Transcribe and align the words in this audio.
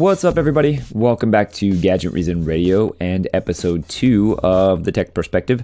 What's 0.00 0.24
up, 0.24 0.38
everybody? 0.38 0.80
Welcome 0.92 1.30
back 1.30 1.52
to 1.52 1.78
Gadget 1.78 2.14
Reason 2.14 2.42
Radio 2.42 2.96
and 3.00 3.28
episode 3.34 3.86
two 3.86 4.38
of 4.42 4.84
the 4.84 4.92
Tech 4.92 5.12
Perspective. 5.12 5.62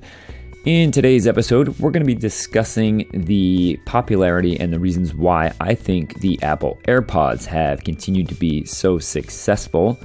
In 0.67 0.91
today's 0.91 1.27
episode, 1.27 1.71
we're 1.79 1.91
going 1.91 2.03
to 2.03 2.07
be 2.07 2.15
discussing 2.15 3.09
the 3.15 3.81
popularity 3.87 4.61
and 4.61 4.71
the 4.71 4.79
reasons 4.79 5.15
why 5.15 5.55
I 5.59 5.75
think 5.75 6.21
the 6.21 6.39
Apple 6.43 6.79
AirPods 6.87 7.47
have 7.47 7.83
continued 7.83 8.29
to 8.29 8.35
be 8.35 8.67
so 8.67 8.99
successful. 8.99 9.99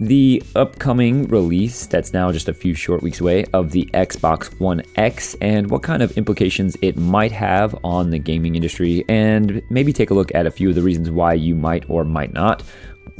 The 0.00 0.42
upcoming 0.56 1.28
release, 1.28 1.86
that's 1.86 2.12
now 2.12 2.32
just 2.32 2.48
a 2.48 2.54
few 2.54 2.74
short 2.74 3.02
weeks 3.02 3.20
away, 3.20 3.44
of 3.52 3.70
the 3.70 3.88
Xbox 3.92 4.58
One 4.58 4.82
X 4.96 5.36
and 5.42 5.70
what 5.70 5.82
kind 5.82 6.02
of 6.02 6.16
implications 6.16 6.76
it 6.80 6.96
might 6.96 7.32
have 7.32 7.78
on 7.84 8.10
the 8.10 8.18
gaming 8.18 8.56
industry, 8.56 9.04
and 9.08 9.62
maybe 9.70 9.92
take 9.92 10.10
a 10.10 10.14
look 10.14 10.34
at 10.34 10.46
a 10.46 10.50
few 10.50 10.70
of 10.70 10.74
the 10.74 10.82
reasons 10.82 11.08
why 11.10 11.34
you 11.34 11.54
might 11.54 11.88
or 11.88 12.02
might 12.02 12.32
not 12.32 12.64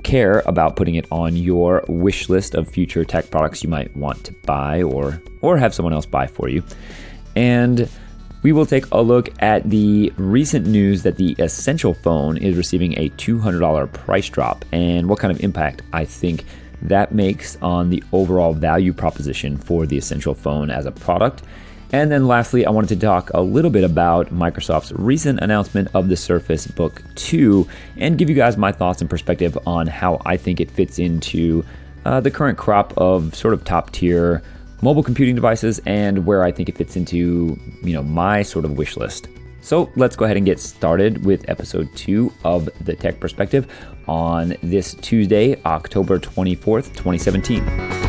care 0.03 0.43
about 0.46 0.77
putting 0.77 0.95
it 0.95 1.06
on 1.11 1.37
your 1.37 1.84
wish 1.88 2.29
list 2.29 2.55
of 2.55 2.69
future 2.69 3.05
tech 3.05 3.30
products 3.30 3.62
you 3.62 3.69
might 3.69 3.95
want 3.97 4.25
to 4.25 4.33
buy 4.45 4.83
or 4.83 5.20
or 5.41 5.56
have 5.56 5.75
someone 5.75 5.92
else 5.92 6.06
buy 6.06 6.27
for 6.27 6.48
you. 6.48 6.62
And 7.37 7.88
we 8.42 8.52
will 8.52 8.66
take 8.66 8.87
a 8.92 9.02
look 9.02 9.28
at 9.42 9.69
the 9.69 10.12
recent 10.16 10.66
news 10.66 11.02
that 11.02 11.16
the 11.16 11.37
Essential 11.39 11.92
phone 11.92 12.39
is 12.39 12.56
receiving 12.56 12.98
a 12.98 13.11
$200 13.11 13.92
price 13.92 14.28
drop 14.28 14.65
and 14.73 15.09
what 15.09 15.19
kind 15.19 15.30
of 15.30 15.42
impact 15.45 15.83
I 15.92 16.05
think 16.05 16.45
that 16.83 17.12
makes 17.12 17.56
on 17.61 17.91
the 17.91 18.03
overall 18.12 18.55
value 18.55 18.95
proposition 18.95 19.59
for 19.59 19.87
the 19.87 19.98
Essential 19.98 20.34
phone 20.34 20.70
as 20.70 20.87
a 20.87 20.92
product. 20.92 21.42
And 21.93 22.11
then 22.11 22.29
lastly, 22.29 22.65
I 22.65 22.71
wanted 22.71 22.89
to 22.91 22.97
talk 22.97 23.30
a 23.35 23.41
little 23.41 23.71
bit 23.71 23.83
about 23.83 24.29
Microsoft's 24.33 24.93
recent 24.93 25.41
announcement 25.41 25.89
of 25.93 26.09
the 26.09 26.17
Surface 26.17 26.67
Book 26.67 27.03
2 27.17 27.67
and 27.97 28.17
give 28.17 28.31
you 28.31 28.37
guys 28.37 28.57
my 28.57 28.71
thoughts 28.71 29.01
and 29.01 29.11
perspective 29.11 29.59
on 29.67 29.89
how 29.89 30.23
I 30.25 30.37
think 30.37 30.61
it 30.61 30.71
fits 30.71 31.01
into 31.01 31.65
uh, 32.05 32.21
the 32.21 32.31
current 32.31 32.59
crop 32.59 32.97
of 32.97 33.34
sort 33.34 33.55
of 33.55 33.64
top 33.64 33.91
tier 33.91 34.42
mobile 34.83 35.03
computing 35.03 35.34
devices 35.34 35.81
and 35.84 36.27
where 36.27 36.45
I 36.45 36.53
think 36.53 36.69
it 36.69 36.79
fits 36.79 36.97
into, 36.97 37.59
you 37.83 37.92
know, 37.92 38.03
my 38.03 38.42
sort 38.42 38.64
of 38.64 38.79
wish 38.79 38.97
list. 38.97 39.29
So 39.61 39.91
let's 39.97 40.17
go 40.17 40.25
ahead 40.25 40.36
and 40.36 40.47
get 40.47 40.59
started 40.59 41.25
with 41.25 41.48
episode 41.48 41.89
two 41.95 42.33
of 42.45 42.69
the 42.84 42.95
Tech 42.95 43.20
Perspective 43.20 43.67
on 44.09 44.55
this 44.62 44.95
Tuesday, 44.95 45.61
October 45.64 46.19
24th, 46.19 46.95
2017. 46.97 48.00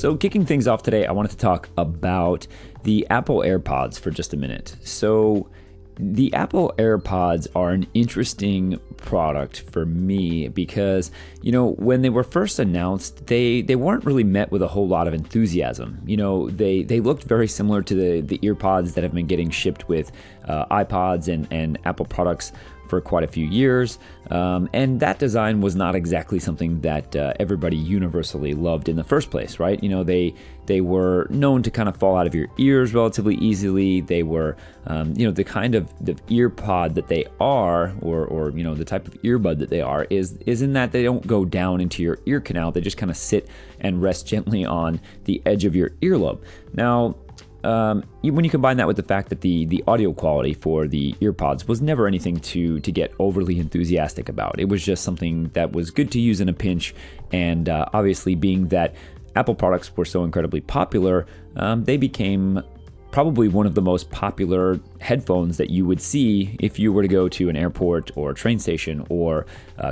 So, 0.00 0.16
kicking 0.16 0.46
things 0.46 0.66
off 0.66 0.82
today, 0.82 1.04
I 1.04 1.12
wanted 1.12 1.32
to 1.32 1.36
talk 1.36 1.68
about 1.76 2.46
the 2.84 3.06
Apple 3.10 3.40
AirPods 3.40 4.00
for 4.00 4.10
just 4.10 4.32
a 4.32 4.36
minute. 4.38 4.74
So, 4.82 5.50
the 5.98 6.32
Apple 6.32 6.72
AirPods 6.78 7.46
are 7.54 7.68
an 7.68 7.86
interesting 7.92 8.80
product 8.96 9.60
for 9.60 9.84
me 9.84 10.48
because 10.48 11.10
you 11.42 11.52
know 11.52 11.72
when 11.72 12.00
they 12.00 12.08
were 12.08 12.24
first 12.24 12.58
announced 12.58 13.26
they 13.26 13.60
they 13.60 13.76
weren't 13.76 14.06
really 14.06 14.24
met 14.24 14.50
with 14.50 14.62
a 14.62 14.68
whole 14.68 14.88
lot 14.88 15.06
of 15.06 15.12
enthusiasm 15.12 16.00
you 16.06 16.16
know 16.16 16.48
they 16.48 16.82
they 16.82 17.00
looked 17.00 17.24
very 17.24 17.48
similar 17.48 17.82
to 17.82 17.94
the 17.94 18.20
the 18.22 18.38
earpods 18.38 18.94
that 18.94 19.04
have 19.04 19.12
been 19.12 19.26
getting 19.26 19.50
shipped 19.50 19.88
with 19.88 20.12
uh, 20.48 20.64
iPods 20.66 21.28
and 21.28 21.46
and 21.50 21.78
Apple 21.84 22.06
products 22.06 22.52
for 22.90 23.00
quite 23.00 23.24
a 23.24 23.28
few 23.28 23.46
years. 23.46 23.98
Um, 24.30 24.68
and 24.74 25.00
that 25.00 25.18
design 25.18 25.60
was 25.60 25.74
not 25.74 25.94
exactly 25.94 26.38
something 26.38 26.80
that 26.82 27.16
uh, 27.16 27.32
everybody 27.40 27.76
universally 27.76 28.54
loved 28.54 28.88
in 28.88 28.96
the 28.96 29.04
first 29.04 29.30
place, 29.30 29.58
right? 29.58 29.82
You 29.82 29.88
know, 29.88 30.04
they 30.04 30.34
they 30.66 30.80
were 30.80 31.26
known 31.30 31.62
to 31.62 31.70
kind 31.70 31.88
of 31.88 31.96
fall 31.96 32.16
out 32.16 32.26
of 32.26 32.34
your 32.34 32.46
ears 32.58 32.94
relatively 32.94 33.34
easily. 33.36 34.02
They 34.02 34.22
were, 34.22 34.56
um, 34.86 35.14
you 35.16 35.26
know, 35.26 35.32
the 35.32 35.42
kind 35.42 35.74
of 35.74 35.92
the 36.04 36.16
ear 36.28 36.50
pod 36.50 36.94
that 36.96 37.08
they 37.08 37.26
are, 37.40 37.92
or 38.02 38.24
or 38.26 38.50
you 38.50 38.62
know, 38.62 38.74
the 38.74 38.84
type 38.84 39.08
of 39.08 39.14
earbud 39.22 39.58
that 39.58 39.70
they 39.70 39.80
are, 39.80 40.06
is 40.10 40.36
is 40.46 40.62
in 40.62 40.74
that 40.74 40.92
they 40.92 41.02
don't 41.02 41.26
go 41.26 41.44
down 41.44 41.80
into 41.80 42.02
your 42.02 42.18
ear 42.26 42.40
canal. 42.40 42.72
They 42.72 42.80
just 42.80 42.98
kind 42.98 43.10
of 43.10 43.16
sit 43.16 43.48
and 43.80 44.02
rest 44.02 44.26
gently 44.26 44.64
on 44.64 45.00
the 45.24 45.42
edge 45.46 45.64
of 45.64 45.74
your 45.74 45.90
earlobe. 46.02 46.42
Now, 46.74 47.16
um, 47.64 48.04
when 48.22 48.44
you 48.44 48.50
combine 48.50 48.76
that 48.78 48.86
with 48.86 48.96
the 48.96 49.02
fact 49.02 49.28
that 49.28 49.40
the 49.40 49.66
the 49.66 49.84
audio 49.86 50.12
quality 50.12 50.54
for 50.54 50.88
the 50.88 51.12
earpods 51.20 51.68
was 51.68 51.80
never 51.80 52.06
anything 52.06 52.36
to 52.40 52.80
to 52.80 52.92
get 52.92 53.12
overly 53.18 53.58
enthusiastic 53.58 54.28
about, 54.28 54.58
it 54.58 54.68
was 54.68 54.84
just 54.84 55.04
something 55.04 55.48
that 55.54 55.72
was 55.72 55.90
good 55.90 56.10
to 56.12 56.20
use 56.20 56.40
in 56.40 56.48
a 56.48 56.52
pinch. 56.52 56.94
And 57.32 57.68
uh, 57.68 57.86
obviously, 57.92 58.34
being 58.34 58.68
that 58.68 58.94
Apple 59.36 59.54
products 59.54 59.96
were 59.96 60.04
so 60.04 60.24
incredibly 60.24 60.60
popular, 60.60 61.26
um, 61.56 61.84
they 61.84 61.96
became 61.96 62.62
probably 63.10 63.48
one 63.48 63.66
of 63.66 63.74
the 63.74 63.82
most 63.82 64.08
popular 64.10 64.78
headphones 65.00 65.56
that 65.56 65.68
you 65.68 65.84
would 65.84 66.00
see 66.00 66.56
if 66.60 66.78
you 66.78 66.92
were 66.92 67.02
to 67.02 67.08
go 67.08 67.28
to 67.28 67.48
an 67.48 67.56
airport 67.56 68.16
or 68.16 68.32
train 68.32 68.58
station 68.58 69.04
or 69.08 69.46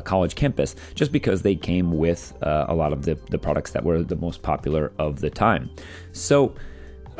college 0.04 0.36
campus, 0.36 0.76
just 0.94 1.10
because 1.10 1.42
they 1.42 1.56
came 1.56 1.98
with 1.98 2.32
uh, 2.42 2.66
a 2.68 2.74
lot 2.74 2.92
of 2.92 3.04
the, 3.04 3.16
the 3.30 3.38
products 3.38 3.72
that 3.72 3.84
were 3.84 4.04
the 4.04 4.16
most 4.16 4.42
popular 4.42 4.92
of 4.98 5.20
the 5.20 5.30
time. 5.30 5.68
So 6.12 6.54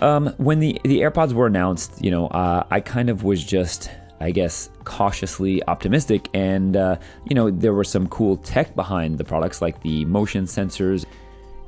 um, 0.03 0.35
when 0.39 0.61
the 0.61 0.81
the 0.85 1.01
AirPods 1.01 1.33
were 1.33 1.47
announced, 1.47 2.03
you 2.03 2.11
know, 2.11 2.29
uh, 2.29 2.65
I 2.71 2.81
kind 2.81 3.11
of 3.11 3.25
was 3.25 3.43
just, 3.43 3.91
I 4.21 4.31
guess, 4.31 4.71
cautiously 4.85 5.63
optimistic, 5.67 6.29
and 6.35 6.77
uh, 6.77 6.97
you 7.25 7.35
know, 7.35 7.51
there 7.51 7.75
were 7.75 7.85
some 7.85 8.09
cool 8.09 8.37
tech 8.39 8.75
behind 8.75 9.19
the 9.19 9.25
products, 9.25 9.63
like 9.63 9.81
the 9.83 10.05
motion 10.05 10.45
sensors 10.45 11.05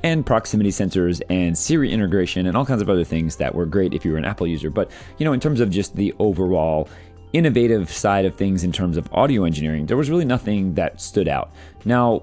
and 0.02 0.24
proximity 0.24 0.70
sensors 0.70 1.20
and 1.28 1.56
Siri 1.56 1.92
integration 1.92 2.46
and 2.46 2.56
all 2.56 2.64
kinds 2.64 2.80
of 2.80 2.88
other 2.88 3.04
things 3.04 3.36
that 3.36 3.54
were 3.54 3.66
great 3.66 3.92
if 3.92 4.04
you 4.04 4.12
were 4.12 4.18
an 4.18 4.24
Apple 4.24 4.46
user. 4.46 4.70
But 4.70 4.90
you 5.18 5.24
know, 5.24 5.32
in 5.32 5.40
terms 5.40 5.60
of 5.60 5.70
just 5.70 5.96
the 5.96 6.14
overall 6.18 6.88
innovative 7.32 7.90
side 7.92 8.24
of 8.24 8.34
things 8.34 8.64
in 8.64 8.72
terms 8.72 8.96
of 8.96 9.12
audio 9.12 9.44
engineering, 9.44 9.86
there 9.86 9.96
was 9.96 10.10
really 10.10 10.24
nothing 10.24 10.74
that 10.74 11.00
stood 11.00 11.28
out. 11.28 11.52
Now, 11.84 12.22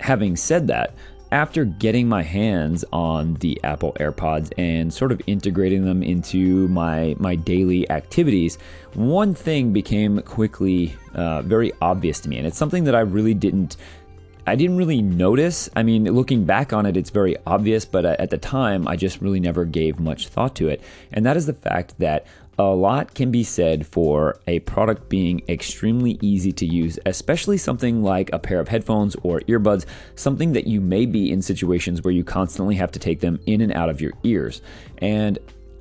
having 0.00 0.36
said 0.36 0.66
that, 0.66 0.94
after 1.32 1.64
getting 1.64 2.08
my 2.08 2.22
hands 2.22 2.84
on 2.92 3.34
the 3.36 3.58
Apple 3.64 3.94
AirPods 3.94 4.52
and 4.58 4.92
sort 4.92 5.10
of 5.10 5.20
integrating 5.26 5.86
them 5.86 6.02
into 6.02 6.68
my 6.68 7.16
my 7.18 7.34
daily 7.34 7.90
activities, 7.90 8.58
one 8.94 9.34
thing 9.34 9.72
became 9.72 10.20
quickly 10.20 10.94
uh, 11.14 11.40
very 11.42 11.72
obvious 11.80 12.20
to 12.20 12.28
me, 12.28 12.36
and 12.36 12.46
it's 12.46 12.58
something 12.58 12.84
that 12.84 12.94
I 12.94 13.00
really 13.00 13.34
didn't. 13.34 13.76
I 14.44 14.56
didn't 14.56 14.76
really 14.76 15.02
notice. 15.02 15.70
I 15.76 15.84
mean, 15.84 16.04
looking 16.04 16.44
back 16.44 16.72
on 16.72 16.84
it, 16.84 16.96
it's 16.96 17.10
very 17.10 17.36
obvious, 17.46 17.84
but 17.84 18.04
at 18.04 18.30
the 18.30 18.38
time, 18.38 18.88
I 18.88 18.96
just 18.96 19.20
really 19.20 19.38
never 19.38 19.64
gave 19.64 20.00
much 20.00 20.28
thought 20.28 20.56
to 20.56 20.68
it. 20.68 20.82
And 21.12 21.24
that 21.24 21.36
is 21.36 21.46
the 21.46 21.52
fact 21.54 21.96
that 22.00 22.26
a 22.58 22.64
lot 22.64 23.14
can 23.14 23.30
be 23.30 23.42
said 23.42 23.86
for 23.86 24.38
a 24.46 24.60
product 24.60 25.08
being 25.08 25.42
extremely 25.48 26.18
easy 26.20 26.52
to 26.52 26.66
use, 26.66 26.98
especially 27.06 27.56
something 27.56 28.02
like 28.02 28.30
a 28.32 28.38
pair 28.38 28.60
of 28.60 28.68
headphones 28.68 29.16
or 29.22 29.40
earbuds, 29.40 29.86
something 30.16 30.52
that 30.52 30.66
you 30.66 30.80
may 30.80 31.06
be 31.06 31.32
in 31.32 31.40
situations 31.40 32.02
where 32.02 32.12
you 32.12 32.22
constantly 32.22 32.74
have 32.74 32.92
to 32.92 32.98
take 32.98 33.20
them 33.20 33.40
in 33.46 33.60
and 33.62 33.72
out 33.72 33.88
of 33.88 34.00
your 34.00 34.12
ears. 34.22 34.60
And 34.98 35.38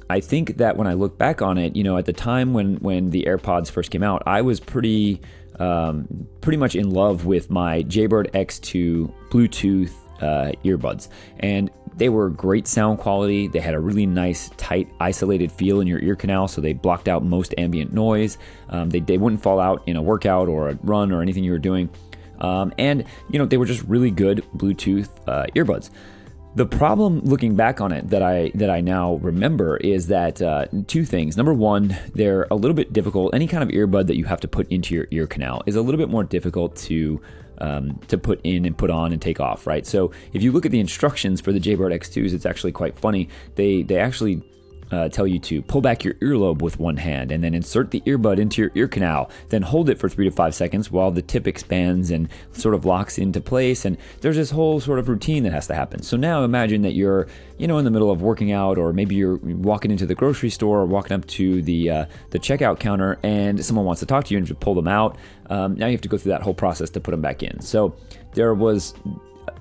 I 0.09 0.19
think 0.19 0.57
that 0.57 0.77
when 0.77 0.87
I 0.87 0.93
look 0.93 1.17
back 1.17 1.41
on 1.41 1.57
it, 1.57 1.75
you 1.75 1.83
know, 1.83 1.97
at 1.97 2.05
the 2.05 2.13
time 2.13 2.53
when 2.53 2.75
when 2.77 3.11
the 3.11 3.23
AirPods 3.23 3.69
first 3.69 3.91
came 3.91 4.03
out, 4.03 4.23
I 4.25 4.41
was 4.41 4.59
pretty 4.59 5.21
um, 5.59 6.27
pretty 6.41 6.57
much 6.57 6.75
in 6.75 6.89
love 6.89 7.25
with 7.25 7.49
my 7.49 7.83
Jaybird 7.83 8.31
X2 8.33 9.13
Bluetooth 9.29 9.93
uh, 10.21 10.51
earbuds, 10.65 11.09
and 11.39 11.69
they 12.01 12.09
were 12.09 12.31
great 12.31 12.65
sound 12.65 12.97
quality. 12.97 13.47
They 13.47 13.59
had 13.59 13.75
a 13.75 13.79
really 13.79 14.07
nice, 14.07 14.49
tight, 14.57 14.89
isolated 14.99 15.51
feel 15.51 15.81
in 15.81 15.87
your 15.87 15.99
ear 15.99 16.15
canal, 16.15 16.47
so 16.47 16.59
they 16.59 16.73
blocked 16.73 17.07
out 17.07 17.23
most 17.23 17.53
ambient 17.59 17.93
noise. 17.93 18.39
Um, 18.69 18.89
they, 18.89 19.01
they 19.01 19.19
wouldn't 19.19 19.43
fall 19.43 19.59
out 19.59 19.83
in 19.85 19.97
a 19.97 20.01
workout 20.01 20.47
or 20.47 20.69
a 20.69 20.79
run 20.81 21.11
or 21.11 21.21
anything 21.21 21.43
you 21.43 21.51
were 21.51 21.59
doing. 21.59 21.91
Um, 22.39 22.73
and, 22.79 23.05
you 23.29 23.37
know, 23.37 23.45
they 23.45 23.57
were 23.57 23.67
just 23.67 23.83
really 23.83 24.09
good 24.09 24.43
Bluetooth 24.57 25.09
uh, 25.27 25.45
earbuds. 25.55 25.91
The 26.55 26.65
problem, 26.65 27.19
looking 27.19 27.55
back 27.55 27.81
on 27.81 27.91
it, 27.91 28.09
that 28.09 28.23
I 28.23 28.51
that 28.55 28.71
I 28.71 28.81
now 28.81 29.13
remember 29.17 29.77
is 29.77 30.07
that 30.07 30.41
uh, 30.41 30.65
two 30.87 31.05
things. 31.05 31.37
Number 31.37 31.53
one, 31.53 31.95
they're 32.15 32.47
a 32.49 32.55
little 32.55 32.73
bit 32.73 32.93
difficult. 32.93 33.35
Any 33.35 33.45
kind 33.45 33.61
of 33.61 33.69
earbud 33.69 34.07
that 34.07 34.17
you 34.17 34.25
have 34.25 34.41
to 34.41 34.47
put 34.47 34.67
into 34.71 34.95
your 34.95 35.05
ear 35.11 35.27
canal 35.27 35.61
is 35.67 35.75
a 35.75 35.83
little 35.83 35.99
bit 35.99 36.09
more 36.09 36.23
difficult 36.23 36.75
to 36.77 37.21
um, 37.61 37.99
to 38.07 38.17
put 38.17 38.41
in 38.43 38.65
and 38.65 38.77
put 38.77 38.89
on 38.89 39.13
and 39.13 39.21
take 39.21 39.39
off, 39.39 39.65
right? 39.65 39.85
So 39.85 40.11
if 40.33 40.43
you 40.43 40.51
look 40.51 40.65
at 40.65 40.71
the 40.71 40.79
instructions 40.79 41.39
for 41.39 41.53
the 41.53 41.59
Jaybird 41.59 41.93
X2s, 41.93 42.33
it's 42.33 42.45
actually 42.45 42.73
quite 42.73 42.97
funny. 42.97 43.29
They 43.55 43.83
they 43.83 43.97
actually 43.97 44.41
uh, 44.91 45.09
tell 45.09 45.27
you 45.27 45.39
to 45.39 45.61
pull 45.61 45.81
back 45.81 46.03
your 46.03 46.13
earlobe 46.15 46.61
with 46.61 46.79
one 46.79 46.97
hand 46.97 47.31
and 47.31 47.43
then 47.43 47.53
insert 47.53 47.91
the 47.91 48.01
earbud 48.01 48.39
into 48.39 48.61
your 48.61 48.71
ear 48.75 48.87
canal. 48.87 49.29
Then 49.49 49.61
hold 49.61 49.89
it 49.89 49.97
for 49.97 50.09
three 50.09 50.25
to 50.25 50.31
five 50.31 50.53
seconds 50.53 50.91
while 50.91 51.11
the 51.11 51.21
tip 51.21 51.47
expands 51.47 52.11
and 52.11 52.27
sort 52.51 52.75
of 52.75 52.85
locks 52.85 53.17
into 53.17 53.41
place. 53.41 53.85
And 53.85 53.97
there's 54.21 54.35
this 54.35 54.51
whole 54.51 54.79
sort 54.79 54.99
of 54.99 55.09
routine 55.09 55.43
that 55.43 55.53
has 55.53 55.67
to 55.67 55.75
happen. 55.75 56.01
So 56.03 56.17
now 56.17 56.43
imagine 56.43 56.81
that 56.81 56.93
you're, 56.93 57.27
you 57.57 57.67
know, 57.67 57.77
in 57.77 57.85
the 57.85 57.91
middle 57.91 58.11
of 58.11 58.21
working 58.21 58.51
out, 58.51 58.77
or 58.77 58.93
maybe 58.93 59.15
you're 59.15 59.37
walking 59.37 59.91
into 59.91 60.05
the 60.05 60.15
grocery 60.15 60.49
store 60.49 60.79
or 60.79 60.85
walking 60.85 61.13
up 61.13 61.25
to 61.27 61.61
the 61.61 61.89
uh, 61.89 62.05
the 62.31 62.39
checkout 62.39 62.79
counter, 62.79 63.19
and 63.23 63.63
someone 63.63 63.85
wants 63.85 63.99
to 63.99 64.05
talk 64.05 64.25
to 64.25 64.33
you 64.33 64.37
and 64.37 64.49
you 64.49 64.55
pull 64.55 64.75
them 64.75 64.87
out. 64.87 65.17
Um, 65.49 65.75
now 65.75 65.87
you 65.87 65.93
have 65.93 66.01
to 66.01 66.09
go 66.09 66.17
through 66.17 66.31
that 66.31 66.41
whole 66.41 66.53
process 66.53 66.89
to 66.91 66.99
put 66.99 67.11
them 67.11 67.21
back 67.21 67.43
in. 67.43 67.59
So 67.61 67.95
there 68.33 68.53
was 68.53 68.93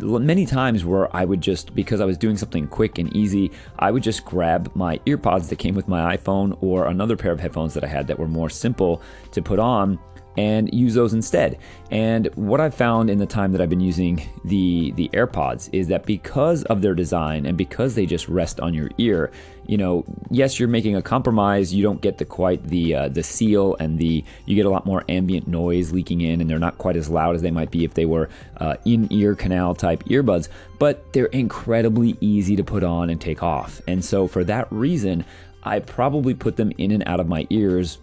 many 0.02 0.46
times 0.46 0.84
where 0.84 1.14
I 1.14 1.24
would 1.24 1.40
just, 1.40 1.74
because 1.74 2.00
I 2.00 2.04
was 2.04 2.18
doing 2.18 2.36
something 2.36 2.66
quick 2.66 2.98
and 2.98 3.14
easy, 3.14 3.50
I 3.78 3.90
would 3.90 4.02
just 4.02 4.24
grab 4.24 4.70
my 4.74 4.98
earpods 5.06 5.48
that 5.48 5.58
came 5.58 5.74
with 5.74 5.88
my 5.88 6.16
iPhone 6.16 6.56
or 6.62 6.86
another 6.86 7.16
pair 7.16 7.32
of 7.32 7.40
headphones 7.40 7.74
that 7.74 7.84
I 7.84 7.88
had 7.88 8.06
that 8.08 8.18
were 8.18 8.28
more 8.28 8.50
simple 8.50 9.02
to 9.32 9.42
put 9.42 9.58
on 9.58 9.98
and 10.36 10.72
use 10.72 10.94
those 10.94 11.12
instead. 11.12 11.58
And 11.90 12.26
what 12.34 12.60
I've 12.60 12.74
found 12.74 13.10
in 13.10 13.18
the 13.18 13.26
time 13.26 13.52
that 13.52 13.60
I've 13.60 13.68
been 13.68 13.80
using 13.80 14.28
the 14.44 14.92
the 14.92 15.08
AirPods 15.12 15.68
is 15.72 15.88
that 15.88 16.06
because 16.06 16.62
of 16.64 16.82
their 16.82 16.94
design 16.94 17.46
and 17.46 17.58
because 17.58 17.94
they 17.94 18.06
just 18.06 18.28
rest 18.28 18.60
on 18.60 18.72
your 18.72 18.90
ear, 18.98 19.32
you 19.70 19.76
know, 19.76 20.04
yes, 20.32 20.58
you're 20.58 20.68
making 20.68 20.96
a 20.96 21.02
compromise. 21.02 21.72
You 21.72 21.84
don't 21.84 22.00
get 22.00 22.18
the 22.18 22.24
quite 22.24 22.66
the 22.66 22.92
uh, 22.92 23.08
the 23.08 23.22
seal 23.22 23.76
and 23.78 24.00
the 24.00 24.24
you 24.44 24.56
get 24.56 24.66
a 24.66 24.68
lot 24.68 24.84
more 24.84 25.04
ambient 25.08 25.46
noise 25.46 25.92
leaking 25.92 26.22
in, 26.22 26.40
and 26.40 26.50
they're 26.50 26.58
not 26.58 26.76
quite 26.78 26.96
as 26.96 27.08
loud 27.08 27.36
as 27.36 27.42
they 27.42 27.52
might 27.52 27.70
be 27.70 27.84
if 27.84 27.94
they 27.94 28.04
were 28.04 28.28
uh, 28.56 28.74
in 28.84 29.06
ear 29.12 29.36
canal 29.36 29.76
type 29.76 30.02
earbuds. 30.06 30.48
But 30.80 31.12
they're 31.12 31.26
incredibly 31.26 32.18
easy 32.20 32.56
to 32.56 32.64
put 32.64 32.82
on 32.82 33.10
and 33.10 33.20
take 33.20 33.44
off, 33.44 33.80
and 33.86 34.04
so 34.04 34.26
for 34.26 34.42
that 34.42 34.66
reason, 34.72 35.24
I 35.62 35.78
probably 35.78 36.34
put 36.34 36.56
them 36.56 36.72
in 36.76 36.90
and 36.90 37.04
out 37.06 37.20
of 37.20 37.28
my 37.28 37.46
ears 37.50 37.98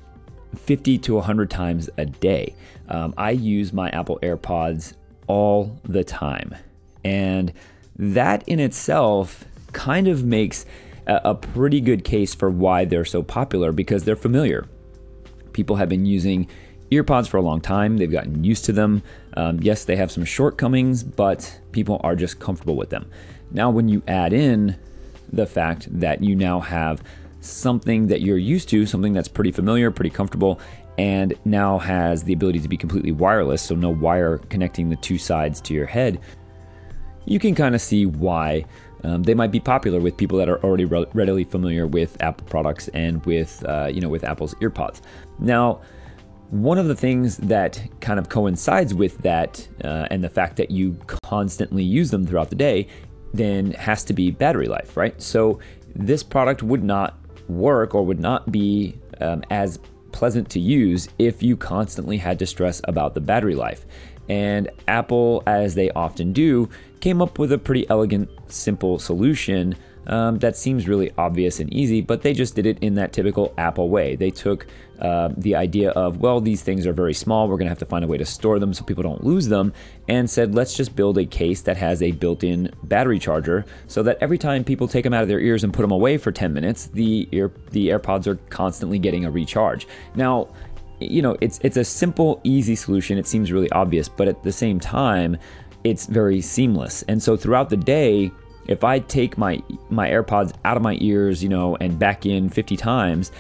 50 0.56 0.98
to 1.00 1.16
100 1.16 1.50
times 1.50 1.90
a 1.98 2.06
day. 2.06 2.56
Um, 2.88 3.14
I 3.18 3.32
use 3.32 3.74
my 3.74 3.90
Apple 3.90 4.20
AirPods 4.24 4.94
all 5.28 5.78
the 5.84 6.06
time. 6.06 6.56
And 7.04 7.52
that 7.98 8.48
in 8.48 8.62
itself 8.62 9.44
kind 9.74 10.08
of 10.08 10.24
makes 10.24 10.66
a, 11.08 11.36
pretty 11.36 11.82
good 11.82 12.04
case 12.04 12.36
for 12.36 12.50
why 12.50 12.86
they're 12.86 13.06
so 13.06 13.24
popular 13.24 13.72
because 13.72 14.04
they're 14.04 14.16
familiar. 14.16 14.68
People 15.54 15.78
have 15.78 15.90
been 15.90 16.06
using 16.06 16.48
earpods 16.92 17.28
for 17.28 17.38
a 17.38 17.42
long 17.42 17.62
time, 17.62 17.98
they've 17.98 18.12
gotten 18.12 18.44
used 18.44 18.66
to 18.66 18.72
them. 18.72 19.02
Um, 19.36 19.60
yes, 19.62 19.86
they 19.86 19.96
have 19.96 20.12
some 20.12 20.26
shortcomings, 20.26 21.04
but 21.04 21.60
people 21.72 22.00
are 22.04 22.16
just 22.16 22.40
comfortable 22.40 22.76
with 22.76 22.90
them. 22.90 23.10
Now, 23.52 23.70
when 23.70 23.88
you 23.88 24.04
add 24.08 24.34
in 24.34 24.78
the 25.32 25.46
fact 25.46 25.88
that 26.00 26.24
you 26.24 26.36
now 26.36 26.60
have 26.60 27.02
something 27.40 28.08
that 28.08 28.22
you're 28.22 28.38
used 28.38 28.70
to, 28.70 28.86
something 28.86 29.14
that's 29.14 29.28
pretty 29.28 29.52
familiar, 29.52 29.92
pretty 29.92 30.10
comfortable, 30.10 30.60
and 30.98 31.34
now 31.46 31.78
has 31.78 32.24
the 32.24 32.34
ability 32.34 32.60
to 32.60 32.68
be 32.68 32.78
completely 32.78 33.12
wireless, 33.12 33.62
so 33.62 33.76
no 33.76 33.90
wire 33.90 34.40
connecting 34.50 34.90
the 34.90 34.96
two 34.98 35.18
sides 35.18 35.62
to 35.62 35.74
your 35.74 35.86
head, 35.86 36.20
you 37.26 37.40
can 37.40 37.54
kind 37.54 37.76
of 37.76 37.82
see 37.82 38.06
why 38.06 38.66
um, 39.04 39.24
they 39.24 39.34
might 39.34 39.52
be 39.52 39.60
popular 39.60 40.00
with 40.00 40.18
people 40.18 40.38
that 40.40 40.50
are 40.50 40.64
already 40.64 40.86
re- 40.86 41.06
readily 41.14 41.44
familiar 41.44 41.88
with 41.88 42.22
Apple 42.22 42.46
products 42.48 42.88
and 42.90 43.26
with 43.26 43.64
uh, 43.66 43.90
you 43.92 44.02
know 44.02 44.10
with 44.10 44.24
Apple's 44.24 44.54
EarPods. 44.56 45.02
Now, 45.40 45.82
one 46.50 46.78
of 46.78 46.88
the 46.88 46.96
things 46.96 47.38
that 47.38 47.82
kind 48.00 48.20
of 48.20 48.30
coincides 48.30 48.94
with 48.94 49.18
that 49.20 49.68
uh, 49.84 50.08
and 50.10 50.24
the 50.24 50.30
fact 50.30 50.56
that 50.58 50.72
you 50.72 50.98
constantly 51.24 51.84
use 51.84 52.10
them 52.10 52.26
throughout 52.26 52.50
the 52.50 52.56
day 52.56 52.88
then 53.34 53.72
has 53.72 54.04
to 54.06 54.14
be 54.14 54.32
battery 54.32 54.68
life, 54.68 54.96
right? 54.96 55.22
So 55.22 55.60
this 55.96 56.24
product 56.24 56.64
would 56.64 56.84
not 56.84 57.18
work 57.50 57.94
or 57.94 58.04
would 58.06 58.20
not 58.20 58.52
be 58.52 58.98
um, 59.20 59.44
as 59.50 59.80
pleasant 60.12 60.50
to 60.50 60.60
use 60.60 61.10
if 61.20 61.44
you 61.44 61.58
constantly 61.58 62.18
had 62.18 62.40
to 62.40 62.46
stress 62.46 62.82
about 62.86 63.14
the 63.14 63.22
battery 63.22 63.56
life. 63.56 63.86
And 64.30 64.70
Apple, 64.88 65.44
as 65.46 65.76
they 65.76 65.90
often 65.92 66.34
do, 66.34 66.70
came 67.00 67.22
up 67.22 67.40
with 67.40 67.52
a 67.52 67.58
pretty 67.58 67.90
elegant, 67.90 68.30
simple 68.48 69.00
solution 69.00 69.76
um, 70.08 70.40
that 70.40 70.56
seems 70.56 70.88
really 70.88 71.12
obvious 71.18 71.60
and 71.60 71.72
easy, 71.74 72.02
but 72.02 72.22
they 72.22 72.34
just 72.34 72.56
did 72.56 72.66
it 72.66 72.80
in 72.80 72.96
that 72.96 73.12
typical 73.12 73.54
Apple 73.58 73.90
way. 73.90 74.16
They 74.16 74.32
took 74.32 74.66
uh, 75.00 75.30
the 75.36 75.56
idea 75.56 75.92
of, 75.92 76.18
well, 76.18 76.40
these 76.40 76.62
things 76.62 76.88
are 76.88 76.94
very 76.94 77.14
small, 77.14 77.48
we're 77.48 77.58
going 77.58 77.66
to 77.66 77.72
have 77.72 77.80
to 77.80 77.86
find 77.86 78.06
a 78.06 78.08
way 78.08 78.18
to 78.18 78.26
store 78.26 78.58
them 78.58 78.74
so 78.74 78.86
people 78.86 79.04
don't 79.04 79.24
lose 79.24 79.48
them, 79.48 79.74
and 80.08 80.30
said, 80.30 80.56
let's 80.56 80.74
just 80.76 80.96
build 80.96 81.18
a 81.18 81.26
case 81.26 81.62
that 81.62 81.76
has 81.76 82.02
a 82.02 82.12
built 82.12 82.44
in 82.44 82.72
battery 82.84 83.20
charger 83.20 83.66
so 83.88 84.02
that 84.02 84.18
every 84.22 84.38
time 84.38 84.64
people 84.64 84.88
take 84.88 85.04
them 85.04 85.14
out 85.14 85.24
of 85.24 85.28
their 85.28 85.42
ears 85.42 85.64
and 85.64 85.74
put 85.74 85.82
them 85.82 85.92
away 85.92 86.18
for 86.18 86.32
10 86.32 86.54
minutes, 86.54 86.88
the, 86.88 87.28
ear, 87.34 87.52
the 87.72 87.90
AirPods 87.90 88.28
are 88.28 88.36
constantly 88.50 88.98
getting 88.98 89.26
a 89.26 89.32
recharge. 89.32 89.88
Now, 90.16 90.48
you 91.00 91.22
know, 91.22 91.38
it's 91.42 91.60
it's 91.62 91.78
a 91.78 91.84
simple, 91.84 92.42
easy 92.44 92.76
solution. 92.76 93.20
It 93.20 93.28
seems 93.28 93.52
really 93.52 93.70
obvious, 93.70 94.10
but 94.10 94.28
at 94.28 94.42
the 94.42 94.52
same 94.52 94.80
time, 94.80 95.38
it's 95.84 96.06
very 96.06 96.42
seamless. 96.42 97.04
And 97.04 97.22
so 97.22 97.38
throughout 97.38 97.70
the 97.70 97.78
day, 97.78 98.32
if 98.68 98.84
I 98.84 99.00
take 99.00 99.38
my 99.38 99.62
my 99.90 100.10
AirPods 100.10 100.54
out 100.66 100.78
of 100.78 100.84
my 100.84 100.98
ears, 101.00 101.42
you 101.42 101.50
know, 101.50 101.78
and 101.78 101.98
back 101.98 102.26
in 102.26 102.50
50 102.50 102.78
times, 102.78 103.32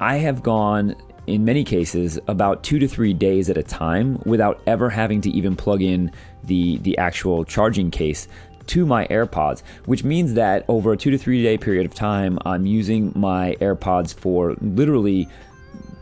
I 0.00 0.16
have 0.18 0.42
gone 0.42 0.94
in 1.26 1.44
many 1.44 1.64
cases 1.64 2.20
about 2.28 2.62
2 2.62 2.78
to 2.78 2.86
3 2.86 3.12
days 3.12 3.50
at 3.50 3.58
a 3.58 3.62
time 3.62 4.22
without 4.24 4.60
ever 4.66 4.88
having 4.88 5.20
to 5.22 5.30
even 5.30 5.56
plug 5.56 5.82
in 5.82 6.12
the 6.44 6.78
the 6.78 6.96
actual 6.98 7.44
charging 7.44 7.90
case 7.90 8.28
to 8.68 8.84
my 8.84 9.06
AirPods, 9.06 9.62
which 9.84 10.04
means 10.04 10.34
that 10.34 10.64
over 10.68 10.92
a 10.92 10.96
2 10.96 11.10
to 11.10 11.18
3 11.18 11.42
day 11.42 11.58
period 11.58 11.86
of 11.86 11.94
time, 11.94 12.38
I'm 12.44 12.66
using 12.66 13.12
my 13.14 13.56
AirPods 13.60 14.14
for 14.14 14.54
literally 14.60 15.28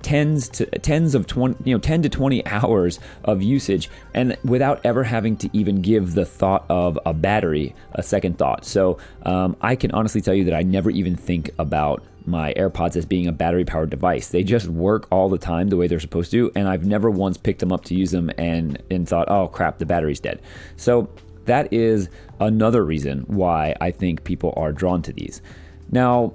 tens 0.05 0.51
to 0.51 0.67
tens 0.81 1.15
of 1.15 1.27
20 1.27 1.57
you 1.65 1.75
know 1.75 1.81
10 1.81 2.03
to 2.03 2.09
20 2.11 2.47
hours 2.47 3.01
of 3.25 3.43
usage 3.43 3.89
and 4.13 4.37
without 4.45 4.81
ever 4.85 5.03
having 5.03 5.35
to 5.35 5.49
even 5.55 5.81
give 5.81 6.15
the 6.15 6.27
thought 6.27 6.67
of 6.69 6.99
a 7.07 7.15
battery 7.15 7.75
a 7.93 8.03
second 8.03 8.37
thought 8.37 8.67
so 8.67 8.99
um, 9.23 9.57
i 9.63 9.75
can 9.75 9.91
honestly 9.93 10.21
tell 10.21 10.35
you 10.35 10.45
that 10.45 10.55
i 10.55 10.63
never 10.63 10.91
even 10.91 11.17
think 11.17 11.51
about 11.59 12.05
my 12.27 12.55
AirPods 12.55 12.97
as 12.97 13.05
being 13.05 13.27
a 13.27 13.33
battery 13.33 13.67
powered 13.67 13.91
device. 13.91 14.29
They 14.29 14.43
just 14.43 14.67
work 14.67 15.07
all 15.13 15.29
the 15.29 15.37
time 15.37 15.69
the 15.69 15.77
way 15.77 15.89
they're 15.89 16.01
supposed 16.01 16.31
to, 16.31 16.51
and 16.55 16.67
I've 16.67 16.87
never 16.87 17.11
once 17.11 17.37
picked 17.37 17.61
them 17.61 17.71
up 17.71 17.85
to 17.85 17.95
use 17.95 18.13
them 18.13 18.31
and 18.39 18.83
and 18.91 19.07
thought, 19.07 19.31
"Oh 19.31 19.49
crap, 19.49 19.77
the 19.79 19.85
battery's 19.85 20.21
dead." 20.21 20.41
So 20.77 21.11
that 21.45 21.71
is 21.71 22.09
another 22.41 22.83
reason 22.83 23.25
why 23.27 23.77
I 23.79 23.91
think 23.91 24.25
people 24.25 24.55
are 24.57 24.73
drawn 24.73 25.03
to 25.03 25.13
these. 25.13 25.43
Now, 25.91 26.33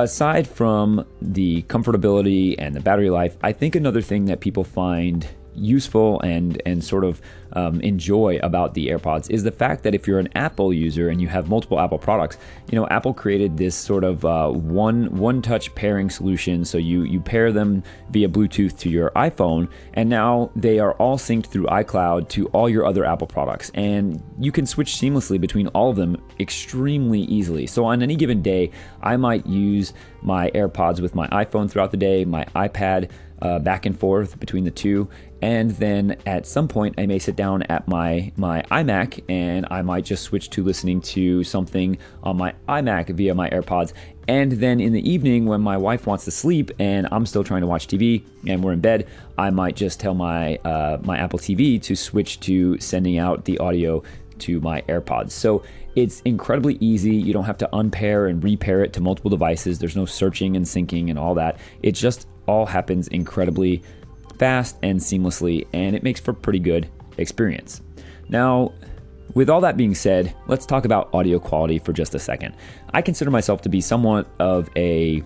aside 0.00 0.48
from 0.48 1.06
the 1.20 1.62
comfortability 1.62 2.54
and 2.58 2.74
the 2.74 2.80
battery 2.80 3.10
life, 3.10 3.36
I 3.42 3.52
think 3.52 3.74
another 3.74 4.02
thing 4.02 4.26
that 4.26 4.40
people 4.40 4.64
find 4.64 5.26
useful 5.60 6.20
and 6.20 6.60
and 6.66 6.82
sort 6.82 7.04
of 7.04 7.20
um, 7.52 7.80
enjoy 7.80 8.38
about 8.42 8.74
the 8.74 8.88
AirPods 8.88 9.30
is 9.30 9.42
the 9.42 9.50
fact 9.50 9.82
that 9.82 9.94
if 9.94 10.06
you're 10.06 10.18
an 10.18 10.28
Apple 10.34 10.72
user 10.72 11.08
and 11.08 11.20
you 11.20 11.28
have 11.28 11.48
multiple 11.48 11.80
Apple 11.80 11.98
products, 11.98 12.38
you 12.70 12.78
know 12.78 12.86
Apple 12.88 13.12
created 13.12 13.56
this 13.56 13.74
sort 13.74 14.04
of 14.04 14.24
uh, 14.24 14.48
one 14.48 15.06
one 15.16 15.42
touch 15.42 15.74
pairing 15.74 16.10
solution. 16.10 16.64
So 16.64 16.78
you 16.78 17.02
you 17.02 17.20
pair 17.20 17.52
them 17.52 17.82
via 18.10 18.28
Bluetooth 18.28 18.78
to 18.78 18.88
your 18.88 19.10
iPhone, 19.10 19.68
and 19.94 20.08
now 20.08 20.50
they 20.56 20.78
are 20.78 20.92
all 20.94 21.18
synced 21.18 21.46
through 21.46 21.66
iCloud 21.66 22.28
to 22.30 22.46
all 22.48 22.68
your 22.68 22.86
other 22.86 23.04
Apple 23.04 23.26
products, 23.26 23.70
and 23.74 24.22
you 24.38 24.52
can 24.52 24.66
switch 24.66 24.94
seamlessly 24.94 25.40
between 25.40 25.68
all 25.68 25.90
of 25.90 25.96
them 25.96 26.22
extremely 26.38 27.20
easily. 27.22 27.66
So 27.66 27.84
on 27.84 28.02
any 28.02 28.16
given 28.16 28.42
day, 28.42 28.70
I 29.02 29.16
might 29.16 29.46
use 29.46 29.92
my 30.22 30.50
AirPods 30.50 31.00
with 31.00 31.14
my 31.14 31.26
iPhone 31.28 31.70
throughout 31.70 31.90
the 31.90 31.96
day, 31.96 32.24
my 32.24 32.44
iPad 32.54 33.10
uh, 33.42 33.58
back 33.58 33.86
and 33.86 33.98
forth 33.98 34.38
between 34.38 34.64
the 34.64 34.70
two. 34.70 35.08
And 35.42 35.70
then 35.72 36.16
at 36.26 36.46
some 36.46 36.68
point, 36.68 36.96
I 36.98 37.06
may 37.06 37.18
sit 37.18 37.36
down 37.36 37.62
at 37.64 37.88
my 37.88 38.32
my 38.36 38.62
iMac 38.70 39.24
and 39.28 39.66
I 39.70 39.82
might 39.82 40.04
just 40.04 40.22
switch 40.22 40.50
to 40.50 40.62
listening 40.62 41.00
to 41.02 41.42
something 41.44 41.98
on 42.22 42.36
my 42.36 42.54
iMac 42.68 43.14
via 43.14 43.34
my 43.34 43.48
AirPods. 43.50 43.92
And 44.28 44.52
then 44.52 44.80
in 44.80 44.92
the 44.92 45.08
evening, 45.08 45.46
when 45.46 45.60
my 45.60 45.76
wife 45.76 46.06
wants 46.06 46.24
to 46.26 46.30
sleep 46.30 46.70
and 46.78 47.08
I'm 47.10 47.26
still 47.26 47.42
trying 47.42 47.62
to 47.62 47.66
watch 47.66 47.86
TV 47.86 48.24
and 48.46 48.62
we're 48.62 48.72
in 48.72 48.80
bed, 48.80 49.08
I 49.38 49.50
might 49.50 49.76
just 49.76 49.98
tell 49.98 50.14
my 50.14 50.56
uh, 50.58 50.98
my 51.02 51.18
Apple 51.18 51.38
TV 51.38 51.80
to 51.82 51.96
switch 51.96 52.40
to 52.40 52.78
sending 52.78 53.18
out 53.18 53.44
the 53.44 53.58
audio 53.58 54.02
to 54.40 54.60
my 54.60 54.82
AirPods. 54.82 55.32
So 55.32 55.62
it's 55.96 56.20
incredibly 56.20 56.76
easy. 56.80 57.14
You 57.14 57.32
don't 57.32 57.44
have 57.44 57.58
to 57.58 57.68
unpair 57.74 58.26
and 58.26 58.42
repair 58.42 58.82
it 58.82 58.92
to 58.94 59.00
multiple 59.00 59.30
devices. 59.30 59.78
There's 59.78 59.96
no 59.96 60.06
searching 60.06 60.56
and 60.56 60.64
syncing 60.64 61.10
and 61.10 61.18
all 61.18 61.34
that. 61.34 61.58
It 61.82 61.92
just 61.92 62.26
all 62.46 62.66
happens 62.66 63.08
incredibly 63.08 63.82
fast 64.40 64.78
and 64.82 64.98
seamlessly, 64.98 65.68
and 65.74 65.94
it 65.94 66.02
makes 66.02 66.18
for 66.18 66.32
pretty 66.32 66.58
good 66.58 66.88
experience. 67.18 67.82
Now, 68.30 68.72
with 69.34 69.50
all 69.50 69.60
that 69.60 69.76
being 69.76 69.94
said, 69.94 70.34
let's 70.46 70.64
talk 70.64 70.86
about 70.86 71.12
audio 71.14 71.38
quality 71.38 71.78
for 71.78 71.92
just 71.92 72.14
a 72.14 72.18
second. 72.18 72.56
I 72.94 73.02
consider 73.02 73.30
myself 73.30 73.60
to 73.62 73.68
be 73.68 73.82
somewhat 73.82 74.26
of 74.38 74.70
a 74.76 75.22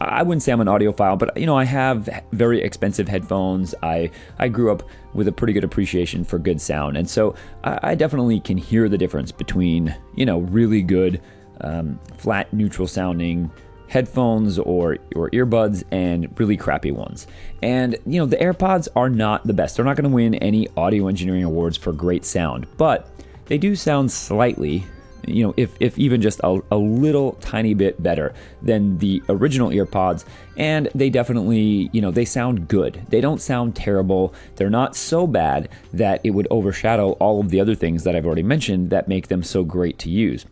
I 0.00 0.22
wouldn't 0.22 0.42
say 0.42 0.52
I'm 0.52 0.60
an 0.60 0.68
audiophile, 0.68 1.18
but 1.18 1.36
you 1.36 1.46
know, 1.46 1.56
I 1.56 1.64
have 1.64 2.08
very 2.32 2.60
expensive 2.60 3.08
headphones. 3.08 3.74
I 3.82 4.10
I 4.40 4.48
grew 4.48 4.72
up 4.72 4.82
with 5.14 5.28
a 5.28 5.32
pretty 5.32 5.52
good 5.52 5.64
appreciation 5.64 6.24
for 6.24 6.38
good 6.38 6.60
sound, 6.60 6.96
and 6.96 7.08
so 7.08 7.36
I, 7.62 7.78
I 7.82 7.94
definitely 7.94 8.40
can 8.40 8.58
hear 8.58 8.88
the 8.88 8.98
difference 8.98 9.30
between 9.30 9.96
you 10.16 10.26
know 10.26 10.40
really 10.40 10.82
good, 10.82 11.20
um, 11.60 11.98
flat, 12.16 12.52
neutral 12.52 12.88
sounding 12.88 13.50
headphones 13.88 14.58
or 14.58 14.98
or 15.16 15.30
earbuds 15.30 15.82
and 15.90 16.38
really 16.38 16.56
crappy 16.56 16.90
ones. 16.90 17.26
And 17.62 17.96
you 18.06 18.18
know, 18.20 18.26
the 18.26 18.36
AirPods 18.36 18.88
are 18.94 19.10
not 19.10 19.46
the 19.46 19.54
best. 19.54 19.76
They're 19.76 19.84
not 19.84 19.96
going 19.96 20.08
to 20.08 20.14
win 20.14 20.34
any 20.36 20.68
audio 20.76 21.08
engineering 21.08 21.44
awards 21.44 21.76
for 21.76 21.92
great 21.92 22.24
sound, 22.24 22.66
but 22.76 23.08
they 23.46 23.58
do 23.58 23.74
sound 23.74 24.10
slightly 24.10 24.84
you 25.26 25.46
know, 25.46 25.54
if, 25.56 25.74
if 25.80 25.98
even 25.98 26.20
just 26.20 26.40
a, 26.42 26.60
a 26.70 26.76
little 26.76 27.32
tiny 27.34 27.74
bit 27.74 28.02
better 28.02 28.34
than 28.62 28.98
the 28.98 29.22
original 29.28 29.70
earpods. 29.70 30.24
And 30.56 30.88
they 30.94 31.10
definitely, 31.10 31.90
you 31.92 32.00
know, 32.00 32.10
they 32.10 32.24
sound 32.24 32.68
good. 32.68 33.02
They 33.08 33.20
don't 33.20 33.40
sound 33.40 33.76
terrible. 33.76 34.34
They're 34.56 34.70
not 34.70 34.96
so 34.96 35.26
bad 35.26 35.68
that 35.92 36.20
it 36.24 36.30
would 36.30 36.48
overshadow 36.50 37.12
all 37.12 37.40
of 37.40 37.50
the 37.50 37.60
other 37.60 37.74
things 37.74 38.04
that 38.04 38.16
I've 38.16 38.26
already 38.26 38.42
mentioned 38.42 38.90
that 38.90 39.08
make 39.08 39.28
them 39.28 39.42
so 39.42 39.64
great 39.64 39.98
to 40.00 40.10
use. 40.10 40.46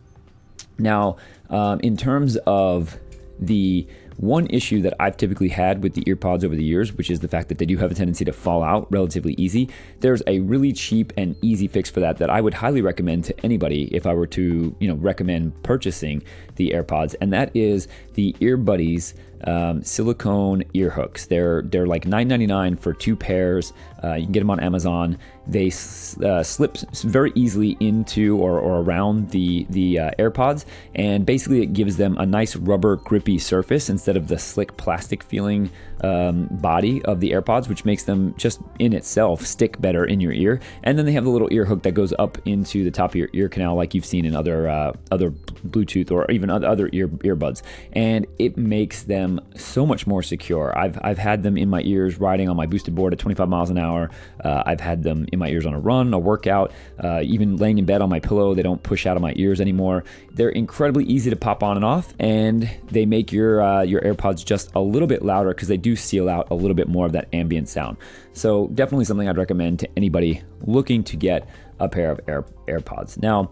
Now, 0.77 1.17
um, 1.49 1.79
in 1.81 1.97
terms 1.97 2.37
of 2.45 2.99
the 3.39 3.87
one 4.17 4.47
issue 4.47 4.81
that 4.81 4.95
I've 4.99 5.15
typically 5.15 5.49
had 5.49 5.83
with 5.83 5.93
the 5.93 6.01
earpods 6.03 6.43
over 6.43 6.55
the 6.55 6.63
years, 6.63 6.91
which 6.93 7.11
is 7.11 7.19
the 7.19 7.27
fact 7.27 7.49
that 7.49 7.59
they 7.59 7.65
do 7.65 7.77
have 7.77 7.91
a 7.91 7.95
tendency 7.95 8.25
to 8.25 8.33
fall 8.33 8.63
out 8.63 8.91
relatively 8.91 9.35
easy, 9.37 9.69
there's 9.99 10.23
a 10.25 10.39
really 10.39 10.73
cheap 10.73 11.13
and 11.17 11.35
easy 11.41 11.67
fix 11.67 11.89
for 11.89 11.99
that 11.99 12.17
that 12.17 12.29
I 12.29 12.41
would 12.41 12.55
highly 12.55 12.81
recommend 12.81 13.25
to 13.25 13.45
anybody 13.45 13.93
if 13.95 14.07
I 14.07 14.13
were 14.13 14.27
to, 14.27 14.75
you 14.79 14.87
know, 14.87 14.95
recommend 14.95 15.61
purchasing 15.63 16.23
the 16.55 16.71
AirPods, 16.71 17.15
and 17.21 17.31
that 17.33 17.55
is 17.55 17.87
the 18.15 18.35
EarBuddyz 18.39 19.13
um, 19.43 19.83
silicone 19.83 20.63
ear 20.73 20.89
hooks. 20.89 21.27
They're 21.27 21.61
they're 21.61 21.87
like 21.87 22.05
$9.99 22.05 22.79
for 22.79 22.93
two 22.93 23.15
pairs. 23.15 23.73
Uh, 24.03 24.13
you 24.13 24.25
can 24.25 24.31
get 24.31 24.39
them 24.41 24.49
on 24.49 24.59
Amazon. 24.59 25.17
They 25.47 25.67
uh, 25.67 26.43
slip 26.43 26.77
very 26.77 27.31
easily 27.35 27.77
into 27.79 28.37
or, 28.37 28.59
or 28.59 28.81
around 28.81 29.29
the 29.31 29.65
the 29.69 29.99
uh, 29.99 30.11
AirPods, 30.19 30.65
and 30.93 31.25
basically 31.25 31.61
it 31.61 31.73
gives 31.73 31.97
them 31.97 32.17
a 32.17 32.25
nice 32.25 32.55
rubber 32.55 32.97
grippy 32.97 33.39
surface 33.39 33.89
instead 33.89 34.17
of 34.17 34.27
the 34.27 34.37
slick 34.37 34.75
plastic 34.77 35.23
feeling 35.23 35.71
um, 36.01 36.47
body 36.51 37.01
of 37.05 37.21
the 37.21 37.31
AirPods, 37.31 37.69
which 37.69 37.85
makes 37.85 38.03
them 38.03 38.35
just 38.37 38.59
in 38.79 38.93
itself 38.93 39.45
stick 39.45 39.79
better 39.79 40.05
in 40.05 40.19
your 40.19 40.33
ear. 40.33 40.59
And 40.83 40.97
then 40.97 41.05
they 41.05 41.13
have 41.13 41.23
the 41.23 41.29
little 41.29 41.49
ear 41.51 41.65
hook 41.65 41.83
that 41.83 41.93
goes 41.93 42.13
up 42.19 42.37
into 42.45 42.83
the 42.83 42.91
top 42.91 43.11
of 43.11 43.15
your 43.15 43.29
ear 43.33 43.49
canal, 43.49 43.75
like 43.75 43.93
you've 43.93 44.05
seen 44.05 44.25
in 44.25 44.35
other 44.35 44.67
uh, 44.67 44.93
other 45.11 45.31
Bluetooth 45.31 46.11
or 46.11 46.29
even 46.29 46.49
other 46.49 46.89
ear 46.91 47.07
earbuds, 47.07 47.61
and 47.93 48.27
it 48.37 48.57
makes 48.57 49.03
them 49.03 49.26
so 49.55 49.85
much 49.85 50.07
more 50.07 50.23
secure. 50.23 50.77
I've 50.77 50.97
I've 51.03 51.17
had 51.17 51.43
them 51.43 51.57
in 51.57 51.69
my 51.69 51.81
ears 51.83 52.19
riding 52.19 52.49
on 52.49 52.55
my 52.55 52.65
boosted 52.65 52.95
board 52.95 53.13
at 53.13 53.19
25 53.19 53.49
miles 53.49 53.69
an 53.69 53.77
hour. 53.77 54.09
Uh, 54.43 54.63
I've 54.65 54.79
had 54.79 55.03
them 55.03 55.25
in 55.31 55.39
my 55.39 55.49
ears 55.49 55.65
on 55.65 55.73
a 55.73 55.79
run, 55.79 56.13
a 56.13 56.19
workout, 56.19 56.71
uh, 57.03 57.21
even 57.23 57.57
laying 57.57 57.77
in 57.77 57.85
bed 57.85 58.01
on 58.01 58.09
my 58.09 58.19
pillow. 58.19 58.53
They 58.53 58.63
don't 58.63 58.81
push 58.81 59.05
out 59.05 59.17
of 59.17 59.21
my 59.21 59.33
ears 59.35 59.61
anymore. 59.61 60.03
They're 60.33 60.49
incredibly 60.49 61.05
easy 61.05 61.29
to 61.29 61.35
pop 61.35 61.63
on 61.63 61.75
and 61.75 61.85
off, 61.85 62.13
and 62.19 62.69
they 62.91 63.05
make 63.05 63.31
your 63.31 63.61
uh, 63.61 63.81
your 63.81 64.01
AirPods 64.01 64.45
just 64.45 64.71
a 64.75 64.79
little 64.79 65.07
bit 65.07 65.23
louder 65.23 65.49
because 65.49 65.67
they 65.67 65.77
do 65.77 65.95
seal 65.95 66.29
out 66.29 66.47
a 66.51 66.55
little 66.55 66.75
bit 66.75 66.87
more 66.87 67.05
of 67.05 67.11
that 67.13 67.27
ambient 67.33 67.69
sound. 67.69 67.97
So 68.33 68.67
definitely 68.67 69.05
something 69.05 69.27
I'd 69.27 69.37
recommend 69.37 69.79
to 69.79 69.89
anybody 69.97 70.43
looking 70.61 71.03
to 71.05 71.17
get 71.17 71.49
a 71.79 71.89
pair 71.89 72.11
of 72.11 72.19
Air, 72.27 72.43
AirPods. 72.67 73.21
Now, 73.21 73.51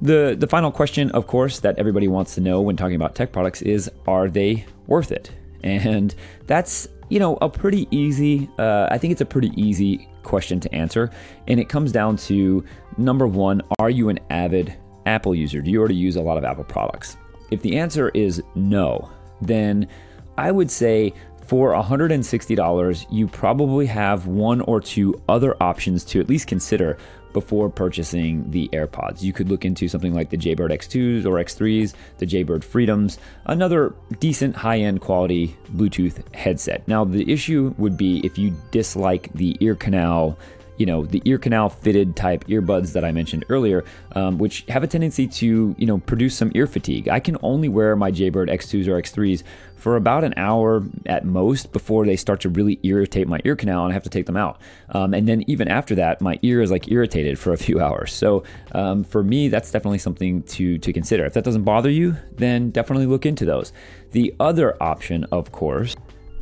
the 0.00 0.36
the 0.38 0.46
final 0.46 0.70
question, 0.70 1.10
of 1.12 1.26
course, 1.26 1.60
that 1.60 1.78
everybody 1.78 2.08
wants 2.08 2.34
to 2.36 2.40
know 2.40 2.60
when 2.60 2.76
talking 2.76 2.96
about 2.96 3.14
tech 3.14 3.32
products 3.32 3.62
is, 3.62 3.90
are 4.06 4.28
they 4.28 4.66
worth 4.86 5.10
it? 5.10 5.30
And 5.62 6.14
that's 6.46 6.88
you 7.08 7.18
know 7.18 7.38
a 7.40 7.48
pretty 7.48 7.88
easy. 7.90 8.48
Uh, 8.58 8.88
I 8.90 8.98
think 8.98 9.12
it's 9.12 9.20
a 9.20 9.26
pretty 9.26 9.50
easy 9.60 10.08
question 10.22 10.60
to 10.60 10.74
answer, 10.74 11.10
and 11.48 11.58
it 11.58 11.68
comes 11.68 11.92
down 11.92 12.16
to 12.28 12.64
number 12.96 13.26
one: 13.26 13.62
Are 13.78 13.90
you 13.90 14.08
an 14.08 14.18
avid 14.30 14.76
Apple 15.06 15.34
user? 15.34 15.60
Do 15.60 15.70
you 15.70 15.78
already 15.78 15.96
use 15.96 16.16
a 16.16 16.22
lot 16.22 16.38
of 16.38 16.44
Apple 16.44 16.64
products? 16.64 17.16
If 17.50 17.62
the 17.62 17.78
answer 17.78 18.10
is 18.10 18.42
no, 18.54 19.10
then 19.40 19.88
I 20.36 20.52
would 20.52 20.70
say 20.70 21.14
for 21.48 21.72
$160, 21.72 23.06
you 23.10 23.26
probably 23.26 23.86
have 23.86 24.26
one 24.26 24.60
or 24.60 24.82
two 24.82 25.20
other 25.30 25.60
options 25.62 26.04
to 26.04 26.20
at 26.20 26.28
least 26.28 26.46
consider 26.46 26.98
before 27.32 27.68
purchasing 27.68 28.50
the 28.50 28.68
AirPods. 28.72 29.22
You 29.22 29.32
could 29.32 29.48
look 29.48 29.64
into 29.64 29.88
something 29.88 30.14
like 30.14 30.30
the 30.30 30.36
Jaybird 30.36 30.70
X2s 30.70 31.24
or 31.24 31.42
X3s, 31.42 31.94
the 32.18 32.26
Jaybird 32.26 32.64
Freedoms, 32.64 33.18
another 33.46 33.94
decent 34.20 34.56
high 34.56 34.78
end 34.78 35.00
quality 35.00 35.56
Bluetooth 35.72 36.22
headset. 36.34 36.86
Now, 36.88 37.04
the 37.04 37.30
issue 37.30 37.74
would 37.78 37.96
be 37.96 38.20
if 38.24 38.38
you 38.38 38.54
dislike 38.70 39.32
the 39.34 39.56
ear 39.60 39.74
canal 39.74 40.38
you 40.78 40.86
know 40.86 41.04
the 41.04 41.22
ear 41.24 41.38
canal 41.38 41.68
fitted 41.68 42.16
type 42.16 42.44
earbuds 42.46 42.92
that 42.92 43.04
I 43.04 43.12
mentioned 43.12 43.44
earlier, 43.48 43.84
um, 44.12 44.38
which 44.38 44.64
have 44.68 44.82
a 44.82 44.86
tendency 44.86 45.26
to 45.26 45.74
you 45.76 45.86
know 45.86 45.98
produce 45.98 46.36
some 46.36 46.52
ear 46.54 46.66
fatigue. 46.66 47.08
I 47.08 47.20
can 47.20 47.36
only 47.42 47.68
wear 47.68 47.96
my 47.96 48.10
Jaybird 48.10 48.48
X2s 48.48 48.86
or 48.86 49.00
X3s 49.00 49.42
for 49.78 49.96
about 49.96 50.24
an 50.24 50.34
hour 50.36 50.82
at 51.06 51.24
most 51.24 51.72
before 51.72 52.04
they 52.04 52.16
start 52.16 52.40
to 52.40 52.48
really 52.48 52.80
irritate 52.82 53.28
my 53.28 53.38
ear 53.44 53.54
canal 53.54 53.84
and 53.84 53.92
I 53.92 53.94
have 53.94 54.02
to 54.02 54.10
take 54.10 54.26
them 54.26 54.36
out. 54.36 54.60
Um, 54.90 55.14
and 55.14 55.28
then 55.28 55.44
even 55.46 55.68
after 55.68 55.94
that, 55.94 56.20
my 56.20 56.38
ear 56.42 56.60
is 56.60 56.70
like 56.70 56.90
irritated 56.90 57.38
for 57.38 57.52
a 57.52 57.56
few 57.56 57.80
hours. 57.86 58.12
So 58.12 58.42
um, 58.72 59.04
for 59.04 59.22
me, 59.22 59.48
that's 59.48 59.70
definitely 59.70 59.98
something 59.98 60.42
to 60.44 60.78
to 60.78 60.92
consider. 60.92 61.24
If 61.24 61.34
that 61.34 61.44
doesn't 61.44 61.64
bother 61.64 61.90
you, 61.90 62.16
then 62.32 62.70
definitely 62.70 63.06
look 63.06 63.24
into 63.24 63.44
those. 63.44 63.72
The 64.12 64.34
other 64.40 64.80
option, 64.82 65.24
of 65.30 65.52
course 65.52 65.94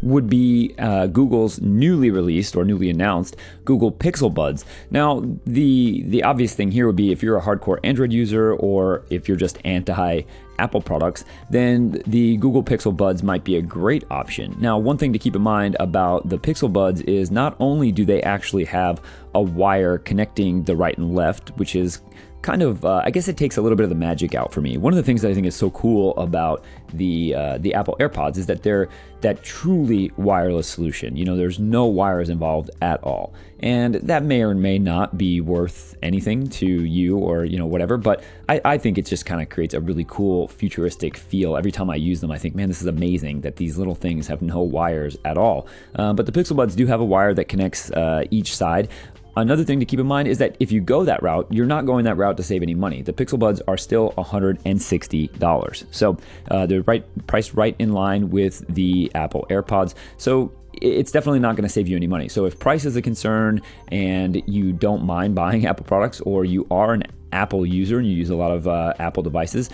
would 0.03 0.29
be 0.29 0.75
uh, 0.79 1.07
Google's 1.07 1.61
newly 1.61 2.11
released 2.11 2.57
or 2.57 2.65
newly 2.65 2.91
announced 2.91 3.37
Google 3.65 3.93
Pixel 3.93 4.33
Buds. 4.33 4.65
Now, 4.91 5.25
the 5.45 6.03
the 6.07 6.23
obvious 6.23 6.55
thing 6.55 6.71
here 6.71 6.87
would 6.87 6.97
be 6.97 7.13
if 7.13 7.23
you're 7.23 7.39
a 7.39 7.43
hardcore 7.43 7.79
Android 7.85 8.13
user 8.13 8.55
or 8.55 9.05
if 9.11 9.29
you're 9.29 9.37
just 9.37 9.59
anti 9.65 10.23
Apple 10.59 10.81
products, 10.81 11.25
then 11.51 12.03
the 12.07 12.37
Google 12.39 12.63
Pixel 12.63 12.97
Buds 12.97 13.23
might 13.23 13.45
be 13.45 13.57
a 13.57 13.63
great 13.63 14.05
option. 14.11 14.57
Now, 14.59 14.79
one 14.79 14.99
thing 14.99 15.13
to 15.13 15.19
keep 15.19 15.37
in 15.37 15.43
mind 15.43 15.77
about 15.81 16.29
the 16.29 16.39
Pixel 16.39 16.73
Buds 16.73 17.03
is 17.03 17.31
not 17.31 17.57
only 17.61 17.93
do 17.93 18.05
they 18.05 18.23
actually 18.23 18.65
have 18.65 19.01
a 19.35 19.41
wire 19.41 19.99
connecting 19.99 20.65
the 20.65 20.77
right 20.77 20.97
and 20.97 21.15
left, 21.15 21.51
which 21.59 21.77
is 21.77 22.01
kind 22.47 22.63
of 22.63 22.85
uh, 22.85 23.03
I 23.05 23.11
guess 23.11 23.27
it 23.27 23.37
takes 23.37 23.57
a 23.57 23.63
little 23.63 23.75
bit 23.77 23.83
of 23.83 23.91
the 23.91 23.97
magic 23.97 24.35
out 24.37 24.53
for 24.53 24.61
me. 24.61 24.77
One 24.77 24.93
of 24.93 24.97
the 24.97 25.03
things 25.03 25.23
that 25.23 25.31
I 25.31 25.35
think 25.35 25.49
is 25.49 25.57
so 25.57 25.71
cool 25.71 26.17
about 26.17 26.65
the 26.95 27.35
uh, 27.35 27.59
the 27.59 27.75
Apple 27.75 27.97
AirPods 27.99 28.37
is 28.37 28.47
that 28.47 28.63
they're 28.63 28.89
that 29.23 29.43
truly 29.43 30.13
wireless 30.17 30.69
solution. 30.69 31.17
You 31.17 31.25
know, 31.25 31.37
there's 31.37 31.59
no 31.59 31.87
wires 31.87 32.29
involved 32.29 32.71
at 32.81 33.03
all, 33.03 33.35
and 33.59 33.97
that 33.97 34.23
may 34.23 34.43
or 34.43 34.55
may 34.55 34.79
not 34.79 35.19
be 35.19 35.41
worth 35.41 35.97
anything 36.03 36.49
to 36.61 36.67
you 36.67 37.19
or 37.19 37.45
you 37.45 37.59
know 37.59 37.67
whatever. 37.67 37.97
But 37.97 38.23
I, 38.49 38.61
I 38.65 38.79
think 38.79 38.97
it 38.97 39.07
just 39.07 39.27
kind 39.27 39.43
of 39.43 39.49
creates 39.49 39.75
a 39.75 39.81
really 39.81 40.05
cool 40.09 40.47
futuristic 40.47 41.17
feel. 41.17 41.57
Every 41.57 41.73
time 41.73 41.91
I 41.91 41.97
use 41.97 42.21
them, 42.21 42.31
I 42.31 42.39
think, 42.39 42.55
man, 42.55 42.69
this 42.69 42.81
is 42.81 42.87
amazing 42.87 43.41
that 43.41 43.57
these 43.57 43.77
little 43.77 43.97
things 43.97 44.29
have 44.29 44.41
no 44.41 44.61
wires 44.61 45.17
at 45.25 45.37
all. 45.37 45.67
Uh, 45.97 46.13
but 46.13 46.27
the 46.27 46.33
Pixel 46.33 46.55
Buds 46.55 46.77
do 46.77 46.87
have 46.87 47.01
a 47.01 47.05
wire 47.05 47.35
that 47.35 47.49
connects 47.49 47.91
uh, 47.91 48.23
each 48.31 48.55
side. 48.55 48.89
Another 49.37 49.65
thing 49.65 49.81
to 49.81 49.87
keep 49.87 50.01
in 50.01 50.07
mind 50.07 50.29
is 50.29 50.39
that 50.39 50.57
if 50.61 50.73
you 50.73 50.81
go 50.81 51.05
that 51.05 51.23
route, 51.23 51.47
you're 51.51 51.67
not 51.67 51.85
going 51.85 52.05
that 52.07 52.17
route 52.17 52.39
to 52.39 52.43
save 52.43 52.63
any 52.63 52.75
money. 52.75 53.03
The 53.03 53.13
Pixel 53.13 53.39
Buds 53.39 53.61
are 53.69 53.77
still 53.77 54.13
$160. 54.17 55.85
So 55.91 56.17
uh, 56.51 56.65
they're 56.65 56.83
right 56.83 57.05
priced 57.27 57.53
right 57.53 57.77
in 57.79 57.93
line 57.93 58.31
with 58.31 58.67
the 58.75 59.13
Apple 59.15 59.47
AirPods. 59.51 59.95
So 60.17 60.53
it's 60.73 61.11
definitely 61.11 61.41
not 61.41 61.55
going 61.55 61.65
to 61.65 61.73
save 61.73 61.87
you 61.87 61.97
any 61.97 62.07
money. 62.07 62.29
So 62.29 62.47
if 62.47 62.59
price 62.59 62.87
is 62.87 62.97
a 62.97 63.03
concern 63.03 63.61
and 63.89 64.43
you 64.47 64.73
don't 64.73 65.05
mind 65.05 65.35
buying 65.35 65.67
Apple 65.71 65.85
products 65.85 66.21
or 66.23 66.45
you 66.47 66.67
are 66.71 66.95
an 66.95 67.05
Apple 67.33 67.67
user 67.67 67.99
and 67.99 68.07
you 68.07 68.15
use 68.15 68.31
a 68.31 68.37
lot 68.37 68.53
of 68.53 68.67
uh, 68.67 68.95
Apple 68.99 69.23
devices, 69.23 69.69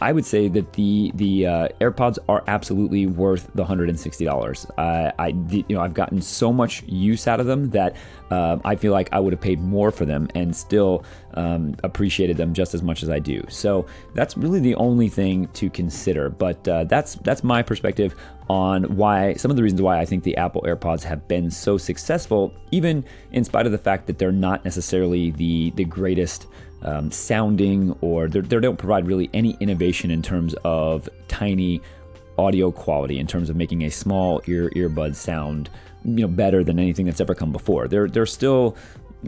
I 0.00 0.12
would 0.12 0.26
say 0.26 0.48
that 0.48 0.74
the 0.74 1.10
the 1.14 1.46
uh, 1.46 1.68
AirPods 1.80 2.18
are 2.28 2.44
absolutely 2.46 3.06
worth 3.06 3.50
the 3.54 3.64
hundred 3.64 3.88
and 3.88 3.98
sixty 3.98 4.24
dollars. 4.24 4.66
Uh, 4.76 5.12
I 5.18 5.28
you 5.28 5.64
know 5.70 5.80
I've 5.80 5.94
gotten 5.94 6.20
so 6.20 6.52
much 6.52 6.82
use 6.84 7.26
out 7.26 7.40
of 7.40 7.46
them 7.46 7.70
that 7.70 7.96
uh, 8.30 8.58
I 8.64 8.76
feel 8.76 8.92
like 8.92 9.08
I 9.12 9.20
would 9.20 9.32
have 9.32 9.40
paid 9.40 9.60
more 9.60 9.90
for 9.90 10.04
them 10.04 10.28
and 10.34 10.54
still 10.54 11.04
um, 11.34 11.76
appreciated 11.82 12.36
them 12.36 12.52
just 12.52 12.74
as 12.74 12.82
much 12.82 13.02
as 13.02 13.10
I 13.10 13.18
do. 13.18 13.42
So 13.48 13.86
that's 14.14 14.36
really 14.36 14.60
the 14.60 14.74
only 14.74 15.08
thing 15.08 15.48
to 15.54 15.70
consider. 15.70 16.28
But 16.28 16.66
uh, 16.68 16.84
that's 16.84 17.14
that's 17.16 17.42
my 17.42 17.62
perspective 17.62 18.14
on 18.48 18.84
why 18.96 19.34
some 19.34 19.50
of 19.50 19.56
the 19.56 19.62
reasons 19.62 19.82
why 19.82 19.98
I 19.98 20.04
think 20.04 20.24
the 20.24 20.36
Apple 20.36 20.62
AirPods 20.62 21.02
have 21.02 21.26
been 21.26 21.50
so 21.50 21.78
successful, 21.78 22.52
even 22.70 23.04
in 23.32 23.44
spite 23.44 23.66
of 23.66 23.72
the 23.72 23.78
fact 23.78 24.06
that 24.06 24.18
they're 24.18 24.30
not 24.30 24.64
necessarily 24.64 25.30
the 25.30 25.70
the 25.76 25.84
greatest 25.84 26.46
um, 26.86 27.10
sounding 27.10 27.96
or 28.00 28.28
they 28.28 28.40
don't 28.40 28.78
provide 28.78 29.06
really 29.06 29.28
any 29.34 29.56
innovation 29.60 30.10
in 30.10 30.22
terms 30.22 30.54
of 30.64 31.08
tiny 31.28 31.82
audio 32.38 32.70
quality 32.70 33.18
in 33.18 33.26
terms 33.26 33.50
of 33.50 33.56
making 33.56 33.82
a 33.82 33.90
small 33.90 34.40
ear 34.46 34.70
earbud 34.76 35.14
sound 35.14 35.70
you 36.04 36.22
know 36.22 36.28
better 36.28 36.62
than 36.62 36.78
anything 36.78 37.06
that's 37.06 37.20
ever 37.20 37.34
come 37.34 37.52
before. 37.52 37.88
They're 37.88 38.08
they're 38.08 38.26
still 38.26 38.76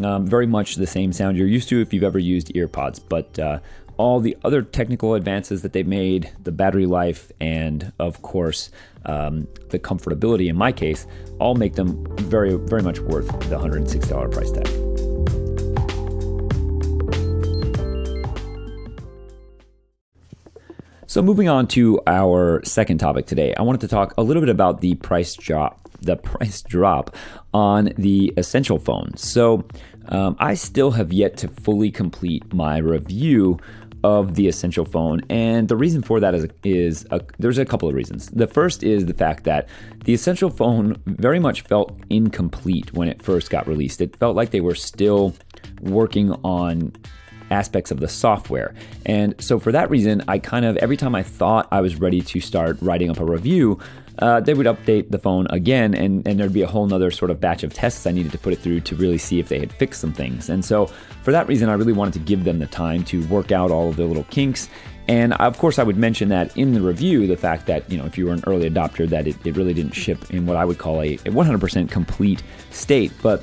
um, 0.02 0.26
very 0.26 0.46
much 0.46 0.76
the 0.76 0.86
same 0.86 1.12
sound 1.12 1.36
you're 1.36 1.48
used 1.48 1.68
to 1.70 1.80
if 1.80 1.92
you've 1.92 2.04
ever 2.04 2.18
used 2.18 2.52
earpods 2.54 3.00
but 3.06 3.38
uh, 3.38 3.58
all 3.96 4.20
the 4.20 4.36
other 4.44 4.62
technical 4.62 5.14
advances 5.14 5.62
that 5.62 5.72
they've 5.72 5.86
made 5.86 6.30
the 6.44 6.52
battery 6.52 6.86
life 6.86 7.32
and 7.40 7.92
of 7.98 8.22
course 8.22 8.70
um, 9.06 9.48
the 9.70 9.78
comfortability 9.78 10.48
in 10.48 10.56
my 10.56 10.70
case 10.70 11.06
all 11.40 11.54
make 11.54 11.74
them 11.74 12.06
very 12.18 12.54
very 12.54 12.82
much 12.82 13.00
worth 13.00 13.26
the 13.48 13.56
$160 13.56 14.30
price 14.30 14.52
tag 14.52 14.97
So, 21.08 21.22
moving 21.22 21.48
on 21.48 21.68
to 21.68 21.98
our 22.06 22.62
second 22.66 22.98
topic 22.98 23.24
today, 23.24 23.54
I 23.54 23.62
wanted 23.62 23.80
to 23.80 23.88
talk 23.88 24.12
a 24.18 24.22
little 24.22 24.42
bit 24.42 24.50
about 24.50 24.82
the 24.82 24.94
price 24.96 25.34
drop, 25.36 25.88
the 26.02 26.16
price 26.32 26.60
drop 26.60 27.16
on 27.54 27.94
the 27.96 28.34
Essential 28.36 28.78
phone. 28.78 29.16
So, 29.16 29.66
um, 30.10 30.36
I 30.38 30.52
still 30.52 30.90
have 30.90 31.10
yet 31.10 31.38
to 31.38 31.48
fully 31.48 31.90
complete 31.90 32.52
my 32.52 32.76
review 32.76 33.58
of 34.04 34.34
the 34.34 34.48
Essential 34.48 34.84
phone, 34.84 35.22
and 35.30 35.66
the 35.68 35.76
reason 35.76 36.02
for 36.02 36.20
that 36.20 36.34
is 36.34 36.46
is 36.62 37.06
a, 37.10 37.22
there's 37.38 37.56
a 37.56 37.64
couple 37.64 37.88
of 37.88 37.94
reasons. 37.94 38.28
The 38.28 38.46
first 38.46 38.82
is 38.82 39.06
the 39.06 39.14
fact 39.14 39.44
that 39.44 39.66
the 40.04 40.12
Essential 40.12 40.50
phone 40.50 41.00
very 41.06 41.38
much 41.38 41.62
felt 41.62 41.98
incomplete 42.10 42.92
when 42.92 43.08
it 43.08 43.22
first 43.22 43.48
got 43.48 43.66
released. 43.66 44.02
It 44.02 44.14
felt 44.14 44.36
like 44.36 44.50
they 44.50 44.60
were 44.60 44.74
still 44.74 45.34
working 45.80 46.32
on 46.44 46.92
aspects 47.50 47.90
of 47.90 48.00
the 48.00 48.08
software. 48.08 48.74
And 49.06 49.34
so 49.38 49.58
for 49.58 49.72
that 49.72 49.90
reason, 49.90 50.22
I 50.28 50.38
kind 50.38 50.64
of 50.64 50.76
every 50.78 50.96
time 50.96 51.14
I 51.14 51.22
thought 51.22 51.68
I 51.70 51.80
was 51.80 51.96
ready 51.96 52.20
to 52.22 52.40
start 52.40 52.78
writing 52.80 53.10
up 53.10 53.18
a 53.18 53.24
review, 53.24 53.78
uh, 54.18 54.40
they 54.40 54.54
would 54.54 54.66
update 54.66 55.10
the 55.10 55.18
phone 55.18 55.46
again, 55.50 55.94
and, 55.94 56.26
and 56.26 56.40
there'd 56.40 56.52
be 56.52 56.62
a 56.62 56.66
whole 56.66 56.86
nother 56.86 57.10
sort 57.10 57.30
of 57.30 57.40
batch 57.40 57.62
of 57.62 57.72
tests 57.72 58.06
I 58.06 58.10
needed 58.10 58.32
to 58.32 58.38
put 58.38 58.52
it 58.52 58.58
through 58.58 58.80
to 58.80 58.96
really 58.96 59.18
see 59.18 59.38
if 59.38 59.48
they 59.48 59.60
had 59.60 59.72
fixed 59.72 60.00
some 60.00 60.12
things. 60.12 60.48
And 60.48 60.64
so, 60.64 60.86
for 61.22 61.30
that 61.30 61.46
reason, 61.46 61.68
I 61.68 61.74
really 61.74 61.92
wanted 61.92 62.14
to 62.14 62.20
give 62.20 62.44
them 62.44 62.58
the 62.58 62.66
time 62.66 63.04
to 63.04 63.24
work 63.28 63.52
out 63.52 63.70
all 63.70 63.88
of 63.88 63.96
the 63.96 64.04
little 64.04 64.24
kinks. 64.24 64.68
And 65.06 65.32
of 65.34 65.56
course, 65.56 65.78
I 65.78 65.84
would 65.84 65.96
mention 65.96 66.28
that 66.30 66.54
in 66.56 66.74
the 66.74 66.82
review, 66.82 67.26
the 67.26 67.36
fact 67.36 67.66
that, 67.66 67.90
you 67.90 67.96
know, 67.96 68.04
if 68.04 68.18
you 68.18 68.26
were 68.26 68.32
an 68.32 68.42
early 68.46 68.68
adopter, 68.68 69.08
that 69.08 69.26
it, 69.26 69.46
it 69.46 69.56
really 69.56 69.72
didn't 69.72 69.92
ship 69.92 70.30
in 70.30 70.44
what 70.44 70.56
I 70.56 70.66
would 70.66 70.78
call 70.78 71.00
a, 71.00 71.14
a 71.14 71.30
100% 71.30 71.90
complete 71.90 72.42
state. 72.70 73.10
But 73.22 73.42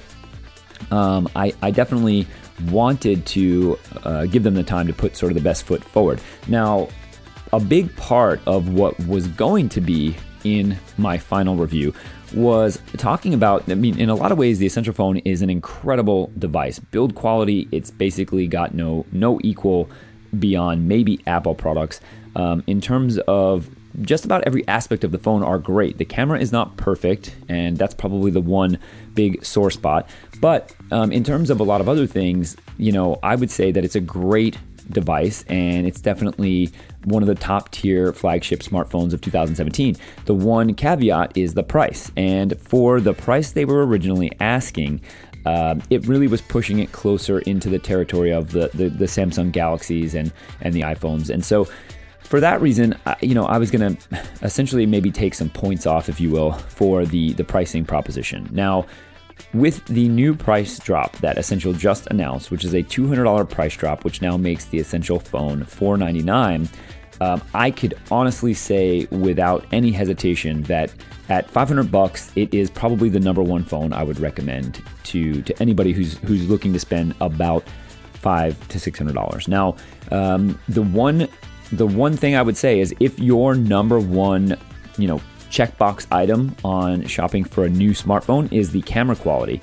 um, 0.91 1.27
I, 1.35 1.53
I 1.63 1.71
definitely 1.71 2.27
wanted 2.69 3.25
to 3.27 3.77
uh, 4.03 4.25
give 4.25 4.43
them 4.43 4.53
the 4.53 4.63
time 4.63 4.87
to 4.87 4.93
put 4.93 5.15
sort 5.15 5.31
of 5.31 5.35
the 5.35 5.43
best 5.43 5.65
foot 5.65 5.83
forward. 5.83 6.21
Now, 6.47 6.89
a 7.53 7.59
big 7.59 7.95
part 7.95 8.41
of 8.47 8.69
what 8.69 8.97
was 9.07 9.27
going 9.27 9.69
to 9.69 9.81
be 9.81 10.15
in 10.43 10.77
my 10.97 11.17
final 11.17 11.55
review 11.55 11.93
was 12.33 12.81
talking 12.97 13.33
about 13.33 13.69
I 13.69 13.75
mean 13.75 13.99
in 13.99 14.09
a 14.09 14.15
lot 14.15 14.31
of 14.31 14.37
ways 14.37 14.59
the 14.59 14.65
Essential 14.65 14.93
phone 14.93 15.17
is 15.19 15.41
an 15.41 15.49
incredible 15.49 16.31
device. 16.37 16.79
Build 16.79 17.15
quality, 17.15 17.67
it's 17.71 17.91
basically 17.91 18.47
got 18.47 18.73
no 18.73 19.05
no 19.11 19.39
equal 19.43 19.89
beyond 20.37 20.87
maybe 20.87 21.21
Apple 21.27 21.55
products. 21.55 22.01
Um, 22.35 22.63
in 22.67 22.81
terms 22.81 23.17
of 23.19 23.69
just 24.01 24.25
about 24.25 24.43
every 24.43 24.67
aspect 24.67 25.03
of 25.03 25.11
the 25.11 25.17
phone 25.17 25.43
are 25.43 25.57
great. 25.57 25.97
The 25.97 26.05
camera 26.05 26.39
is 26.39 26.51
not 26.51 26.75
perfect, 26.77 27.35
and 27.47 27.77
that's 27.77 27.93
probably 27.93 28.31
the 28.31 28.41
one 28.41 28.77
big 29.13 29.45
sore 29.45 29.71
spot. 29.71 30.09
But 30.45 30.75
um, 30.91 31.11
in 31.11 31.23
terms 31.23 31.49
of 31.49 31.59
a 31.59 31.63
lot 31.63 31.81
of 31.81 31.89
other 31.89 32.05
things, 32.05 32.55
you 32.77 32.91
know, 32.91 33.17
I 33.23 33.33
would 33.33 33.49
say 33.49 33.71
that 33.71 33.83
it's 33.83 33.95
a 33.95 33.99
great 33.99 34.59
device, 34.91 35.43
and 35.47 35.87
it's 35.87 35.99
definitely 35.99 36.69
one 37.05 37.23
of 37.23 37.27
the 37.27 37.33
top 37.33 37.71
tier 37.71 38.13
flagship 38.13 38.59
smartphones 38.59 39.11
of 39.11 39.21
2017. 39.21 39.95
The 40.25 40.35
one 40.35 40.75
caveat 40.75 41.35
is 41.35 41.55
the 41.55 41.63
price, 41.63 42.11
and 42.15 42.55
for 42.61 43.01
the 43.01 43.15
price 43.15 43.53
they 43.53 43.65
were 43.65 43.87
originally 43.87 44.31
asking, 44.39 45.01
uh, 45.47 45.79
it 45.89 46.05
really 46.05 46.27
was 46.27 46.43
pushing 46.43 46.77
it 46.77 46.91
closer 46.91 47.39
into 47.39 47.67
the 47.67 47.79
territory 47.79 48.31
of 48.31 48.51
the, 48.51 48.69
the, 48.75 48.89
the 48.89 49.05
Samsung 49.05 49.51
Galaxies 49.51 50.13
and 50.13 50.31
and 50.61 50.75
the 50.75 50.81
iPhones, 50.81 51.31
and 51.31 51.43
so 51.43 51.67
for 52.19 52.39
that 52.39 52.61
reason, 52.61 52.95
you 53.21 53.33
know, 53.33 53.45
I 53.45 53.57
was 53.57 53.71
going 53.71 53.95
to 53.95 54.27
essentially 54.43 54.85
maybe 54.85 55.09
take 55.09 55.33
some 55.33 55.49
points 55.49 55.87
off, 55.87 56.07
if 56.07 56.19
you 56.19 56.29
will, 56.29 56.51
for 56.51 57.03
the 57.03 57.33
the 57.33 57.43
pricing 57.43 57.83
proposition. 57.83 58.47
Now, 58.51 58.85
with 59.53 59.85
the 59.85 60.07
new 60.09 60.35
price 60.35 60.79
drop 60.79 61.15
that 61.17 61.37
Essential 61.37 61.73
just 61.73 62.07
announced, 62.07 62.51
which 62.51 62.63
is 62.63 62.73
a 62.73 62.83
$200 62.83 63.49
price 63.49 63.75
drop, 63.75 64.03
which 64.03 64.21
now 64.21 64.37
makes 64.37 64.65
the 64.65 64.79
Essential 64.79 65.19
phone 65.19 65.63
499, 65.63 66.67
um, 67.21 67.41
I 67.53 67.71
could 67.71 67.93
honestly 68.11 68.53
say 68.53 69.05
without 69.11 69.65
any 69.71 69.91
hesitation 69.91 70.63
that 70.63 70.93
at 71.29 71.49
500 71.49 71.91
bucks, 71.91 72.31
it 72.35 72.53
is 72.53 72.69
probably 72.69 73.09
the 73.09 73.19
number 73.19 73.41
one 73.41 73.63
phone 73.63 73.93
I 73.93 74.03
would 74.03 74.19
recommend 74.19 74.81
to 75.05 75.41
to 75.43 75.61
anybody 75.61 75.93
who's 75.93 76.17
who's 76.19 76.47
looking 76.49 76.73
to 76.73 76.79
spend 76.79 77.15
about 77.21 77.63
five 78.13 78.67
to 78.67 78.79
six 78.79 78.97
hundred 78.99 79.15
dollars. 79.15 79.47
Now, 79.47 79.75
um, 80.11 80.59
the 80.67 80.81
one 80.81 81.27
the 81.71 81.87
one 81.87 82.17
thing 82.17 82.35
I 82.35 82.41
would 82.41 82.57
say 82.57 82.79
is 82.79 82.93
if 82.99 83.17
your 83.17 83.55
number 83.55 83.99
one, 83.99 84.57
you 84.97 85.07
know, 85.07 85.21
checkbox 85.55 86.05
item 86.11 86.53
on 86.65 87.07
shopping 87.07 87.45
for 87.45 87.63
a 87.63 87.69
new 87.69 87.91
smartphone 87.91 88.51
is 88.51 88.71
the 88.71 88.81
camera 88.81 89.15
quality. 89.15 89.61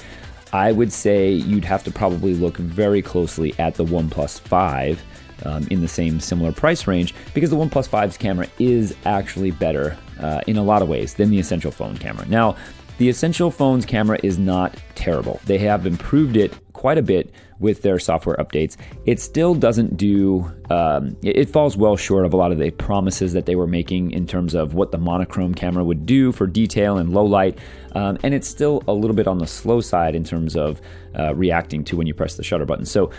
I 0.51 0.73
would 0.73 0.91
say 0.91 1.31
you'd 1.31 1.67
have 1.67 1.85
to 1.85 1.91
probably 1.91 2.33
look 2.35 2.57
very 2.57 3.03
closely 3.03 3.55
at 3.59 3.75
the 3.75 3.85
OnePlus 3.85 4.41
5 4.41 5.03
um, 5.45 5.67
in 5.71 5.83
the 5.83 5.89
same 5.89 6.19
similar 6.19 6.51
price 6.51 6.87
range 6.87 7.15
because 7.35 7.51
the 7.51 7.57
OnePlus 7.57 7.91
5's 7.91 8.17
camera 8.17 8.49
is 8.59 8.97
actually 9.05 9.51
better 9.51 9.99
uh, 10.19 10.41
in 10.47 10.57
a 10.57 10.63
lot 10.63 10.81
of 10.81 10.89
ways 10.89 11.13
than 11.13 11.29
the 11.29 11.39
Essential 11.39 11.71
phone 11.71 11.99
camera. 11.99 12.27
Now, 12.27 12.57
the 12.99 13.09
Essential 13.09 13.51
phone's 13.51 13.87
camera 13.87 14.19
is 14.23 14.39
not 14.39 14.77
terrible. 14.95 15.41
They 15.47 15.59
have 15.59 15.87
improved 15.87 16.37
it 16.37 16.53
quite 16.73 16.99
a 16.99 17.03
bit 17.03 17.33
with 17.61 17.83
their 17.83 17.99
software 17.99 18.37
updates. 18.37 18.77
It 19.07 19.21
still 19.21 19.55
doesn't 19.55 19.97
do, 19.97 20.51
um, 20.69 21.17
it 21.23 21.49
falls 21.49 21.77
well 21.77 21.97
short 21.97 22.27
of 22.27 22.35
a 22.35 22.37
lot 22.37 22.51
of 22.51 22.59
the 22.59 22.71
promises 22.73 23.33
that 23.35 23.47
they 23.47 23.55
were 23.55 23.69
making 23.69 24.11
in 24.11 24.27
terms 24.27 24.55
of 24.55 24.75
what 24.75 24.91
the 24.91 24.99
monochrome 24.99 25.55
camera 25.55 25.85
would 25.85 26.05
do 26.05 26.33
for 26.33 26.47
detail 26.47 26.99
and 26.99 27.13
low 27.13 27.25
light. 27.25 27.57
Um, 27.93 28.19
and 28.25 28.35
it's 28.35 28.49
still 28.49 28.83
a 28.89 28.93
little 28.93 29.15
bit 29.15 29.29
on 29.29 29.39
the 29.39 29.47
slow 29.47 29.81
side 29.81 30.17
in 30.17 30.25
terms 30.25 30.57
of 30.57 30.81
uh, 31.17 31.35
reacting 31.37 31.85
to 31.85 31.97
when 31.97 32.07
you 32.07 32.15
press 32.15 32.35
the 32.37 32.43
shutter 32.43 32.67
button. 32.67 32.85
So, 32.85 33.11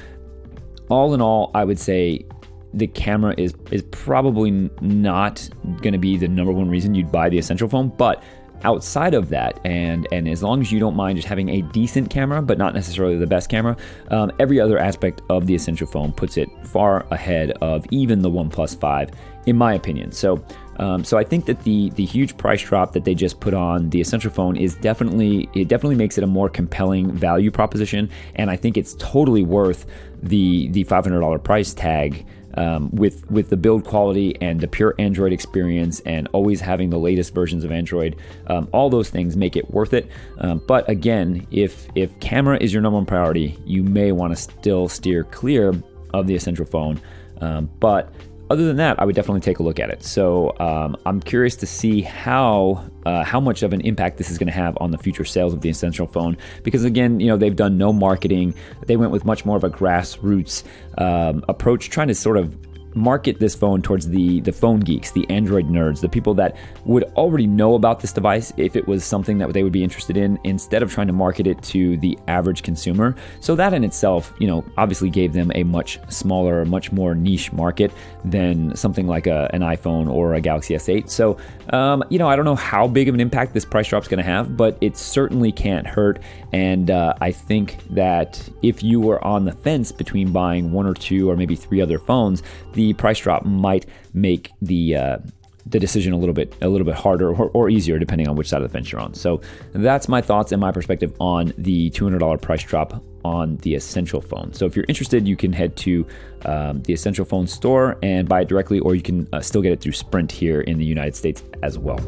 all 0.90 1.14
in 1.14 1.22
all, 1.22 1.50
I 1.56 1.64
would 1.64 1.80
say 1.80 2.26
the 2.74 2.88
camera 2.88 3.34
is 3.38 3.54
is 3.72 3.84
probably 3.92 4.52
not 4.82 5.48
going 5.82 5.94
to 5.94 6.00
be 6.00 6.18
the 6.18 6.28
number 6.28 6.52
one 6.52 6.70
reason 6.70 6.96
you'd 6.96 7.12
buy 7.12 7.30
the 7.30 7.38
essential 7.38 7.70
phone, 7.70 7.90
but 7.90 8.22
outside 8.64 9.14
of 9.14 9.30
that, 9.30 9.60
and 9.66 10.08
and 10.12 10.28
as 10.28 10.44
long 10.44 10.62
as 10.62 10.72
you 10.72 10.80
don't 10.80 10.96
mind 10.96 11.18
just 11.18 11.28
having 11.28 11.50
a 11.50 11.62
decent 11.62 12.10
camera, 12.10 12.42
but 12.42 12.58
not 12.58 12.74
necessarily 12.74 13.18
the 13.18 13.28
best 13.28 13.50
camera, 13.50 13.78
um, 14.10 14.32
every 14.40 14.60
other 14.60 14.78
aspect 14.78 15.22
of 15.30 15.48
the 15.48 15.56
Essential 15.56 15.88
phone 15.88 16.12
puts 16.12 16.38
it 16.38 16.50
far 16.66 17.06
ahead 17.12 17.52
of 17.62 17.86
even 17.92 18.22
the 18.22 18.30
OnePlus 18.30 18.80
5, 18.80 19.12
in 19.46 19.58
my 19.58 19.74
opinion. 19.74 20.12
So. 20.12 20.44
Um, 20.78 21.04
so 21.04 21.20
I 21.20 21.24
think 21.24 21.46
that 21.46 21.62
the 21.66 21.92
the 21.92 22.04
huge 22.04 22.36
price 22.36 22.64
drop 22.64 22.94
that 22.94 23.06
they 23.06 23.14
just 23.14 23.40
put 23.40 23.54
on 23.54 23.92
the 23.92 24.02
Essential 24.02 24.32
phone 24.32 24.56
is 24.56 24.74
definitely 24.74 25.48
it 25.54 25.68
definitely 25.68 25.98
makes 25.98 26.18
it 26.18 26.24
a 26.24 26.28
more 26.28 26.50
compelling 26.50 27.12
value 27.12 27.52
proposition, 27.52 28.10
and 28.34 28.50
I 28.50 28.56
think 28.56 28.76
it's 28.76 28.96
totally 28.98 29.44
worth 29.44 29.86
the 30.24 30.70
the 30.70 30.84
$500 30.86 31.44
price 31.44 31.76
tag 31.76 32.26
um, 32.56 32.90
with 32.92 33.30
with 33.32 33.50
the 33.50 33.58
build 33.58 33.86
quality 33.86 34.36
and 34.42 34.60
the 34.60 34.68
pure 34.68 34.96
Android 35.00 35.34
experience, 35.34 36.00
and 36.02 36.28
always 36.34 36.62
having 36.62 36.90
the 36.90 37.00
latest 37.00 37.34
versions 37.34 37.64
of 37.64 37.72
Android. 37.72 38.16
Um, 38.48 38.68
all 38.72 38.90
those 38.90 39.10
things 39.10 39.36
make 39.36 39.56
it 39.56 39.70
worth 39.72 39.94
it. 39.94 40.10
Um, 40.40 40.62
but 40.68 40.88
again, 40.90 41.48
if 41.52 41.88
if 41.96 42.18
camera 42.20 42.58
is 42.60 42.74
your 42.74 42.82
number 42.82 42.98
one 42.98 43.06
priority, 43.06 43.58
you 43.66 43.84
may 43.84 44.12
want 44.12 44.36
to 44.36 44.42
still 44.42 44.88
steer 44.88 45.24
clear 45.24 45.74
of 46.14 46.28
the 46.28 46.36
Essential 46.36 46.66
phone. 46.66 47.02
Um, 47.42 47.70
but 47.80 48.14
other 48.50 48.66
than 48.66 48.78
that, 48.78 49.00
I 49.00 49.06
would 49.06 49.16
definitely 49.16 49.42
take 49.42 49.60
a 49.60 49.64
look 49.64 49.80
at 49.80 49.90
it. 49.90 50.04
So 50.04 50.56
um, 50.60 50.98
I'm 51.06 51.20
curious 51.20 51.56
to 51.58 51.66
see 51.66 52.02
how 52.02 52.84
uh, 53.06 53.24
how 53.24 53.40
much 53.40 53.64
of 53.64 53.74
an 53.74 53.82
impact 53.82 54.18
this 54.18 54.30
is 54.30 54.38
going 54.38 54.48
to 54.48 54.54
have 54.54 54.78
on 54.80 54.92
the 54.92 54.98
future 54.98 55.26
sales 55.26 55.54
of 55.54 55.62
the 55.62 55.70
Essential 55.70 56.08
phone. 56.08 56.38
Because 56.64 56.84
again, 56.84 57.20
you 57.20 57.28
know 57.28 57.38
they've 57.38 57.56
done 57.56 57.78
no 57.78 57.94
marketing. 57.94 58.54
They 58.86 58.98
went 58.98 59.12
with 59.12 59.26
much 59.26 59.46
more 59.46 59.58
of 59.58 59.64
a 59.64 59.70
grassroots 59.70 60.64
um, 60.98 61.44
approach, 61.48 61.90
trying 61.90 62.10
to 62.10 62.16
sort 62.16 62.38
of 62.38 62.56
market 62.96 63.40
this 63.40 63.56
phone 63.56 63.82
towards 63.82 64.08
the 64.08 64.42
the 64.42 64.52
phone 64.52 64.80
geeks, 64.80 65.12
the 65.12 65.30
Android 65.30 65.68
nerds, 65.68 66.02
the 66.02 66.10
people 66.10 66.34
that 66.36 66.56
would 66.86 67.04
already 67.16 67.48
know 67.48 67.76
about 67.76 68.00
this 68.00 68.12
device 68.12 68.54
if 68.58 68.76
it 68.76 68.88
was 68.88 69.04
something 69.04 69.38
that 69.38 69.52
they 69.54 69.64
would 69.64 69.74
be 69.74 69.84
interested 69.84 70.18
in 70.18 70.40
instead 70.44 70.84
of 70.84 70.92
trying 70.92 71.08
to 71.08 71.14
market 71.14 71.48
it 71.48 71.62
to 71.64 71.98
the 71.98 72.18
average 72.28 72.64
consumer. 72.64 73.16
So 73.40 73.56
that 73.56 73.74
in 73.74 73.84
itself, 73.84 74.34
you 74.40 74.48
know, 74.48 74.64
obviously 74.78 75.10
gave 75.10 75.34
them 75.34 75.52
a 75.56 75.64
much 75.64 76.00
smaller, 76.10 76.66
much 76.66 76.92
more 76.92 77.16
niche 77.16 77.52
market 77.52 77.92
than 78.26 78.76
something 78.76 79.08
like 79.08 79.28
a, 79.28 79.50
an 79.54 79.62
iPhone 79.62 80.10
or 80.10 80.34
a 80.34 80.42
Galaxy 80.42 80.76
S8. 80.76 81.10
So, 81.10 81.38
um, 81.70 82.04
you 82.10 82.20
know, 82.20 82.28
I 82.28 82.36
don't 82.36 82.46
know 82.46 82.56
how 82.56 82.88
big 82.88 83.08
of 83.08 83.14
an 83.14 83.22
impact 83.22 83.54
this 83.54 83.66
price 83.66 83.88
drop 83.88 84.04
is 84.04 84.08
going 84.08 84.18
to 84.18 84.24
have, 84.24 84.58
but 84.58 84.78
it 84.82 84.98
certainly 84.98 85.52
can't 85.52 85.88
hurt. 85.88 86.20
And 86.52 86.92
uh, 86.92 87.14
I 87.22 87.32
think 87.32 87.78
that 87.90 88.48
if 88.62 88.84
you 88.84 89.00
were 89.00 89.24
on 89.24 89.46
the 89.46 89.52
fence 89.52 89.92
between 89.92 90.32
buying 90.32 90.72
one 90.72 90.86
or 90.86 90.94
two 90.94 91.30
or 91.30 91.36
maybe 91.36 91.56
three 91.56 91.82
other 91.82 92.00
phones, 92.00 92.44
the 92.74 92.83
price 92.92 93.20
drop 93.20 93.46
might 93.46 93.86
make 94.14 94.52
the 94.62 94.98
uh, 94.98 95.18
the 95.66 95.80
decision 95.80 96.14
a 96.14 96.18
little 96.18 96.34
bit 96.34 96.54
a 96.62 96.68
little 96.68 96.86
bit 96.86 96.96
harder 96.96 97.34
or, 97.34 97.50
or, 97.54 97.70
easier 97.70 97.98
depending 97.98 98.28
on 98.28 98.36
which 98.36 98.50
side 98.50 98.62
of 98.62 98.70
the 98.70 98.74
fence 98.74 98.92
you're 98.92 99.00
on. 99.00 99.14
So 99.14 99.42
that's 99.72 100.10
my 100.10 100.22
thoughts 100.22 100.52
and 100.52 100.60
my 100.60 100.72
perspective 100.72 101.14
on 101.20 101.54
the 101.58 101.90
$200 101.92 102.42
price 102.42 102.64
drop 102.64 103.02
on 103.24 103.58
the 103.58 103.76
Essential 103.76 104.20
phone. 104.20 104.54
So 104.54 104.66
if 104.66 104.76
you're 104.76 104.86
interested, 104.90 105.28
you 105.28 105.38
can 105.38 105.54
head 105.54 105.76
to 105.78 106.06
um, 106.46 106.82
the 106.84 106.94
Essential 106.94 107.24
phone 107.24 107.48
store 107.48 107.98
and 108.04 108.28
buy 108.28 108.42
it 108.42 108.50
directly, 108.50 108.80
or 108.80 108.96
you 108.96 109.02
can 109.02 109.28
uh, 109.32 109.40
still 109.40 109.62
get 109.62 109.72
it 109.72 109.80
through 109.80 109.94
Sprint 109.94 110.32
here 110.32 110.62
in 110.62 110.78
the 110.78 110.86
United 110.86 111.16
States 111.16 111.44
as 111.62 111.80
well. 111.80 112.00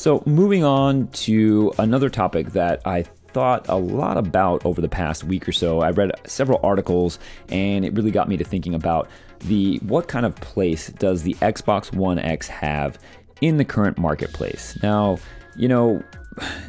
So, 0.00 0.22
moving 0.24 0.64
on 0.64 1.08
to 1.08 1.74
another 1.78 2.08
topic 2.08 2.52
that 2.52 2.80
I 2.86 3.02
thought 3.02 3.68
a 3.68 3.76
lot 3.76 4.16
about 4.16 4.64
over 4.64 4.80
the 4.80 4.88
past 4.88 5.24
week 5.24 5.46
or 5.46 5.52
so. 5.52 5.80
I 5.80 5.90
read 5.90 6.10
several 6.26 6.58
articles 6.62 7.18
and 7.50 7.84
it 7.84 7.92
really 7.92 8.10
got 8.10 8.26
me 8.26 8.38
to 8.38 8.44
thinking 8.44 8.74
about 8.74 9.10
the 9.40 9.76
what 9.80 10.08
kind 10.08 10.24
of 10.24 10.34
place 10.36 10.86
does 10.88 11.22
the 11.22 11.34
Xbox 11.42 11.94
One 11.94 12.18
X 12.18 12.48
have 12.48 12.98
in 13.42 13.58
the 13.58 13.64
current 13.66 13.98
marketplace. 13.98 14.78
Now, 14.82 15.18
you 15.54 15.68
know, 15.68 16.02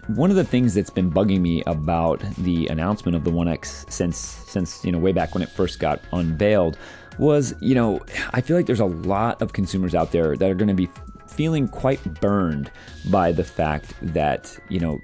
one 0.08 0.30
of 0.30 0.36
the 0.36 0.44
things 0.44 0.74
that's 0.74 0.90
been 0.90 1.10
bugging 1.10 1.40
me 1.40 1.64
about 1.68 2.22
the 2.40 2.68
announcement 2.68 3.16
of 3.16 3.24
the 3.24 3.32
One 3.32 3.48
X 3.48 3.86
since 3.88 4.18
since 4.18 4.84
you 4.84 4.92
know 4.92 5.00
way 5.00 5.14
back 5.14 5.34
when 5.34 5.42
it 5.42 5.50
first 5.50 5.80
got 5.80 6.02
unveiled 6.12 6.78
was 7.18 7.54
you 7.62 7.76
know 7.76 8.02
I 8.34 8.42
feel 8.42 8.58
like 8.58 8.66
there's 8.66 8.82
a 8.82 8.86
lot 8.86 9.42
of 9.42 9.54
consumers 9.54 9.96
out 9.96 10.12
there 10.12 10.36
that 10.36 10.52
are 10.52 10.56
going 10.56 10.68
to 10.68 10.74
be 10.74 10.90
feeling 11.32 11.68
quite 11.68 12.04
burned 12.22 12.72
by 13.10 13.32
the 13.32 13.44
fact 13.44 13.94
that 14.02 14.58
you 14.70 14.80
know 14.80 15.02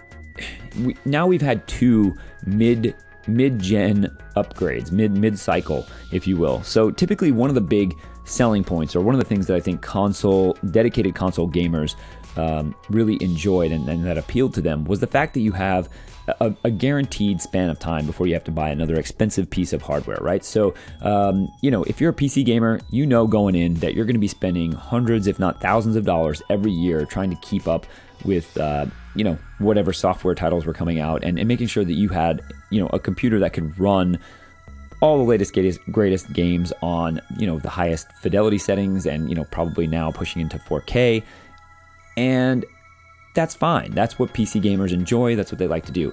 we, 0.80 0.96
now 1.06 1.26
we've 1.28 1.42
had 1.42 1.68
two 1.68 2.16
mid 2.46 2.96
mid-gen 3.28 4.16
upgrades, 4.36 4.92
mid 4.92 5.12
mid-cycle, 5.12 5.86
if 6.12 6.26
you 6.28 6.38
will. 6.38 6.63
So 6.63 6.92
typically 6.92 7.32
one 7.32 7.50
of 7.50 7.56
the 7.56 7.62
big 7.62 7.94
selling 8.26 8.63
points, 8.63 8.96
or 8.96 9.02
one 9.02 9.16
of 9.16 9.20
the 9.20 9.26
things 9.26 9.48
that 9.48 9.56
I 9.56 9.60
think 9.60 9.82
console 9.82 10.54
dedicated 10.72 11.16
console 11.16 11.50
gamers 11.50 11.96
um, 12.38 12.76
really 12.90 13.22
enjoyed 13.22 13.72
and, 13.72 13.88
and, 13.90 14.06
that 14.06 14.18
appealed 14.18 14.54
to 14.56 14.62
them 14.62 14.86
was 14.86 15.00
the 15.00 15.08
fact 15.08 15.34
that 15.34 15.40
you 15.40 15.52
have 15.54 15.90
a, 16.28 16.54
a, 16.63 16.72
guaranteed 16.72 17.42
span 17.42 17.70
of 17.70 17.80
time 17.80 18.06
before 18.06 18.28
you 18.28 18.34
have 18.34 18.44
to 18.44 18.52
buy 18.52 18.70
another 18.70 18.96
expensive 18.96 19.50
piece 19.50 19.74
of 19.74 19.82
hardware, 19.82 20.18
right? 20.22 20.44
So, 20.44 20.74
um, 21.02 21.50
you 21.62 21.72
know, 21.72 21.84
if 21.84 22.02
you're 22.02 22.12
a 22.12 22.16
PC 22.16 22.46
gamer, 22.46 22.80
you 22.90 23.06
know 23.06 23.28
going 23.28 23.56
in 23.56 23.76
that 23.76 23.94
you're 23.94 24.06
going 24.06 24.16
to 24.16 24.20
be 24.20 24.28
spending 24.28 24.72
hundreds, 24.74 25.28
if 25.28 25.40
not 25.40 25.62
thousands 25.62 25.96
of 25.96 26.06
dollars 26.06 26.42
every 26.50 26.72
year 26.72 27.06
trying 27.06 27.30
to 27.30 27.38
keep 27.38 27.68
up 27.68 27.86
with, 28.26 28.58
uh, 28.58 28.86
you 29.16 29.24
know, 29.24 29.38
whatever 29.60 29.94
software 29.94 30.36
titles 30.36 30.66
were 30.66 30.74
coming 30.74 31.00
out 31.00 31.24
and, 31.24 31.40
and 31.40 31.48
making 31.48 31.68
sure 31.68 31.86
that 31.86 31.94
you 31.94 32.10
had, 32.10 32.42
you 32.70 32.82
know, 32.82 32.88
a 32.88 33.00
computer 33.00 33.40
that 33.40 33.54
could 33.54 33.78
run 33.80 34.20
all 35.00 35.18
the 35.18 35.24
latest 35.24 35.54
greatest, 35.54 35.80
greatest 35.92 36.34
games 36.34 36.74
on 36.82 37.22
you 37.38 37.46
know 37.46 37.60
the 37.60 37.70
highest 37.70 38.12
fidelity 38.13 38.58
settings 38.58 39.06
and 39.06 39.30
you 39.30 39.36
know 39.36 39.44
probably 39.52 39.86
now 39.86 40.12
pushing 40.12 40.42
into 40.42 40.58
4K 40.58 41.22
and 42.18 42.66
that's 43.38 43.54
fine. 43.54 43.91
That's 43.91 44.17
what 44.17 44.34
PC 44.34 44.60
gamers 44.62 44.91
enjoy, 44.91 45.36
that's 45.36 45.52
what 45.52 45.60
they 45.60 45.67
like 45.67 45.86
to 45.86 45.91
do. 45.91 46.12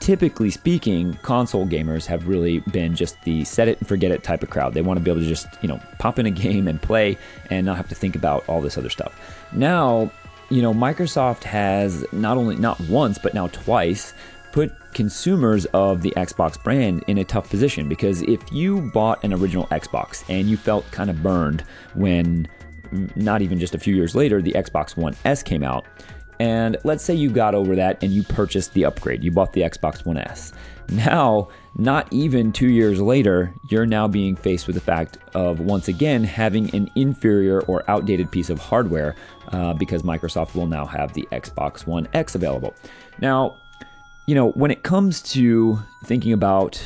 Typically 0.00 0.50
speaking, 0.50 1.14
console 1.22 1.66
gamers 1.68 2.04
have 2.06 2.26
really 2.26 2.58
been 2.72 2.96
just 2.96 3.22
the 3.22 3.44
set 3.44 3.68
it 3.68 3.78
and 3.78 3.86
forget 3.86 4.10
it 4.10 4.24
type 4.24 4.42
of 4.42 4.50
crowd. 4.50 4.74
They 4.74 4.82
want 4.82 4.98
to 4.98 5.04
be 5.04 5.08
able 5.08 5.20
to 5.20 5.26
just, 5.26 5.46
you 5.62 5.68
know, 5.68 5.80
pop 6.00 6.18
in 6.18 6.26
a 6.26 6.30
game 6.44 6.66
and 6.66 6.82
play 6.82 7.16
and 7.48 7.64
not 7.64 7.76
have 7.76 7.88
to 7.90 7.94
think 7.94 8.16
about 8.16 8.44
all 8.48 8.60
this 8.60 8.76
other 8.76 8.90
stuff. 8.90 9.14
Now, 9.52 10.10
you 10.50 10.62
know, 10.62 10.74
Microsoft 10.74 11.44
has 11.44 12.04
not 12.12 12.36
only 12.36 12.56
not 12.56 12.80
once 12.80 13.18
but 13.18 13.34
now 13.34 13.46
twice 13.46 14.12
put 14.50 14.72
consumers 14.94 15.66
of 15.66 16.02
the 16.02 16.12
Xbox 16.16 16.60
brand 16.60 17.04
in 17.06 17.18
a 17.18 17.24
tough 17.24 17.48
position 17.48 17.88
because 17.88 18.22
if 18.22 18.40
you 18.52 18.80
bought 18.92 19.22
an 19.22 19.32
original 19.32 19.66
Xbox 19.68 20.24
and 20.28 20.48
you 20.48 20.56
felt 20.56 20.90
kind 20.90 21.08
of 21.08 21.22
burned 21.22 21.62
when 21.94 22.48
not 23.14 23.42
even 23.42 23.58
just 23.58 23.74
a 23.74 23.78
few 23.78 23.94
years 23.94 24.14
later, 24.14 24.42
the 24.42 24.52
Xbox 24.52 24.96
One 24.96 25.14
S 25.24 25.42
came 25.42 25.62
out. 25.62 25.86
And 26.44 26.76
let's 26.84 27.02
say 27.02 27.14
you 27.14 27.30
got 27.30 27.54
over 27.54 27.74
that 27.74 28.02
and 28.02 28.12
you 28.12 28.22
purchased 28.22 28.74
the 28.74 28.84
upgrade. 28.84 29.24
You 29.24 29.32
bought 29.32 29.54
the 29.54 29.62
Xbox 29.62 30.04
One 30.04 30.18
S. 30.18 30.52
Now, 30.90 31.48
not 31.74 32.06
even 32.12 32.52
two 32.52 32.68
years 32.68 33.00
later, 33.00 33.54
you're 33.70 33.86
now 33.86 34.06
being 34.06 34.36
faced 34.36 34.66
with 34.66 34.74
the 34.74 34.82
fact 34.82 35.16
of 35.32 35.60
once 35.60 35.88
again 35.88 36.22
having 36.22 36.74
an 36.74 36.90
inferior 36.96 37.62
or 37.62 37.82
outdated 37.88 38.30
piece 38.30 38.50
of 38.50 38.58
hardware 38.58 39.16
uh, 39.52 39.72
because 39.72 40.02
Microsoft 40.02 40.54
will 40.54 40.66
now 40.66 40.84
have 40.84 41.14
the 41.14 41.26
Xbox 41.32 41.86
One 41.86 42.06
X 42.12 42.34
available. 42.34 42.74
Now, 43.22 43.56
you 44.26 44.34
know, 44.34 44.50
when 44.50 44.70
it 44.70 44.82
comes 44.82 45.22
to 45.32 45.78
thinking 46.04 46.34
about 46.34 46.76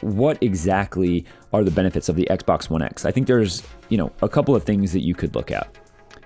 what 0.00 0.42
exactly 0.42 1.24
are 1.52 1.62
the 1.62 1.70
benefits 1.70 2.08
of 2.08 2.16
the 2.16 2.26
Xbox 2.28 2.68
One 2.68 2.82
X, 2.82 3.04
I 3.04 3.12
think 3.12 3.28
there's, 3.28 3.62
you 3.90 3.96
know, 3.96 4.10
a 4.22 4.28
couple 4.28 4.56
of 4.56 4.64
things 4.64 4.92
that 4.92 5.02
you 5.02 5.14
could 5.14 5.36
look 5.36 5.52
at. 5.52 5.72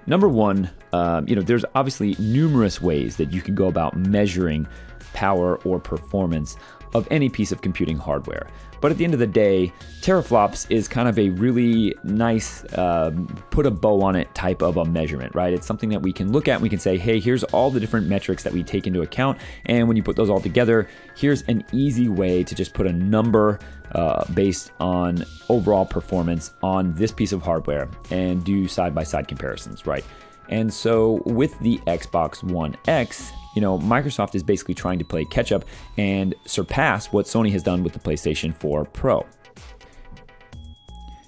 Number 0.06 0.28
one, 0.28 0.70
um, 0.92 1.28
you 1.28 1.36
know, 1.36 1.42
there's 1.42 1.64
obviously 1.74 2.16
numerous 2.18 2.80
ways 2.80 3.16
that 3.16 3.32
you 3.32 3.40
can 3.40 3.54
go 3.54 3.68
about 3.68 3.96
measuring 3.96 4.66
power 5.12 5.56
or 5.58 5.78
performance 5.78 6.56
of 6.94 7.08
any 7.10 7.28
piece 7.28 7.52
of 7.52 7.62
computing 7.62 7.96
hardware. 7.96 8.46
But 8.80 8.90
at 8.90 8.98
the 8.98 9.04
end 9.04 9.14
of 9.14 9.20
the 9.20 9.28
day, 9.28 9.72
teraflops 10.00 10.68
is 10.68 10.88
kind 10.88 11.08
of 11.08 11.16
a 11.16 11.28
really 11.30 11.94
nice, 12.02 12.64
uh, 12.74 13.12
put 13.50 13.64
a 13.64 13.70
bow 13.70 14.02
on 14.02 14.16
it 14.16 14.34
type 14.34 14.60
of 14.60 14.76
a 14.76 14.84
measurement, 14.84 15.34
right? 15.36 15.54
It's 15.54 15.66
something 15.66 15.88
that 15.90 16.02
we 16.02 16.12
can 16.12 16.32
look 16.32 16.48
at 16.48 16.54
and 16.54 16.62
we 16.62 16.68
can 16.68 16.80
say, 16.80 16.98
hey, 16.98 17.20
here's 17.20 17.44
all 17.44 17.70
the 17.70 17.78
different 17.78 18.08
metrics 18.08 18.42
that 18.42 18.52
we 18.52 18.64
take 18.64 18.88
into 18.88 19.02
account. 19.02 19.38
And 19.66 19.86
when 19.86 19.96
you 19.96 20.02
put 20.02 20.16
those 20.16 20.28
all 20.28 20.40
together, 20.40 20.88
here's 21.16 21.42
an 21.42 21.64
easy 21.72 22.08
way 22.08 22.42
to 22.42 22.54
just 22.56 22.74
put 22.74 22.88
a 22.88 22.92
number 22.92 23.60
uh, 23.94 24.24
based 24.32 24.72
on 24.80 25.24
overall 25.48 25.84
performance 25.84 26.54
on 26.62 26.94
this 26.94 27.12
piece 27.12 27.32
of 27.32 27.42
hardware 27.42 27.88
and 28.10 28.44
do 28.44 28.66
side 28.68 28.94
by 28.94 29.02
side 29.02 29.28
comparisons, 29.28 29.86
right? 29.86 30.04
And 30.48 30.72
so 30.72 31.22
with 31.24 31.58
the 31.60 31.78
Xbox 31.86 32.42
One 32.42 32.76
X, 32.86 33.32
you 33.54 33.60
know, 33.62 33.78
Microsoft 33.78 34.34
is 34.34 34.42
basically 34.42 34.74
trying 34.74 34.98
to 34.98 35.04
play 35.04 35.24
catch 35.24 35.52
up 35.52 35.64
and 35.96 36.34
surpass 36.46 37.12
what 37.12 37.26
Sony 37.26 37.50
has 37.52 37.62
done 37.62 37.82
with 37.82 37.92
the 37.92 37.98
PlayStation 37.98 38.54
4 38.54 38.84
Pro. 38.86 39.26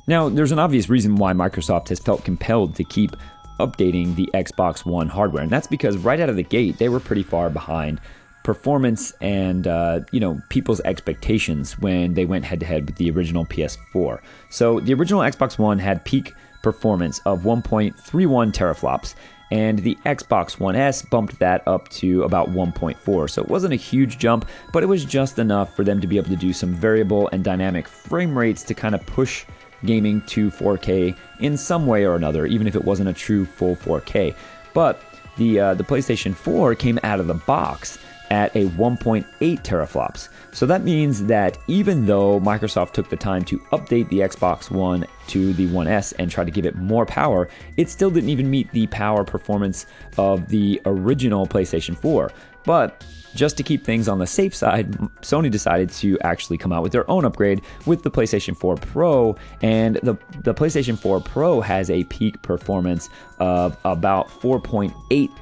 Now, 0.07 0.29
there's 0.29 0.53
an 0.53 0.59
obvious 0.59 0.89
reason 0.89 1.17
why 1.17 1.33
Microsoft 1.33 1.89
has 1.89 1.99
felt 1.99 2.25
compelled 2.25 2.75
to 2.77 2.85
keep 2.85 3.13
updating 3.61 4.15
the 4.15 4.29
Xbox 4.35 4.85
One 4.85 5.09
hardware, 5.09 5.43
and 5.43 5.51
that's 5.51 5.67
because 5.67 5.97
right 5.97 6.21
out 6.21 6.29
of 6.29 6.37
the 6.37 6.43
gate, 6.43 6.79
they 6.79 6.89
were 6.89 7.01
pretty 7.01 7.23
far 7.23 7.49
behind 7.49 8.01
performance 8.45 9.13
and 9.21 9.67
uh, 9.67 10.01
you 10.13 10.21
know 10.21 10.41
people's 10.51 10.81
expectations 10.83 11.77
when 11.81 12.15
they 12.15 12.25
went 12.25 12.45
head 12.45 12.61
to 12.61 12.67
head 12.67 12.87
with 12.87 12.97
the 12.97 13.11
original 13.11 13.45
PS4. 13.47 14.21
So 14.51 14.79
the 14.79 14.95
original 14.95 15.23
Xbox 15.23 15.59
One 15.59 15.81
had 15.81 16.05
peak 16.05 16.33
performance 16.63 17.21
of 17.27 17.43
1.31 17.43 18.53
teraflops, 18.53 19.15
and 19.51 19.81
the 19.81 19.97
Xbox 20.07 20.61
One 20.61 20.77
S 20.77 21.03
bumped 21.03 21.39
that 21.41 21.67
up 21.67 21.89
to 21.89 22.23
about 22.23 22.51
1.4. 22.51 23.31
So 23.31 23.43
it 23.43 23.49
wasn't 23.49 23.73
a 23.73 23.77
huge 23.77 24.19
jump, 24.19 24.47
but 24.73 24.83
it 24.83 24.87
was 24.87 25.05
just 25.05 25.39
enough 25.39 25.75
for 25.75 25.83
them 25.83 26.01
to 26.01 26.07
be 26.07 26.17
able 26.19 26.31
to 26.31 26.37
do 26.37 26.53
some 26.53 26.73
variable 26.73 27.29
and 27.33 27.43
dynamic 27.43 27.89
frame 27.89 28.37
rates 28.37 28.63
to 28.65 28.75
kind 28.75 28.95
of 28.95 29.05
push 29.07 29.45
gaming 29.85 30.21
to 30.23 30.51
4K 30.51 31.17
in 31.41 31.57
some 31.57 31.87
way 31.87 32.05
or 32.05 32.15
another, 32.15 32.47
even 32.47 32.67
if 32.67 32.77
it 32.77 32.85
wasn't 32.85 33.09
a 33.09 33.13
true 33.13 33.45
full 33.45 33.77
4K. 33.77 34.35
But 34.73 35.01
the 35.37 35.61
uh, 35.61 35.75
the 35.75 35.85
PlayStation 35.85 36.35
4 36.35 36.75
came 36.75 36.99
out 37.03 37.21
of 37.21 37.27
the 37.27 37.35
box 37.35 37.99
at 38.31 38.55
a 38.57 38.67
1.8 38.71 39.25
teraflops. 39.63 40.29
So 40.53 40.67
that 40.67 40.83
means 40.83 41.25
that 41.25 41.59
even 41.67 42.07
though 42.07 42.41
Microsoft 42.41 42.93
took 42.93 43.09
the 43.09 43.17
time 43.17 43.45
to 43.47 43.59
update 43.73 44.09
the 44.09 44.21
Xbox 44.21 44.71
One 44.71 45.07
to 45.29 45.53
the 45.55 45.67
One 45.69 45.89
S 45.89 46.13
and 46.13 46.31
try 46.31 46.45
to 46.45 46.51
give 46.51 46.67
it 46.67 46.77
more 46.77 47.07
power, 47.07 47.49
it 47.77 47.91
still 47.91 48.11
didn't 48.11 48.31
even 48.31 48.51
meet 48.51 48.71
the 48.73 48.87
power 48.89 49.25
performance 49.25 49.87
of 50.17 50.49
the 50.49 50.81
original 50.87 51.47
PlayStation 51.47 51.97
4. 51.97 52.31
But 52.65 53.05
just 53.35 53.57
to 53.57 53.63
keep 53.63 53.85
things 53.85 54.09
on 54.09 54.19
the 54.19 54.27
safe 54.27 54.55
side, 54.55 54.93
Sony 55.23 55.51
decided 55.51 55.91
to 55.91 56.19
actually 56.21 56.59
come 56.59 56.73
out 56.73 56.83
with 56.83 56.93
their 56.93 57.09
own 57.11 57.25
upgrade 57.25 57.63
with 57.87 58.03
the 58.03 58.11
PlayStation 58.11 58.57
4 58.57 58.77
Pro, 58.77 59.37
and 59.63 59.97
the, 59.97 60.17
the 60.43 60.55
PlayStation 60.55 60.99
4 60.99 61.21
Pro 61.21 61.61
has 61.61 61.91
a 61.91 62.05
peak 62.05 62.41
performance 62.43 63.09
of 63.39 63.77
about 63.85 64.29
4.8 64.29 64.93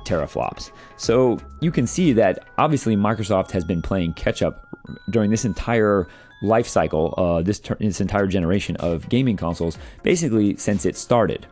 teraflops. 0.07 0.71
So 0.97 1.39
you 1.61 1.71
can 1.71 1.87
see 1.87 2.13
that 2.15 2.49
obviously 2.59 2.97
Microsoft 2.97 3.51
has 3.51 3.65
been 3.65 3.83
playing 3.83 4.15
catch 4.15 4.43
up 4.43 4.67
during 5.11 5.31
this 5.31 5.45
entire 5.45 6.09
life 6.43 6.67
cycle, 6.67 7.15
uh, 7.17 7.43
this, 7.43 7.61
ter- 7.61 7.77
this 7.77 8.01
entire 8.01 8.27
generation 8.27 8.77
of 8.77 9.09
gaming 9.09 9.37
consoles, 9.37 9.79
basically 10.03 10.57
since 10.57 10.85
it 10.85 10.97
started. 10.97 11.47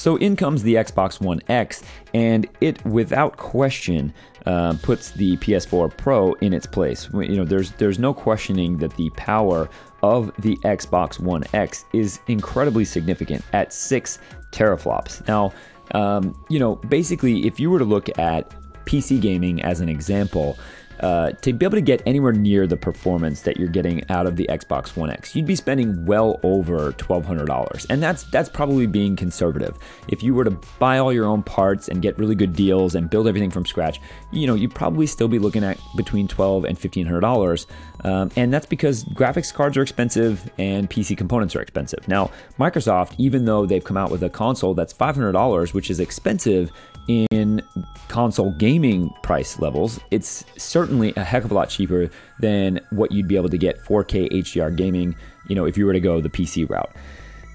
So 0.00 0.16
in 0.16 0.34
comes 0.34 0.62
the 0.62 0.76
Xbox 0.76 1.20
One 1.20 1.42
X, 1.50 1.82
and 2.14 2.48
it, 2.62 2.82
without 2.86 3.36
question, 3.36 4.14
uh, 4.46 4.72
puts 4.80 5.10
the 5.10 5.36
PS4 5.36 5.94
Pro 5.94 6.32
in 6.40 6.54
its 6.54 6.64
place. 6.64 7.10
You 7.12 7.36
know, 7.36 7.44
there's 7.44 7.72
there's 7.72 7.98
no 7.98 8.14
questioning 8.14 8.78
that 8.78 8.96
the 8.96 9.10
power 9.10 9.68
of 10.02 10.32
the 10.38 10.56
Xbox 10.64 11.20
One 11.20 11.44
X 11.52 11.84
is 11.92 12.18
incredibly 12.28 12.86
significant 12.86 13.44
at 13.52 13.74
six 13.74 14.20
teraflops. 14.52 15.28
Now, 15.28 15.52
um, 15.92 16.34
you 16.48 16.58
know, 16.58 16.76
basically, 16.76 17.46
if 17.46 17.60
you 17.60 17.68
were 17.70 17.78
to 17.78 17.84
look 17.84 18.08
at 18.18 18.54
PC 18.86 19.20
gaming 19.20 19.60
as 19.60 19.82
an 19.82 19.90
example, 19.90 20.58
uh, 21.00 21.32
to 21.32 21.52
be 21.52 21.64
able 21.64 21.76
to 21.76 21.82
get 21.82 22.02
anywhere 22.06 22.32
near 22.32 22.66
the 22.66 22.76
performance 22.76 23.42
that 23.42 23.56
you're 23.56 23.68
getting 23.68 24.08
out 24.10 24.26
of 24.26 24.36
the 24.36 24.46
Xbox 24.50 24.96
One 24.96 25.10
X, 25.10 25.34
you'd 25.34 25.46
be 25.46 25.56
spending 25.56 26.04
well 26.04 26.38
over 26.42 26.92
$1,200. 26.92 27.86
And 27.88 28.02
that's 28.02 28.24
that's 28.24 28.48
probably 28.48 28.86
being 28.86 29.16
conservative. 29.16 29.78
If 30.08 30.22
you 30.22 30.34
were 30.34 30.44
to 30.44 30.58
buy 30.78 30.98
all 30.98 31.12
your 31.12 31.26
own 31.26 31.42
parts 31.42 31.88
and 31.88 32.02
get 32.02 32.18
really 32.18 32.34
good 32.34 32.54
deals 32.54 32.94
and 32.94 33.08
build 33.08 33.26
everything 33.26 33.50
from 33.50 33.64
scratch, 33.64 34.00
you 34.30 34.46
know, 34.46 34.54
you'd 34.54 34.74
probably 34.74 35.06
still 35.06 35.28
be 35.28 35.38
looking 35.38 35.64
at 35.64 35.78
between 35.96 36.28
$1,200 36.28 36.68
and 36.68 36.78
$1,500. 36.78 37.66
Um, 38.02 38.30
and 38.36 38.52
that's 38.52 38.66
because 38.66 39.04
graphics 39.04 39.52
cards 39.52 39.76
are 39.76 39.82
expensive 39.82 40.50
and 40.58 40.88
PC 40.88 41.16
components 41.16 41.54
are 41.56 41.60
expensive. 41.60 42.06
Now, 42.08 42.30
Microsoft, 42.58 43.14
even 43.18 43.44
though 43.44 43.66
they've 43.66 43.84
come 43.84 43.96
out 43.96 44.10
with 44.10 44.22
a 44.22 44.30
console 44.30 44.74
that's 44.74 44.92
$500, 44.92 45.74
which 45.74 45.90
is 45.90 46.00
expensive, 46.00 46.70
in 47.08 47.62
console 48.08 48.50
gaming 48.52 49.10
price 49.22 49.58
levels, 49.58 50.00
it's 50.10 50.44
certainly 50.56 51.12
a 51.16 51.24
heck 51.24 51.44
of 51.44 51.50
a 51.50 51.54
lot 51.54 51.68
cheaper 51.68 52.10
than 52.38 52.80
what 52.90 53.12
you'd 53.12 53.28
be 53.28 53.36
able 53.36 53.48
to 53.48 53.58
get 53.58 53.82
4K 53.84 54.30
HDR 54.30 54.74
gaming, 54.74 55.16
you 55.48 55.54
know, 55.54 55.64
if 55.64 55.76
you 55.76 55.86
were 55.86 55.92
to 55.92 56.00
go 56.00 56.20
the 56.20 56.28
PC 56.28 56.68
route. 56.68 56.90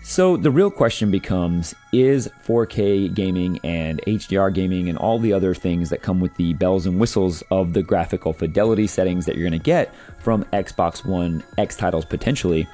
So 0.08 0.38
the 0.38 0.51
real 0.51 0.69
question 0.69 1.10
becomes 1.10 1.73
is 1.91 2.29
4K 2.45 3.12
gaming 3.12 3.60
and 3.63 3.99
HDR 4.03 4.53
gaming 4.53 4.88
and 4.88 4.99
all 4.99 5.17
the 5.17 5.34
other 5.34 5.55
things 5.55 5.89
that 5.89 6.03
come 6.03 6.19
with 6.19 6.36
the 6.36 6.53
bells 6.53 6.86
and 6.86 6.99
whistles 6.99 7.41
of 7.49 7.73
the 7.73 7.81
graphical 7.81 8.31
fidelity 8.31 8.86
settings 8.86 9.25
that 9.25 9.36
you're 9.36 9.49
going 9.49 9.60
to 9.60 9.63
get 9.63 9.91
from 10.19 10.43
Xbox 10.53 11.03
One 11.03 11.43
X 11.58 11.75
titles 11.75 12.05
potentially, 12.05 12.67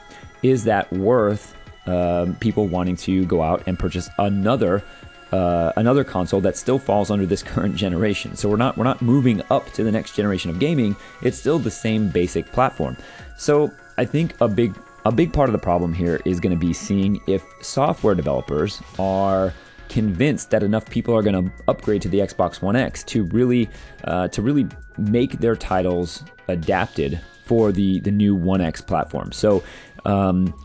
is 0.44 0.66
that 0.66 0.92
worth 0.92 1.56
um, 1.86 2.36
people 2.36 2.68
wanting 2.68 2.98
to 2.98 3.24
go 3.26 3.42
out 3.42 3.64
and 3.66 3.80
purchase 3.80 4.10
another 4.20 4.84
uh, 5.32 5.72
another 5.76 6.04
console 6.04 6.42
that 6.42 6.58
still 6.58 6.80
falls 6.80 7.10
under 7.10 7.26
this 7.26 7.44
current 7.52 7.76
generation. 7.76 8.36
So 8.36 8.50
we're 8.50 8.58
not 8.58 8.78
we're 8.78 8.84
not 8.84 9.02
moving 9.02 9.42
up 9.50 9.72
to 9.74 9.84
the 9.84 9.92
next 9.92 10.16
generation 10.16 10.50
of 10.52 10.60
gaming. 10.60 10.96
It's 11.22 11.38
still 11.38 11.60
the 11.60 11.72
same 11.72 12.10
basic 12.10 12.52
platform. 12.52 12.98
So 13.38 13.72
I 13.98 14.06
think 14.06 14.40
a 14.42 14.48
big 14.48 14.78
a 15.06 15.12
big 15.12 15.34
part 15.34 15.50
of 15.50 15.54
the 15.54 15.60
problem 15.60 15.94
here 15.94 16.22
is 16.26 16.40
going 16.40 16.54
to 16.54 16.60
be 16.60 16.74
seeing 16.74 17.22
if 17.28 17.44
software 17.62 18.16
developers 18.16 18.82
are 19.00 19.54
convinced 19.90 20.52
that 20.52 20.64
enough 20.64 20.90
people 20.90 21.16
are 21.16 21.22
going 21.22 21.46
to 21.46 21.52
upgrade 21.68 22.02
to 22.02 22.10
the 22.10 22.20
Xbox 22.20 22.62
One 22.62 22.76
X 22.76 23.04
to 23.06 23.24
really 23.26 23.70
uh, 24.06 24.28
to 24.30 24.42
really 24.42 24.68
make 24.98 25.40
their 25.40 25.56
titles 25.56 26.24
adapted 26.48 27.20
for 27.46 27.72
the 27.72 28.00
the 28.02 28.12
new 28.12 28.36
One 28.36 28.62
X 28.62 28.82
platform. 28.82 29.32
So. 29.32 29.64
Um, 30.04 30.56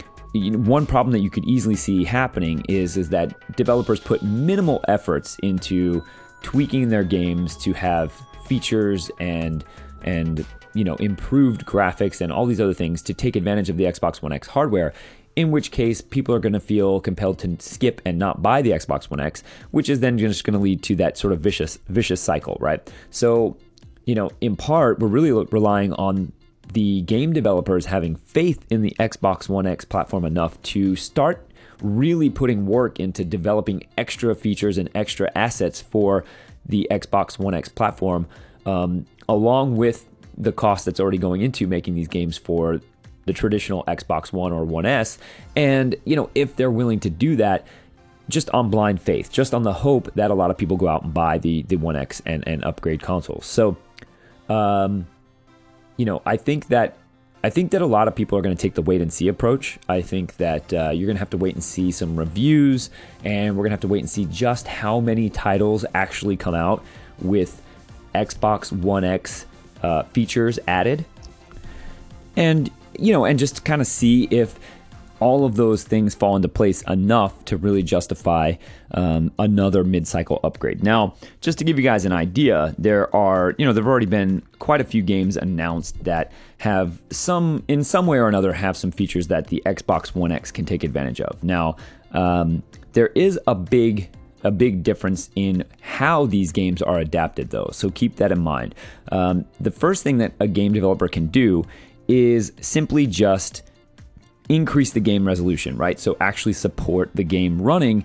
one 0.51 0.87
problem 0.87 1.12
that 1.12 1.20
you 1.20 1.31
could 1.31 1.44
easily 1.44 1.77
see 1.77 2.05
happening 2.05 2.62
is 2.68 2.96
is 2.96 3.09
that 3.11 3.35
developers 3.57 4.01
put 4.01 4.22
minimal 4.22 4.85
efforts 4.88 5.37
into 5.42 6.05
tweaking 6.42 6.88
their 6.88 7.05
games 7.05 7.57
to 7.59 7.72
have 7.72 8.12
features 8.46 9.11
and 9.18 9.64
and 10.03 10.46
you 10.77 10.85
know, 10.85 10.94
improved 10.96 11.64
graphics 11.64 12.20
and 12.20 12.31
all 12.31 12.44
these 12.44 12.61
other 12.61 12.75
things 12.75 13.01
to 13.01 13.14
take 13.14 13.35
advantage 13.35 13.70
of 13.70 13.79
the 13.79 13.85
Xbox 13.85 14.20
One 14.20 14.33
X 14.33 14.46
hardware. 14.49 14.92
In 15.35 15.51
which 15.51 15.70
case, 15.70 16.01
people 16.03 16.35
are 16.35 16.38
going 16.38 16.53
to 16.53 16.61
feel 16.61 17.01
compelled 17.01 17.38
to 17.40 17.57
skip 17.61 18.01
and 18.05 18.18
not 18.18 18.42
buy 18.42 18.62
the 18.62 18.70
Xbox 18.70 19.05
One 19.11 19.20
X, 19.20 19.42
which 19.70 19.88
is 19.88 20.01
then 20.01 20.18
just 20.18 20.44
going 20.44 20.55
to 20.55 20.61
lead 20.61 20.83
to 20.85 20.96
that 20.96 21.16
sort 21.16 21.33
of 21.33 21.40
vicious, 21.40 21.79
vicious 21.88 22.20
cycle, 22.20 22.59
right? 22.61 22.90
So, 23.11 23.57
you 24.05 24.14
know, 24.14 24.31
in 24.40 24.55
part, 24.55 24.99
we're 24.99 25.09
really 25.09 25.33
relying 25.51 25.94
on 25.94 26.33
the 26.77 27.01
game 27.01 27.33
developers 27.33 27.87
having 27.87 28.17
faith 28.17 28.67
in 28.69 28.83
the 28.83 28.95
Xbox 29.01 29.49
One 29.49 29.67
X 29.67 29.87
platform 29.87 30.27
enough 30.27 30.61
to 30.61 30.95
start 30.95 31.51
really 31.81 32.29
putting 32.29 32.67
work 32.67 33.01
into 33.01 33.25
developing 33.25 33.85
extra 33.97 34.35
features 34.35 34.77
and 34.77 34.91
extra 34.95 35.33
assets 35.35 35.81
for 35.81 36.23
the 36.67 36.87
Xbox 36.91 37.39
One 37.39 37.55
X 37.55 37.71
platform, 37.71 38.27
um, 38.67 39.07
along 39.27 39.77
with 39.77 40.07
the 40.37 40.53
cost 40.53 40.85
that's 40.85 41.01
already 41.01 41.17
going 41.17 41.41
into 41.41 41.67
making 41.67 41.95
these 41.95 42.09
games 42.09 42.37
for 42.37 42.83
the 43.25 43.33
traditional 43.33 43.83
Xbox 43.85 44.31
One 44.31 44.53
or 44.53 44.62
One 44.67 44.85
S. 44.85 45.17
And, 45.57 45.97
you 46.05 46.15
know, 46.15 46.29
if 46.35 46.57
they're 46.57 46.71
willing 46.71 47.01
to 47.01 47.09
do 47.09 47.37
that, 47.37 47.67
just 48.29 48.51
on 48.51 48.69
blind 48.69 49.01
faith, 49.01 49.33
just 49.33 49.55
on 49.55 49.62
the 49.62 49.73
hope 49.73 50.12
that 50.17 50.31
a 50.31 50.35
lot 50.35 50.51
of 50.51 50.59
people 50.59 50.77
go 50.77 50.89
out 50.89 51.05
and 51.05 51.15
buy 51.15 51.39
the 51.39 51.62
the 51.62 51.77
One 51.77 51.97
X 51.97 52.21
and, 52.27 52.47
and 52.47 52.62
upgrade 52.67 53.01
consoles. 53.01 53.47
So, 53.47 53.79
um, 54.51 55.07
you 55.96 56.04
know, 56.04 56.22
I 56.24 56.37
think 56.37 56.68
that 56.68 56.96
I 57.44 57.50
think 57.50 57.70
that 57.70 57.82
a 57.82 57.87
lot 57.87 58.09
of 58.09 58.14
people 58.16 58.37
are 58.37 58.42
going 58.42 58.56
to 58.56 58.61
take 58.61 58.74
the 58.74 58.82
wait 58.82 59.00
and 59.00 59.12
see 59.12 59.28
approach. 59.28 59.78
I 59.88 60.02
think 60.02 60.37
that 60.38 60.72
uh, 60.72 60.90
you're 60.90 61.06
going 61.06 61.16
to 61.16 61.20
have 61.20 61.30
to 61.30 61.37
wait 61.37 61.54
and 61.54 61.62
see 61.62 61.92
some 61.92 62.16
reviews, 62.16 62.90
and 63.24 63.56
we're 63.56 63.62
going 63.62 63.70
to 63.70 63.74
have 63.74 63.80
to 63.80 63.88
wait 63.88 64.00
and 64.00 64.11
see 64.11 64.24
just 64.24 64.66
how 64.66 64.98
many 64.98 65.30
titles 65.30 65.85
actually 65.94 66.37
come 66.37 66.54
out 66.54 66.82
with 67.20 67.62
Xbox 68.14 68.72
One 68.72 69.04
X 69.04 69.46
uh, 69.82 70.02
features 70.04 70.59
added, 70.66 71.04
and 72.37 72.70
you 72.98 73.12
know, 73.12 73.24
and 73.24 73.38
just 73.38 73.64
kind 73.64 73.80
of 73.80 73.87
see 73.87 74.24
if 74.24 74.59
all 75.20 75.44
of 75.44 75.57
those 75.57 75.85
things 75.85 76.14
fall 76.14 76.37
into 76.37 76.48
place 76.48 76.83
enough 76.83 77.44
to 77.46 77.57
really 77.57 77.83
justify 77.83 78.55
um, 78.92 79.33
another 79.38 79.85
mid-cycle 79.85 80.40
upgrade. 80.44 80.83
Now, 80.83 81.14
just 81.40 81.59
to 81.59 81.64
give 81.64 81.79
you 81.79 81.85
guys 81.85 82.05
an 82.05 82.12
idea, 82.12 82.74
there 82.79 83.14
are 83.14 83.55
you 83.59 83.64
know 83.64 83.72
there've 83.72 83.87
already 83.87 84.07
been 84.07 84.42
quite 84.59 84.81
a 84.81 84.85
few 84.85 85.02
games 85.02 85.37
announced 85.37 86.05
that 86.05 86.33
have 86.59 87.00
some 87.11 87.62
in 87.68 87.85
some 87.85 88.07
way 88.07 88.18
or 88.18 88.29
another 88.29 88.52
have 88.52 88.76
some 88.76 88.90
features 88.90 89.29
that 89.29 89.48
the 89.48 89.62
Xbox 89.66 90.14
One 90.14 90.33
X 90.33 90.50
can 90.50 90.64
take 90.64 90.85
advantage 90.85 91.20
of. 91.20 91.42
Now, 91.42 91.76
um, 92.12 92.62
there 92.92 93.09
is 93.09 93.38
a 93.46 93.55
big 93.55 94.11
a 94.44 94.50
big 94.50 94.83
difference 94.83 95.31
in 95.35 95.64
how 95.81 96.26
these 96.26 96.52
games 96.52 96.81
are 96.81 96.98
adapted, 96.98 97.50
though. 97.50 97.68
So 97.72 97.90
keep 97.90 98.16
that 98.16 98.31
in 98.31 98.40
mind. 98.40 98.74
Um, 99.11 99.44
the 99.59 99.70
first 99.70 100.02
thing 100.02 100.18
that 100.18 100.33
a 100.38 100.46
game 100.46 100.72
developer 100.72 101.09
can 101.09 101.26
do 101.26 101.64
is 102.07 102.52
simply 102.61 103.07
just 103.07 103.62
increase 104.48 104.90
the 104.92 105.00
game 105.00 105.26
resolution, 105.26 105.76
right? 105.76 105.98
So 105.98 106.16
actually 106.20 106.52
support 106.52 107.11
the 107.14 107.24
game 107.24 107.61
running 107.61 108.04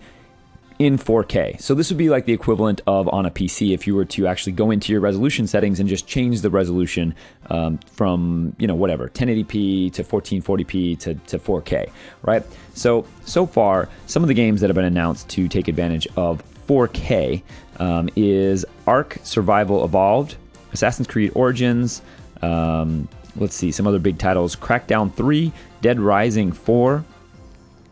in 0.82 0.98
4K. 0.98 1.62
So 1.62 1.76
this 1.76 1.92
would 1.92 2.00
be 2.00 2.10
like 2.10 2.26
the 2.26 2.34
equivalent 2.34 2.82
of 2.88 3.08
on 3.10 3.28
a 3.28 3.30
PC 3.30 3.72
if 3.72 3.86
you 3.86 3.94
were 3.94 4.06
to 4.06 4.26
actually 4.26 4.54
go 4.54 4.72
into 4.72 4.92
your 4.92 5.00
resolution 5.00 5.46
settings 5.46 5.80
and 5.80 5.88
just 5.88 6.08
change 6.08 6.42
the 6.42 6.50
resolution 6.50 7.14
um, 7.52 7.78
from 7.94 8.56
you 8.58 8.66
know 8.66 8.74
whatever 8.74 9.08
1080p 9.10 9.94
to 9.94 10.04
1440p 10.04 10.98
to, 10.98 11.14
to 11.14 11.38
4K, 11.38 11.92
right? 12.24 12.44
So 12.74 13.06
so 13.26 13.46
far, 13.46 13.90
some 14.08 14.24
of 14.24 14.28
the 14.28 14.34
games 14.34 14.62
that 14.62 14.72
have 14.72 14.76
been 14.76 14.86
announced 14.86 15.30
to 15.30 15.48
take 15.48 15.68
advantage 15.68 16.08
of 16.16 16.44
4K 16.68 17.44
um, 17.80 18.10
is 18.16 18.66
Ark 18.88 19.20
Survival 19.22 19.86
Evolved, 19.86 20.36
Assassin's 20.74 21.08
Creed 21.08 21.32
Origins. 21.36 22.02
Um, 22.42 23.08
let's 23.36 23.56
see 23.56 23.72
some 23.72 23.88
other 23.88 24.00
big 24.00 24.18
titles: 24.18 24.56
Crackdown 24.56 25.14
3, 25.14 25.52
Dead 25.82 26.00
Rising 26.00 26.52
4. 26.52 27.06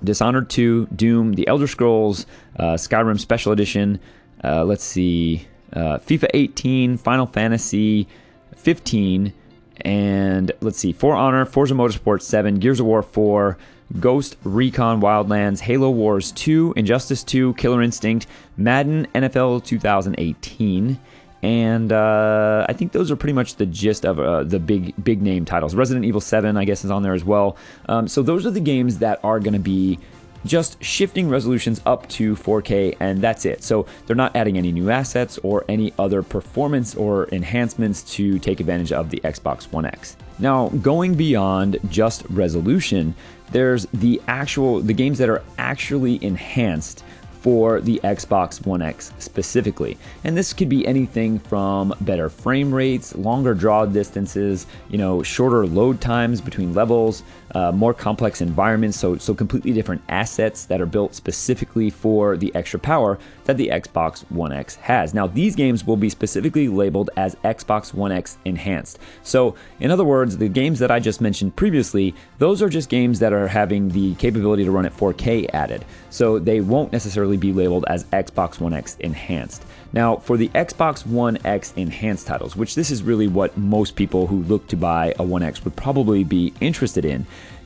Dishonored 0.04 0.50
2, 0.50 0.88
Doom, 0.96 1.34
The 1.34 1.46
Elder 1.48 1.68
Scrolls, 1.68 2.26
uh, 2.58 2.76
Skyrim 2.76 3.20
Special 3.20 3.52
Edition. 3.52 4.00
Uh, 4.42 4.64
let's 4.64 4.84
see, 4.84 5.46
uh, 5.74 5.98
FIFA 5.98 6.30
18, 6.34 6.98
Final 6.98 7.26
Fantasy 7.26 8.08
15, 8.56 9.34
and 9.82 10.52
let's 10.62 10.78
see, 10.78 10.94
For 10.94 11.16
Honor, 11.16 11.46
Forza 11.46 11.74
Motorsport 11.74 12.22
7, 12.22 12.60
Gears 12.60 12.80
of 12.80 12.86
War 12.86 13.02
4, 13.02 13.58
Ghost 14.00 14.38
Recon 14.44 15.02
Wildlands, 15.02 15.62
Halo 15.62 15.90
Wars 15.90 16.32
2, 16.32 16.74
Injustice 16.76 17.24
2, 17.24 17.56
Killer 17.56 17.82
Instinct, 17.82 18.28
Madden 18.56 19.08
NFL 19.16 19.66
2018. 19.66 21.00
And 21.42 21.92
uh, 21.92 22.66
I 22.68 22.74
think 22.74 22.92
those 22.92 23.12
are 23.12 23.16
pretty 23.16 23.34
much 23.34 23.56
the 23.56 23.66
gist 23.66 24.06
of 24.06 24.20
uh, 24.20 24.44
the 24.44 24.60
big 24.60 24.94
big 25.04 25.22
name 25.22 25.46
titles. 25.46 25.74
Resident 25.74 26.06
Evil 26.06 26.22
7, 26.22 26.58
I 26.58 26.66
guess, 26.66 26.84
is 26.84 26.92
on 26.92 27.04
there 27.04 27.14
as 27.14 27.24
well. 27.24 27.56
Um, 27.88 28.08
so 28.08 28.22
those 28.22 28.46
are 28.46 28.52
the 28.52 28.60
games 28.60 29.00
that 29.00 29.20
are 29.24 29.40
going 29.40 29.54
to 29.54 29.60
be 29.60 30.00
just 30.46 30.82
shifting 30.84 31.30
resolutions 31.30 31.82
up 31.86 32.08
to 32.10 32.36
4K, 32.36 32.96
and 33.00 33.22
that's 33.22 33.46
it. 33.46 33.64
So 33.64 33.86
they're 34.06 34.16
not 34.16 34.36
adding 34.36 34.58
any 34.58 34.72
new 34.72 34.90
assets 34.90 35.38
or 35.44 35.66
any 35.68 35.94
other 36.00 36.24
performance 36.24 36.96
or 36.96 37.28
enhancements 37.32 38.04
to 38.16 38.40
take 38.40 38.60
advantage 38.60 38.92
of 38.92 39.10
the 39.10 39.20
Xbox 39.22 39.72
One 39.72 39.86
X. 39.86 40.16
Now, 40.40 40.70
going 40.70 41.16
beyond 41.16 41.78
just 41.90 42.24
resolution, 42.30 43.16
there's 43.52 43.86
the 43.94 44.22
actual 44.28 44.80
the 44.80 44.94
games 44.94 45.18
that 45.18 45.30
are 45.30 45.44
actually 45.58 46.24
enhanced 46.24 47.04
for 47.42 47.82
the 47.82 48.00
Xbox 48.04 48.66
One 48.66 48.82
X 48.82 49.14
specifically. 49.20 49.98
And 50.24 50.38
this 50.38 50.54
could 50.54 50.70
be 50.70 50.86
anything 50.86 51.40
from 51.40 51.94
better 52.02 52.30
frame 52.30 52.74
rates, 52.74 53.16
longer 53.16 53.54
draw 53.54 53.86
distances, 53.86 54.66
you 54.90 54.98
know, 54.98 55.24
shorter 55.24 55.66
load 55.66 56.02
times 56.02 56.42
between 56.42 56.74
levels, 56.74 57.24
uh, 57.56 57.72
more 57.72 57.94
complex 57.94 58.42
environments, 58.42 58.98
so 58.98 59.18
so 59.18 59.34
completely 59.34 59.74
different 59.74 60.02
assets 60.10 60.66
that 60.66 60.82
are 60.82 60.86
built 60.86 61.16
specifically 61.16 61.90
for 61.90 62.38
the 62.38 62.54
extra 62.56 62.80
power 62.80 63.18
that 63.46 63.58
the 63.58 63.70
Xbox 63.70 64.22
One 64.30 64.52
X 64.52 64.76
has. 64.76 65.14
Now, 65.14 65.28
these 65.28 65.56
games 65.56 65.86
will 65.86 65.98
be 65.98 66.10
specifically 66.10 66.68
labeled 66.68 67.10
as 67.18 67.36
Xbox 67.38 67.94
One 67.94 68.12
X 68.12 68.38
enhanced. 68.46 69.00
So, 69.24 69.56
in 69.80 69.92
other 69.92 70.06
words, 70.06 70.38
the 70.38 70.50
games 70.50 70.80
that 70.80 70.92
I 70.92 71.00
just 71.00 71.22
mentioned 71.22 71.56
previously, 71.56 72.14
those 72.38 72.62
are 72.62 72.70
just 72.70 72.90
games 72.90 73.20
that 73.20 73.34
are 73.34 73.48
having 73.48 73.90
the 73.90 74.16
capability 74.16 74.64
to 74.66 74.72
run 74.72 74.86
at 74.86 74.96
4K 74.96 75.50
added. 75.54 75.86
So, 76.10 76.40
they 76.40 76.62
won't 76.62 76.92
necessarily 76.92 77.38
be 77.38 77.54
labeled 77.54 77.86
as 77.88 78.04
Xbox 78.06 78.60
One 78.60 78.74
X 78.74 78.98
enhanced. 79.00 79.66
Now, 79.92 80.18
for 80.18 80.38
the 80.38 80.50
Xbox 80.50 81.06
One 81.06 81.38
X 81.46 81.74
enhanced 81.76 82.28
titles, 82.28 82.56
which 82.56 82.76
this 82.76 82.92
is 82.92 83.02
really 83.02 83.28
what 83.28 83.58
most 83.58 83.96
people 83.96 84.28
who 84.28 84.44
look 84.44 84.68
to 84.68 84.78
buy 84.78 85.14
a 85.18 85.24
One 85.24 85.44
X 85.44 85.64
would 85.64 85.76
probably 85.76 86.24
be 86.24 86.54
interested 86.62 87.06
in, 87.06 87.26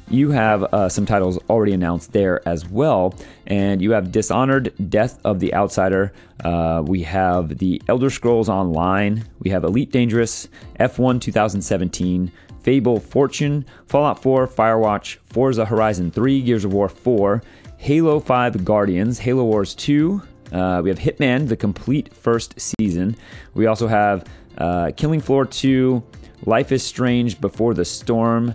you 0.10 0.32
have 0.32 0.64
uh, 0.64 0.90
some 0.90 1.06
titles 1.06 1.40
already 1.50 1.74
announced 1.74 2.14
there 2.14 2.48
as 2.48 2.68
well. 2.68 3.16
And 3.48 3.82
you 3.82 3.92
have 3.92 4.12
Dishonored, 4.12 4.74
Death 4.90 5.20
of 5.24 5.40
the 5.40 5.54
Outsider. 5.54 6.14
Uh, 6.44 6.84
we 6.86 7.04
have 7.04 7.58
The 7.58 7.82
Elder 7.88 8.10
Scrolls 8.10 8.50
Online. 8.50 9.26
We 9.40 9.50
have 9.52 9.64
Elite 9.64 9.92
Dangerous, 9.92 10.48
F1 10.80 11.22
2017, 11.22 12.32
Fable 12.62 13.00
Fortune, 13.00 13.66
Fallout 13.88 14.22
4, 14.22 14.48
Firewatch, 14.48 15.18
Forza 15.24 15.66
Horizon 15.66 16.12
3, 16.12 16.42
Gears 16.42 16.66
of 16.66 16.74
War 16.74 16.90
4, 16.90 17.42
Halo 17.78 18.20
5 18.20 18.64
Guardians, 18.64 19.20
Halo 19.20 19.44
Wars 19.44 19.76
2. 19.76 20.22
Uh, 20.54 20.82
we 20.84 20.90
have 20.90 21.00
Hitman, 21.00 21.48
the 21.48 21.58
complete 21.58 22.14
first 22.14 22.54
season. 22.60 23.16
We 23.54 23.66
also 23.66 23.88
have 23.88 24.26
uh, 24.58 24.92
Killing 24.96 25.20
Floor 25.20 25.46
2, 25.46 26.04
Life 26.46 26.72
is 26.72 26.84
Strange 26.84 27.42
Before 27.42 27.74
the 27.74 27.86
Storm, 27.86 28.54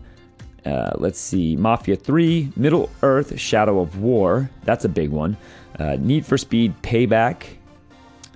uh, 0.64 0.92
let's 0.96 1.18
see, 1.18 1.56
Mafia 1.56 1.96
3, 1.96 2.52
Middle 2.56 2.90
Earth, 3.02 3.38
Shadow 3.38 3.80
of 3.80 3.98
War. 3.98 4.50
That's 4.64 4.84
a 4.84 4.88
big 4.88 5.10
one. 5.10 5.36
Uh, 5.78 5.96
Need 5.98 6.26
for 6.26 6.36
Speed 6.36 6.74
Payback. 6.82 7.44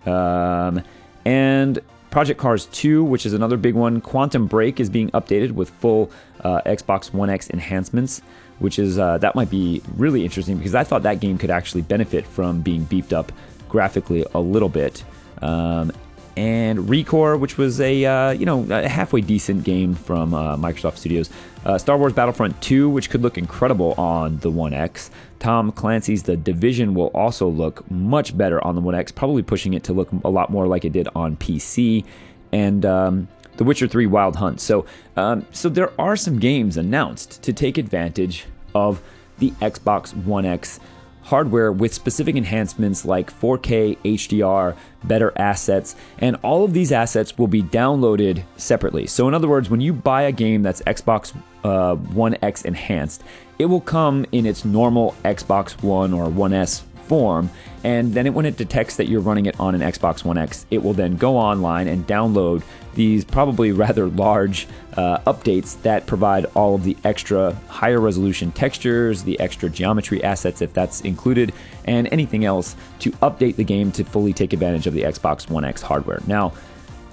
Um, 0.06 0.82
and 1.24 1.80
Project 2.10 2.40
Cars 2.40 2.66
2, 2.66 3.04
which 3.04 3.26
is 3.26 3.32
another 3.32 3.56
big 3.56 3.74
one. 3.74 4.00
Quantum 4.00 4.46
Break 4.46 4.80
is 4.80 4.90
being 4.90 5.10
updated 5.10 5.52
with 5.52 5.70
full 5.70 6.10
uh, 6.40 6.60
Xbox 6.66 7.12
One 7.12 7.30
X 7.30 7.50
enhancements, 7.50 8.20
which 8.58 8.78
is 8.78 8.98
uh, 8.98 9.18
that 9.18 9.34
might 9.34 9.50
be 9.50 9.82
really 9.96 10.24
interesting 10.24 10.56
because 10.58 10.74
I 10.74 10.84
thought 10.84 11.02
that 11.04 11.20
game 11.20 11.38
could 11.38 11.50
actually 11.50 11.82
benefit 11.82 12.26
from 12.26 12.60
being 12.60 12.84
beefed 12.84 13.12
up 13.12 13.32
graphically 13.72 14.24
a 14.34 14.40
little 14.40 14.68
bit. 14.68 15.02
Um, 15.40 15.90
and 16.36 16.78
Recore, 16.78 17.38
which 17.38 17.58
was 17.58 17.80
a 17.80 18.04
uh, 18.04 18.30
you 18.30 18.46
know 18.46 18.66
a 18.70 18.88
halfway 18.88 19.20
decent 19.20 19.64
game 19.64 19.94
from 19.94 20.32
uh, 20.32 20.56
Microsoft 20.56 20.98
Studios. 20.98 21.28
Uh, 21.64 21.78
Star 21.78 21.96
Wars 21.96 22.12
Battlefront 22.12 22.60
2, 22.60 22.88
which 22.88 23.10
could 23.10 23.22
look 23.22 23.38
incredible 23.38 23.94
on 23.98 24.38
the 24.38 24.50
One 24.50 24.72
X. 24.72 25.10
Tom 25.38 25.70
Clancy's 25.72 26.22
The 26.24 26.36
Division 26.36 26.94
will 26.94 27.08
also 27.08 27.48
look 27.48 27.88
much 27.90 28.36
better 28.36 28.64
on 28.64 28.74
the 28.74 28.80
One 28.80 28.94
X, 28.94 29.12
probably 29.12 29.42
pushing 29.42 29.74
it 29.74 29.84
to 29.84 29.92
look 29.92 30.08
a 30.24 30.28
lot 30.28 30.50
more 30.50 30.66
like 30.66 30.84
it 30.84 30.92
did 30.92 31.08
on 31.14 31.36
PC. 31.36 32.04
And 32.52 32.84
um, 32.84 33.28
The 33.58 33.64
Witcher 33.64 33.86
3 33.86 34.06
Wild 34.06 34.36
Hunt. 34.36 34.60
So, 34.60 34.86
um, 35.16 35.46
so 35.52 35.68
there 35.68 35.92
are 36.00 36.16
some 36.16 36.38
games 36.40 36.76
announced 36.76 37.42
to 37.42 37.52
take 37.52 37.78
advantage 37.78 38.46
of 38.74 39.00
the 39.38 39.50
Xbox 39.60 40.16
One 40.24 40.44
X 40.44 40.80
hardware 41.22 41.72
with 41.72 41.94
specific 41.94 42.36
enhancements 42.36 43.04
like 43.04 43.32
4K 43.32 43.98
HDR, 43.98 44.76
better 45.04 45.32
assets, 45.36 45.96
and 46.18 46.36
all 46.42 46.64
of 46.64 46.72
these 46.72 46.92
assets 46.92 47.38
will 47.38 47.46
be 47.46 47.62
downloaded 47.62 48.44
separately. 48.56 49.06
So, 49.06 49.28
in 49.28 49.34
other 49.34 49.48
words, 49.48 49.70
when 49.70 49.80
you 49.80 49.92
buy 49.92 50.22
a 50.22 50.32
game 50.32 50.62
that's 50.62 50.82
Xbox 50.82 51.34
uh, 51.64 51.94
One 51.96 52.36
X 52.42 52.62
enhanced, 52.62 53.22
it 53.58 53.66
will 53.66 53.80
come 53.80 54.26
in 54.32 54.46
its 54.46 54.64
normal 54.64 55.14
Xbox 55.24 55.82
One 55.82 56.12
or 56.12 56.28
One 56.28 56.52
S 56.52 56.84
form. 57.06 57.50
And 57.84 58.14
then 58.14 58.26
it, 58.26 58.34
when 58.34 58.46
it 58.46 58.56
detects 58.56 58.96
that 58.96 59.08
you're 59.08 59.20
running 59.20 59.46
it 59.46 59.58
on 59.60 59.74
an 59.74 59.80
Xbox 59.80 60.24
One 60.24 60.38
X, 60.38 60.66
it 60.70 60.82
will 60.82 60.92
then 60.92 61.16
go 61.16 61.36
online 61.36 61.88
and 61.88 62.06
download 62.06 62.62
these 62.94 63.24
probably 63.24 63.72
rather 63.82 64.06
large 64.08 64.66
uh, 64.96 65.18
updates 65.20 65.80
that 65.82 66.06
provide 66.06 66.44
all 66.54 66.74
of 66.74 66.84
the 66.84 66.96
extra 67.04 67.54
higher 67.68 68.00
resolution 68.00 68.52
textures, 68.52 69.22
the 69.22 69.38
extra 69.40 69.68
geometry 69.70 70.22
assets 70.22 70.62
if 70.62 70.72
that's 70.72 71.00
included, 71.02 71.52
and 71.84 72.08
anything 72.12 72.44
else 72.44 72.76
to 73.00 73.10
update 73.12 73.56
the 73.56 73.64
game 73.64 73.90
to 73.92 74.04
fully 74.04 74.32
take 74.32 74.52
advantage 74.52 74.86
of 74.86 74.94
the 74.94 75.02
Xbox 75.02 75.48
One 75.48 75.64
X 75.64 75.82
hardware. 75.82 76.20
Now, 76.26 76.52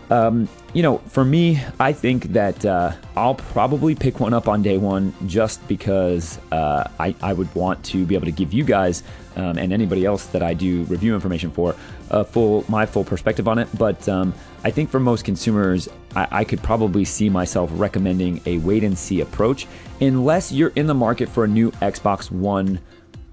um, 0.10 0.48
you 0.74 0.84
know, 0.84 1.00
for 1.00 1.26
me, 1.26 1.62
I 1.80 1.94
think 1.94 2.34
that 2.34 2.64
uh, 2.64 2.94
I'll 3.16 3.36
probably 3.36 3.96
pick 3.96 4.20
one 4.20 4.34
up 4.34 4.48
on 4.48 4.62
day 4.62 4.78
one 4.78 5.14
just 5.26 5.66
because 5.68 6.40
uh, 6.52 6.90
I, 7.00 7.16
I, 7.22 7.34
would 7.34 7.54
want 7.56 7.84
to 7.86 8.06
be 8.06 8.16
able 8.16 8.26
to 8.26 8.32
give 8.32 8.54
you 8.54 8.64
guys 8.64 9.02
um, 9.36 9.58
and 9.58 9.74
anybody 9.74 10.06
else 10.06 10.28
that 10.28 10.44
I 10.44 10.54
do 10.54 10.84
review 10.84 11.16
information 11.16 11.50
for 11.50 11.76
a 12.12 12.24
full 12.24 12.66
my 12.68 12.86
full 12.86 13.04
perspective 13.04 13.48
on 13.48 13.58
it. 13.58 13.68
But 13.78 14.08
um, 14.08 14.34
I 14.64 14.70
think 14.70 14.90
for 14.90 15.00
most 15.00 15.26
consumers, 15.26 15.90
I, 16.16 16.28
I 16.32 16.44
could 16.44 16.62
probably 16.62 17.06
see 17.06 17.30
myself 17.30 17.72
recommending 17.74 18.42
a 18.46 18.60
wait 18.60 18.84
and 18.84 18.98
see 18.98 19.22
approach 19.22 19.68
unless 20.02 20.52
you're 20.52 20.74
in 20.76 20.86
the 20.86 20.94
market 20.94 21.30
for 21.30 21.46
a 21.46 21.48
new 21.48 21.72
Xbox 21.72 22.30
One 22.30 22.80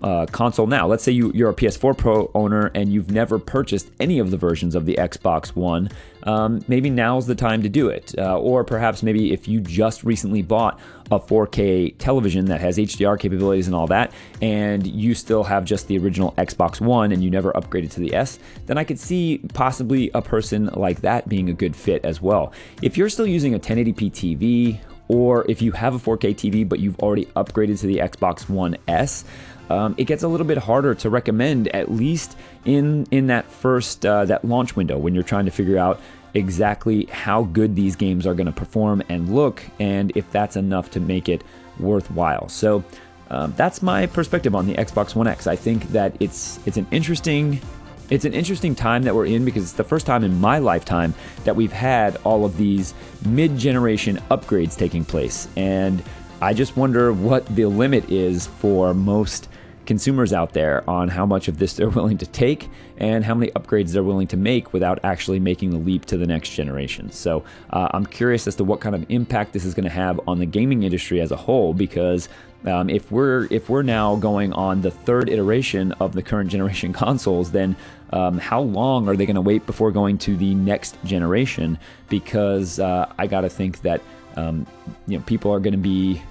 uh, 0.06 0.24
console 0.26 0.68
now. 0.68 0.86
Let's 0.86 1.02
say 1.02 1.10
you, 1.10 1.32
you're 1.34 1.50
a 1.50 1.54
PS4 1.54 1.98
Pro 1.98 2.30
owner 2.32 2.70
and 2.76 2.92
you've 2.92 3.10
never 3.10 3.40
purchased 3.40 3.90
any 3.98 4.20
of 4.20 4.30
the 4.30 4.36
versions 4.36 4.76
of 4.76 4.86
the 4.86 4.94
Xbox 4.94 5.48
One. 5.48 5.90
Um, 6.22 6.64
maybe 6.68 6.90
now's 6.90 7.26
the 7.26 7.34
time 7.34 7.60
to 7.62 7.68
do 7.68 7.88
it. 7.88 8.14
Uh, 8.16 8.38
or 8.38 8.62
perhaps 8.62 9.02
maybe 9.02 9.32
if 9.32 9.48
you 9.48 9.60
just 9.60 10.04
recently 10.04 10.42
bought 10.42 10.78
a 11.10 11.18
4K 11.18 11.96
television 11.98 12.44
that 12.46 12.60
has 12.60 12.78
HDR 12.78 13.18
capabilities 13.18 13.66
and 13.66 13.74
all 13.74 13.88
that, 13.88 14.12
and 14.40 14.86
you 14.86 15.12
still 15.12 15.42
have 15.42 15.64
just 15.64 15.88
the 15.88 15.98
original 15.98 16.30
Xbox 16.38 16.80
One 16.80 17.10
and 17.10 17.24
you 17.24 17.28
never 17.28 17.52
upgraded 17.54 17.90
to 17.92 18.00
the 18.00 18.14
S, 18.14 18.38
then 18.66 18.78
I 18.78 18.84
could 18.84 19.00
see 19.00 19.38
possibly 19.54 20.12
a 20.14 20.22
person 20.22 20.66
like 20.74 21.00
that 21.00 21.28
being 21.28 21.50
a 21.50 21.52
good 21.52 21.74
fit 21.74 22.04
as 22.04 22.22
well. 22.22 22.52
If 22.80 22.96
you're 22.96 23.08
still 23.08 23.26
using 23.26 23.56
a 23.56 23.58
1080p 23.58 24.12
TV, 24.12 24.80
or 25.08 25.48
if 25.48 25.62
you 25.62 25.72
have 25.72 25.94
a 25.94 25.98
4K 25.98 26.34
TV 26.34 26.68
but 26.68 26.80
you've 26.80 26.98
already 26.98 27.26
upgraded 27.26 27.80
to 27.80 27.86
the 27.86 27.98
Xbox 27.98 28.48
One 28.48 28.76
S, 28.88 29.24
um, 29.70 29.94
it 29.98 30.04
gets 30.04 30.22
a 30.22 30.28
little 30.28 30.46
bit 30.46 30.58
harder 30.58 30.94
to 30.96 31.10
recommend, 31.10 31.68
at 31.68 31.90
least 31.90 32.36
in 32.64 33.06
in 33.10 33.26
that 33.28 33.46
first 33.46 34.04
uh, 34.04 34.24
that 34.26 34.44
launch 34.44 34.76
window 34.76 34.98
when 34.98 35.14
you're 35.14 35.24
trying 35.24 35.46
to 35.46 35.50
figure 35.50 35.78
out 35.78 36.00
exactly 36.34 37.04
how 37.06 37.44
good 37.44 37.74
these 37.74 37.96
games 37.96 38.26
are 38.26 38.34
going 38.34 38.46
to 38.46 38.52
perform 38.52 39.02
and 39.08 39.34
look, 39.34 39.64
and 39.80 40.12
if 40.16 40.30
that's 40.30 40.56
enough 40.56 40.90
to 40.92 41.00
make 41.00 41.28
it 41.28 41.42
worthwhile. 41.78 42.48
So. 42.48 42.84
Um, 43.28 43.52
that's 43.56 43.82
my 43.82 44.06
perspective 44.06 44.54
on 44.54 44.68
the 44.68 44.74
Xbox 44.74 45.16
One 45.16 45.26
X. 45.26 45.48
I 45.48 45.56
think 45.56 45.88
that 45.88 46.14
it's 46.20 46.60
it's 46.64 46.76
an 46.76 46.86
interesting 46.92 47.60
it's 48.08 48.24
an 48.24 48.34
interesting 48.34 48.74
time 48.74 49.02
that 49.02 49.14
we're 49.14 49.26
in 49.26 49.44
because 49.44 49.64
it's 49.64 49.72
the 49.72 49.84
first 49.84 50.06
time 50.06 50.22
in 50.22 50.40
my 50.40 50.58
lifetime 50.58 51.14
that 51.44 51.56
we've 51.56 51.72
had 51.72 52.16
all 52.24 52.44
of 52.44 52.56
these 52.56 52.94
mid-generation 53.24 54.18
upgrades 54.30 54.76
taking 54.76 55.04
place 55.04 55.48
and 55.56 56.02
I 56.40 56.52
just 56.52 56.76
wonder 56.76 57.12
what 57.12 57.46
the 57.46 57.66
limit 57.66 58.10
is 58.10 58.46
for 58.46 58.92
most 58.92 59.48
consumers 59.86 60.32
out 60.32 60.52
there 60.52 60.88
on 60.88 61.08
how 61.08 61.24
much 61.24 61.48
of 61.48 61.58
this 61.58 61.74
they're 61.74 61.88
willing 62.00 62.18
to 62.18 62.26
take 62.26 62.68
and 62.98 63.24
how 63.24 63.34
many 63.34 63.50
upgrades 63.52 63.92
they're 63.92 64.02
willing 64.02 64.26
to 64.28 64.36
make 64.36 64.72
without 64.72 64.98
actually 65.04 65.38
making 65.38 65.70
the 65.70 65.78
leap 65.78 66.04
to 66.06 66.16
the 66.16 66.26
next 66.26 66.50
generation. 66.50 67.10
So 67.10 67.44
uh, 67.70 67.88
I'm 67.92 68.06
curious 68.06 68.46
as 68.46 68.56
to 68.56 68.64
what 68.64 68.80
kind 68.80 68.94
of 68.94 69.04
impact 69.10 69.52
this 69.52 69.64
is 69.64 69.74
going 69.74 69.84
to 69.84 69.90
have 69.90 70.20
on 70.26 70.38
the 70.38 70.46
gaming 70.46 70.82
industry 70.82 71.20
as 71.20 71.30
a 71.30 71.36
whole 71.36 71.74
because 71.74 72.28
um, 72.64 72.90
if 72.90 73.12
we're 73.12 73.46
if 73.50 73.68
we're 73.68 73.82
now 73.82 74.16
going 74.16 74.52
on 74.52 74.80
the 74.80 74.90
third 74.90 75.28
iteration 75.28 75.92
of 75.92 76.14
the 76.14 76.22
current 76.22 76.50
generation 76.50 76.92
consoles, 76.92 77.52
then 77.52 77.76
um, 78.10 78.38
how 78.38 78.60
long 78.60 79.08
are 79.08 79.16
they 79.16 79.26
going 79.26 79.36
to 79.36 79.40
wait 79.40 79.66
before 79.66 79.90
going 79.92 80.18
to 80.18 80.36
the 80.36 80.54
next 80.54 81.02
generation? 81.04 81.78
Because 82.08 82.80
uh, 82.80 83.12
I 83.18 83.26
got 83.26 83.42
to 83.42 83.48
think 83.48 83.82
that 83.82 84.00
um, 84.36 84.66
you 85.06 85.18
know 85.18 85.24
people 85.24 85.52
are 85.52 85.60
going 85.60 85.72
to 85.72 85.78
be 85.78 86.22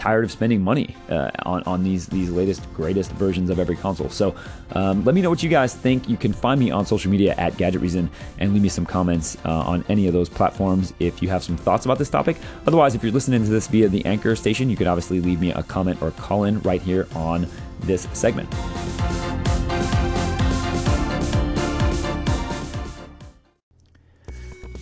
tired 0.00 0.24
of 0.24 0.32
spending 0.32 0.62
money 0.62 0.96
uh, 1.10 1.30
on, 1.44 1.62
on 1.64 1.84
these 1.84 2.06
these 2.06 2.30
latest 2.30 2.62
greatest 2.74 3.12
versions 3.12 3.50
of 3.50 3.58
every 3.58 3.76
console. 3.76 4.08
So 4.08 4.34
um, 4.72 5.04
let 5.04 5.14
me 5.14 5.20
know 5.20 5.28
what 5.28 5.42
you 5.42 5.50
guys 5.50 5.74
think. 5.74 6.08
You 6.08 6.16
can 6.16 6.32
find 6.32 6.58
me 6.58 6.70
on 6.70 6.86
social 6.86 7.10
media 7.10 7.34
at 7.36 7.56
Gadget 7.58 7.82
Reason 7.82 8.10
and 8.38 8.54
leave 8.54 8.62
me 8.62 8.70
some 8.70 8.86
comments 8.86 9.36
uh, 9.44 9.50
on 9.50 9.84
any 9.88 10.06
of 10.06 10.14
those 10.14 10.28
platforms 10.28 10.94
if 10.98 11.22
you 11.22 11.28
have 11.28 11.44
some 11.44 11.56
thoughts 11.56 11.84
about 11.84 11.98
this 11.98 12.10
topic. 12.10 12.38
Otherwise, 12.66 12.94
if 12.94 13.02
you're 13.02 13.12
listening 13.12 13.44
to 13.44 13.50
this 13.50 13.66
via 13.68 13.88
the 13.88 14.04
Anchor 14.06 14.34
station, 14.34 14.70
you 14.70 14.76
could 14.76 14.86
obviously 14.86 15.20
leave 15.20 15.40
me 15.40 15.52
a 15.52 15.62
comment 15.62 16.00
or 16.00 16.10
call 16.12 16.44
in 16.44 16.60
right 16.62 16.80
here 16.80 17.06
on 17.14 17.46
this 17.80 18.08
segment. 18.14 18.48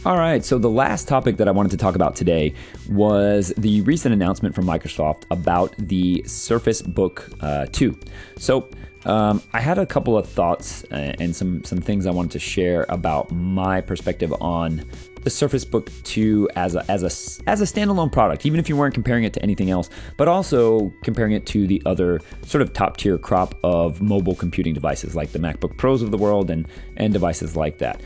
All 0.06 0.16
right, 0.16 0.44
so 0.44 0.58
the 0.58 0.70
last 0.70 1.08
topic 1.08 1.38
that 1.38 1.48
I 1.48 1.50
wanted 1.50 1.72
to 1.72 1.76
talk 1.76 1.96
about 1.96 2.14
today 2.14 2.54
was 2.88 3.52
the 3.58 3.80
recent 3.80 4.12
announcement 4.12 4.54
from 4.54 4.64
Microsoft 4.64 5.24
about 5.32 5.74
the 5.76 6.22
Surface 6.24 6.80
Book 6.82 7.28
uh, 7.40 7.66
2. 7.72 7.98
So, 8.36 8.70
um, 9.06 9.42
I 9.52 9.60
had 9.60 9.76
a 9.76 9.84
couple 9.84 10.16
of 10.16 10.28
thoughts 10.28 10.84
uh, 10.92 11.14
and 11.18 11.34
some 11.34 11.64
some 11.64 11.80
things 11.80 12.06
I 12.06 12.10
wanted 12.10 12.32
to 12.32 12.38
share 12.38 12.86
about 12.88 13.32
my 13.32 13.80
perspective 13.80 14.32
on 14.40 14.84
the 15.22 15.30
Surface 15.30 15.64
Book 15.64 15.90
2 16.04 16.48
as 16.54 16.76
a 16.76 16.88
as 16.90 17.02
a 17.02 17.48
as 17.48 17.60
a 17.60 17.64
standalone 17.64 18.12
product, 18.12 18.46
even 18.46 18.60
if 18.60 18.68
you 18.68 18.76
weren't 18.76 18.94
comparing 18.94 19.24
it 19.24 19.32
to 19.32 19.42
anything 19.42 19.70
else, 19.70 19.90
but 20.16 20.28
also 20.28 20.92
comparing 21.02 21.32
it 21.32 21.44
to 21.46 21.66
the 21.66 21.82
other 21.86 22.20
sort 22.44 22.62
of 22.62 22.72
top 22.72 22.98
tier 22.98 23.18
crop 23.18 23.56
of 23.64 24.00
mobile 24.00 24.34
computing 24.34 24.74
devices 24.74 25.16
like 25.16 25.32
the 25.32 25.38
MacBook 25.40 25.76
Pros 25.76 26.02
of 26.02 26.12
the 26.12 26.18
world 26.18 26.50
and 26.50 26.68
and 26.96 27.12
devices 27.12 27.56
like 27.56 27.78
that. 27.78 28.00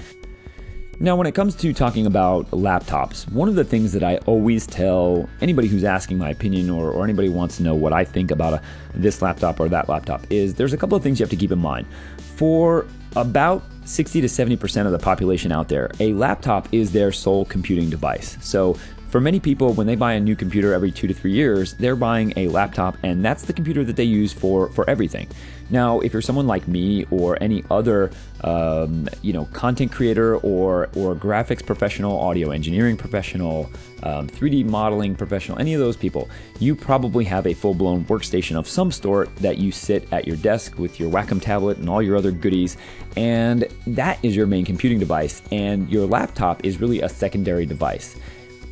Now, 1.03 1.17
when 1.17 1.27
it 1.27 1.35
comes 1.35 1.57
to 1.57 1.73
talking 1.73 2.07
about 2.07 2.49
laptops, 2.53 3.29
one 3.33 3.49
of 3.49 3.57
the 3.57 3.65
things 3.65 3.93
that 3.93 4.05
I 4.05 4.19
always 4.19 4.69
tell 4.69 5.29
anybody 5.41 5.67
who's 5.67 5.83
asking 5.83 6.17
my 6.17 6.31
opinion 6.31 6.71
or, 6.71 6.93
or 6.93 7.03
anybody 7.03 7.29
wants 7.29 7.57
to 7.57 7.65
know 7.65 7.75
what 7.75 7.93
I 7.93 8.05
think 8.05 8.31
about 8.31 8.55
a, 8.55 8.63
this 8.95 9.21
laptop 9.21 9.59
or 9.59 9.69
that 9.69 9.89
laptop 9.89 10.25
is 10.31 10.55
there's 10.55 10.73
a 10.73 10.77
couple 10.77 10.97
of 10.97 11.03
things 11.03 11.19
you 11.19 11.25
have 11.25 11.31
to 11.31 11.37
keep 11.37 11.51
in 11.51 11.59
mind. 11.59 11.89
For 12.37 12.87
about 13.17 13.65
60 13.85 14.21
to 14.21 14.29
70% 14.29 14.87
of 14.87 14.93
the 14.93 14.99
population 15.01 15.51
out 15.51 15.69
there, 15.69 15.91
a 15.99 16.13
laptop 16.13 16.73
is 16.73 16.93
their 16.93 17.11
sole 17.11 17.47
computing 17.47 17.91
device. 17.91 18.39
So 18.41 18.79
for 19.13 19.21
many 19.21 19.39
people, 19.39 19.75
when 19.75 19.87
they 19.87 19.95
buy 19.95 20.15
a 20.15 20.21
new 20.21 20.35
computer 20.35 20.73
every 20.73 20.91
two 20.91 21.07
to 21.07 21.13
three 21.13 21.33
years, 21.33 21.75
they're 21.75 21.97
buying 21.97 22.33
a 22.39 22.49
laptop, 22.49 22.97
and 23.03 23.23
that's 23.23 23.43
the 23.43 23.53
computer 23.53 23.85
that 23.85 23.95
they 23.95 24.05
use 24.05 24.33
for 24.33 24.71
for 24.71 24.89
everything. 24.89 25.29
Now, 25.69 26.01
if 26.01 26.15
you're 26.15 26.23
someone 26.23 26.47
like 26.47 26.67
me 26.67 27.05
or 27.11 27.37
any 27.43 27.63
other, 27.71 28.11
um, 28.43 29.11
you 29.21 29.35
know, 29.35 29.45
content 29.53 29.93
creator 29.93 30.39
or 30.39 30.89
or 30.97 31.15
graphics 31.15 31.65
professional, 31.65 32.19
audio 32.19 32.53
engineering 32.53 32.97
professional, 32.97 33.71
um, 34.03 34.29
3D 34.29 34.65
modeling 34.65 35.15
professional, 35.15 35.59
any 35.59 35.75
of 35.75 35.81
those 35.81 35.97
people, 35.97 36.31
you 36.59 36.75
probably 36.75 37.27
have 37.27 37.47
a 37.47 37.53
full-blown 37.53 38.07
workstation 38.07 38.57
of 38.59 38.67
some 38.67 38.91
sort 38.91 39.35
that 39.37 39.59
you 39.59 39.73
sit 39.73 40.11
at 40.11 40.27
your 40.27 40.37
desk 40.39 40.79
with 40.79 40.99
your 40.99 41.11
Wacom 41.11 41.41
tablet 41.41 41.77
and 41.77 41.91
all 41.91 42.01
your 42.01 42.17
other 42.17 42.33
goodies, 42.33 42.79
and 43.19 43.69
that 43.87 44.19
is 44.23 44.35
your 44.35 44.47
main 44.47 44.65
computing 44.65 44.99
device, 44.99 45.43
and 45.53 45.87
your 45.91 46.07
laptop 46.07 46.65
is 46.65 46.81
really 46.81 47.03
a 47.03 47.11
secondary 47.11 47.67
device 47.67 48.17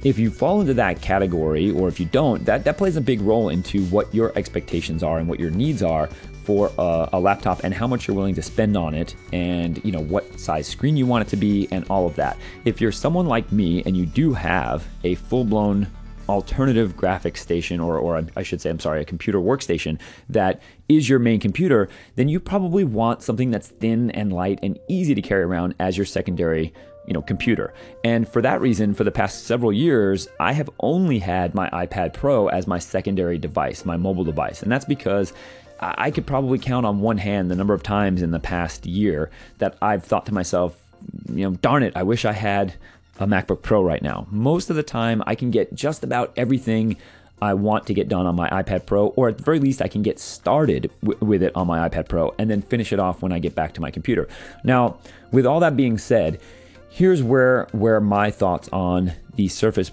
if 0.03 0.19
you 0.19 0.31
fall 0.31 0.61
into 0.61 0.75
that 0.75 1.01
category 1.03 1.71
or 1.71 1.89
if 1.89 2.01
you 2.01 2.07
don't, 2.07 2.45
that, 2.45 2.65
that 2.65 2.79
plays 2.79 2.97
a 2.97 3.01
big 3.01 3.21
role 3.21 3.51
into 3.51 3.85
what 3.87 4.13
your 4.15 4.37
expectations 4.37 5.03
are 5.03 5.19
and 5.19 5.29
what 5.29 5.39
your 5.39 5.51
needs 5.51 5.83
are 5.83 6.09
for 6.45 6.73
a, 6.79 7.11
a, 7.13 7.21
laptop 7.21 7.65
and 7.65 7.75
how 7.75 7.87
much 7.87 8.09
you're 8.09 8.17
willing 8.17 8.35
to 8.35 8.43
spend 8.43 8.77
on 8.77 8.95
it 8.95 9.15
and 9.33 9.85
you 9.85 9.93
know 9.93 10.01
what 10.01 10.41
size 10.41 10.67
screen 10.67 10.97
you 10.97 11.07
want 11.07 11.27
it 11.27 11.31
to 11.31 11.37
be 11.37 11.69
and 11.71 11.85
all 11.91 12.07
of 12.07 12.17
that. 12.17 12.39
If 12.65 12.81
you're 12.81 12.93
someone 12.93 13.27
like 13.27 13.53
me 13.53 13.83
and 13.85 13.97
you 13.97 14.07
do 14.07 14.33
have 14.33 14.87
a 15.05 15.17
full-blown 15.17 15.87
alternative 16.31 16.97
graphics 16.97 17.39
station, 17.39 17.81
or, 17.81 17.99
or 17.99 18.25
I 18.37 18.43
should 18.43 18.61
say, 18.61 18.71
I'm 18.71 18.79
sorry, 18.79 19.03
a 19.03 19.05
computer 19.05 19.39
workstation 19.39 20.01
that 20.29 20.63
is 20.89 21.09
your 21.09 21.19
main 21.19 21.41
computer, 21.41 21.89
then 22.15 22.29
you 22.29 22.39
probably 22.39 22.85
want 22.85 23.23
something 23.23 23.51
that's 23.51 23.69
thin 23.69 24.11
and 24.13 24.33
light 24.33 24.61
and 24.63 24.79
easy 24.89 25.15
to 25.15 25.23
carry 25.23 25.43
around 25.43 25.75
as 25.81 25.97
your 25.97 26.07
secondary 26.07 26.73
you 27.11 27.15
know 27.15 27.21
computer 27.23 27.75
and 28.05 28.29
for 28.29 28.41
that 28.41 28.61
reason 28.61 28.95
for 28.95 29.03
the 29.03 29.11
past 29.11 29.45
several 29.45 29.73
years 29.73 30.29
i 30.39 30.53
have 30.53 30.71
only 30.79 31.19
had 31.19 31.57
my 31.57 31.69
ipad 31.71 32.15
pro 32.15 32.47
as 32.47 32.69
my 32.69 32.79
secondary 32.79 33.37
device 33.37 33.85
my 33.85 33.97
mobile 33.97 34.23
device 34.23 34.63
and 34.63 34.71
that's 34.71 34.85
because 34.85 35.33
i 35.81 36.09
could 36.09 36.25
probably 36.25 36.57
count 36.57 36.87
on 36.87 37.01
one 37.01 37.19
hand 37.19 37.51
the 37.51 37.57
number 37.57 37.75
of 37.75 37.83
times 37.83 38.23
in 38.23 38.31
the 38.31 38.39
past 38.39 38.87
year 38.87 39.29
that 39.59 39.77
i've 39.83 40.05
thought 40.05 40.25
to 40.25 40.33
myself 40.33 40.81
you 41.35 41.43
know 41.43 41.57
darn 41.57 41.83
it 41.83 41.93
i 41.97 42.03
wish 42.05 42.25
i 42.25 42.33
had 42.33 42.75
a 43.19 43.27
MacBook 43.27 43.61
Pro 43.61 43.83
right 43.83 44.01
now. 44.01 44.27
Most 44.31 44.71
of 44.71 44.77
the 44.77 44.83
time, 44.83 45.23
I 45.27 45.35
can 45.35 45.51
get 45.51 45.75
just 45.75 46.03
about 46.03 46.33
everything 46.39 46.97
I 47.43 47.55
want 47.55 47.87
to 47.87 47.95
get 47.95 48.09
done 48.09 48.27
on 48.27 48.35
my 48.35 48.49
iPad 48.51 48.87
Pro, 48.87 49.09
or 49.09 49.29
at 49.29 49.39
the 49.39 49.45
very 49.45 49.59
least, 49.59 49.81
I 49.81 49.89
can 49.89 50.03
get 50.03 50.19
started 50.19 50.91
w- 51.03 51.19
with 51.25 51.43
it 51.43 51.53
on 51.55 51.67
my 51.67 51.89
iPad 51.89 52.09
Pro 52.09 52.35
and 52.39 52.51
then 52.51 52.61
finish 52.63 52.93
it 52.93 52.99
off 52.99 53.23
when 53.23 53.33
I 53.33 53.39
get 53.39 53.55
back 53.55 53.75
to 53.75 53.81
my 53.81 53.91
computer. 53.91 54.29
Now, 54.65 54.99
with 55.33 55.47
all 55.47 55.61
that 55.61 55.77
being 55.77 55.97
said, 55.97 56.41
here's 56.91 57.23
where 57.23 57.67
where 57.73 58.01
my 58.01 58.31
thoughts 58.31 58.69
on 58.73 59.13
the 59.37 59.49
Surface 59.49 59.91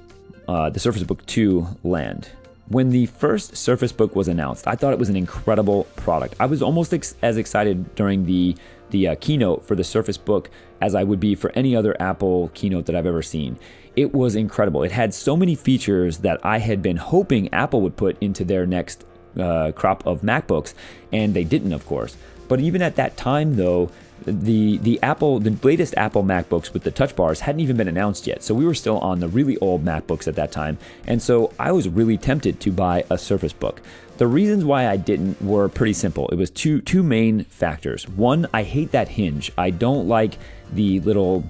uh, 0.48 0.70
the 0.70 0.80
Surface 0.80 1.04
Book 1.04 1.26
2 1.26 1.68
land. 1.84 2.30
When 2.70 2.90
the 2.90 3.06
first 3.06 3.56
Surface 3.56 3.94
Book 3.94 4.16
was 4.16 4.28
announced, 4.28 4.68
I 4.68 4.76
thought 4.76 4.92
it 4.92 5.00
was 5.00 5.10
an 5.10 5.16
incredible 5.16 5.86
product. 5.96 6.36
I 6.40 6.48
was 6.48 6.62
almost 6.62 6.94
ex- 6.94 7.16
as 7.22 7.38
excited 7.38 7.96
during 7.96 8.26
the 8.26 8.56
the 8.90 9.10
uh, 9.10 9.16
keynote 9.20 9.66
for 9.66 9.76
the 9.76 9.84
Surface 9.84 10.18
Book 10.18 10.50
as 10.82 10.96
I 10.96 11.04
would 11.04 11.20
be 11.20 11.36
for 11.36 11.52
any 11.52 11.76
other 11.76 11.96
Apple 12.02 12.50
keynote 12.54 12.86
that 12.88 12.96
I've 12.96 13.06
ever 13.06 13.22
seen. 13.22 13.58
It 13.96 14.14
was 14.14 14.36
incredible. 14.36 14.84
It 14.84 14.92
had 14.92 15.14
so 15.14 15.36
many 15.36 15.56
features 15.56 16.20
that 16.20 16.46
I 16.46 16.60
had 16.60 16.82
been 16.82 16.98
hoping 16.98 17.52
Apple 17.54 17.82
would 17.82 17.98
put 17.98 18.18
into 18.22 18.46
their 18.46 18.66
next 18.66 19.06
uh, 19.38 19.72
crop 19.74 20.06
of 20.06 20.22
MacBooks, 20.22 20.74
and 21.12 21.34
they 21.34 21.44
didn't, 21.44 21.74
of 21.74 21.86
course. 21.86 22.16
But 22.48 22.60
even 22.60 22.82
at 22.82 22.96
that 22.96 23.18
time, 23.18 23.56
though, 23.56 23.90
the 24.26 24.78
the 24.80 25.02
Apple 25.02 25.40
the 25.40 25.58
latest 25.64 25.94
Apple 25.96 26.24
MacBooks 26.24 26.74
with 26.74 26.84
the 26.84 26.92
touch 26.92 27.16
bars 27.16 27.40
hadn't 27.42 27.62
even 27.62 27.78
been 27.78 27.88
announced 27.88 28.28
yet. 28.28 28.44
So 28.44 28.54
we 28.54 28.66
were 28.66 28.74
still 28.74 29.00
on 29.00 29.20
the 29.20 29.28
really 29.28 29.58
old 29.58 29.86
MacBooks 29.86 30.28
at 30.28 30.36
that 30.36 30.52
time. 30.52 30.78
And 31.06 31.22
so 31.22 31.54
I 31.60 31.72
was 31.72 31.88
really 31.88 32.18
tempted 32.18 32.60
to 32.62 32.72
buy 32.72 33.06
a 33.10 33.18
Surface 33.18 33.54
Book. 33.54 33.82
The 34.18 34.28
reasons 34.28 34.66
why 34.66 34.88
I 34.88 34.98
didn't 34.98 35.42
were 35.42 35.70
pretty 35.70 35.94
simple. 35.94 36.28
It 36.30 36.36
was 36.36 36.50
two 36.50 36.82
two 36.82 37.04
main 37.04 37.44
factors. 37.46 38.08
One, 38.08 38.48
I 38.54 38.64
hate 38.64 38.92
that 38.92 39.08
hinge. 39.08 39.52
I 39.58 39.70
don't 39.70 40.08
like 40.08 40.38
the 40.72 41.00
little 41.02 41.44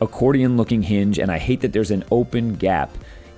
accordion 0.00 0.56
looking 0.56 0.82
hinge 0.82 1.18
and 1.18 1.30
I 1.30 1.38
hate 1.38 1.60
that 1.60 1.72
there's 1.72 1.90
an 1.90 2.04
open 2.10 2.54
gap 2.54 2.90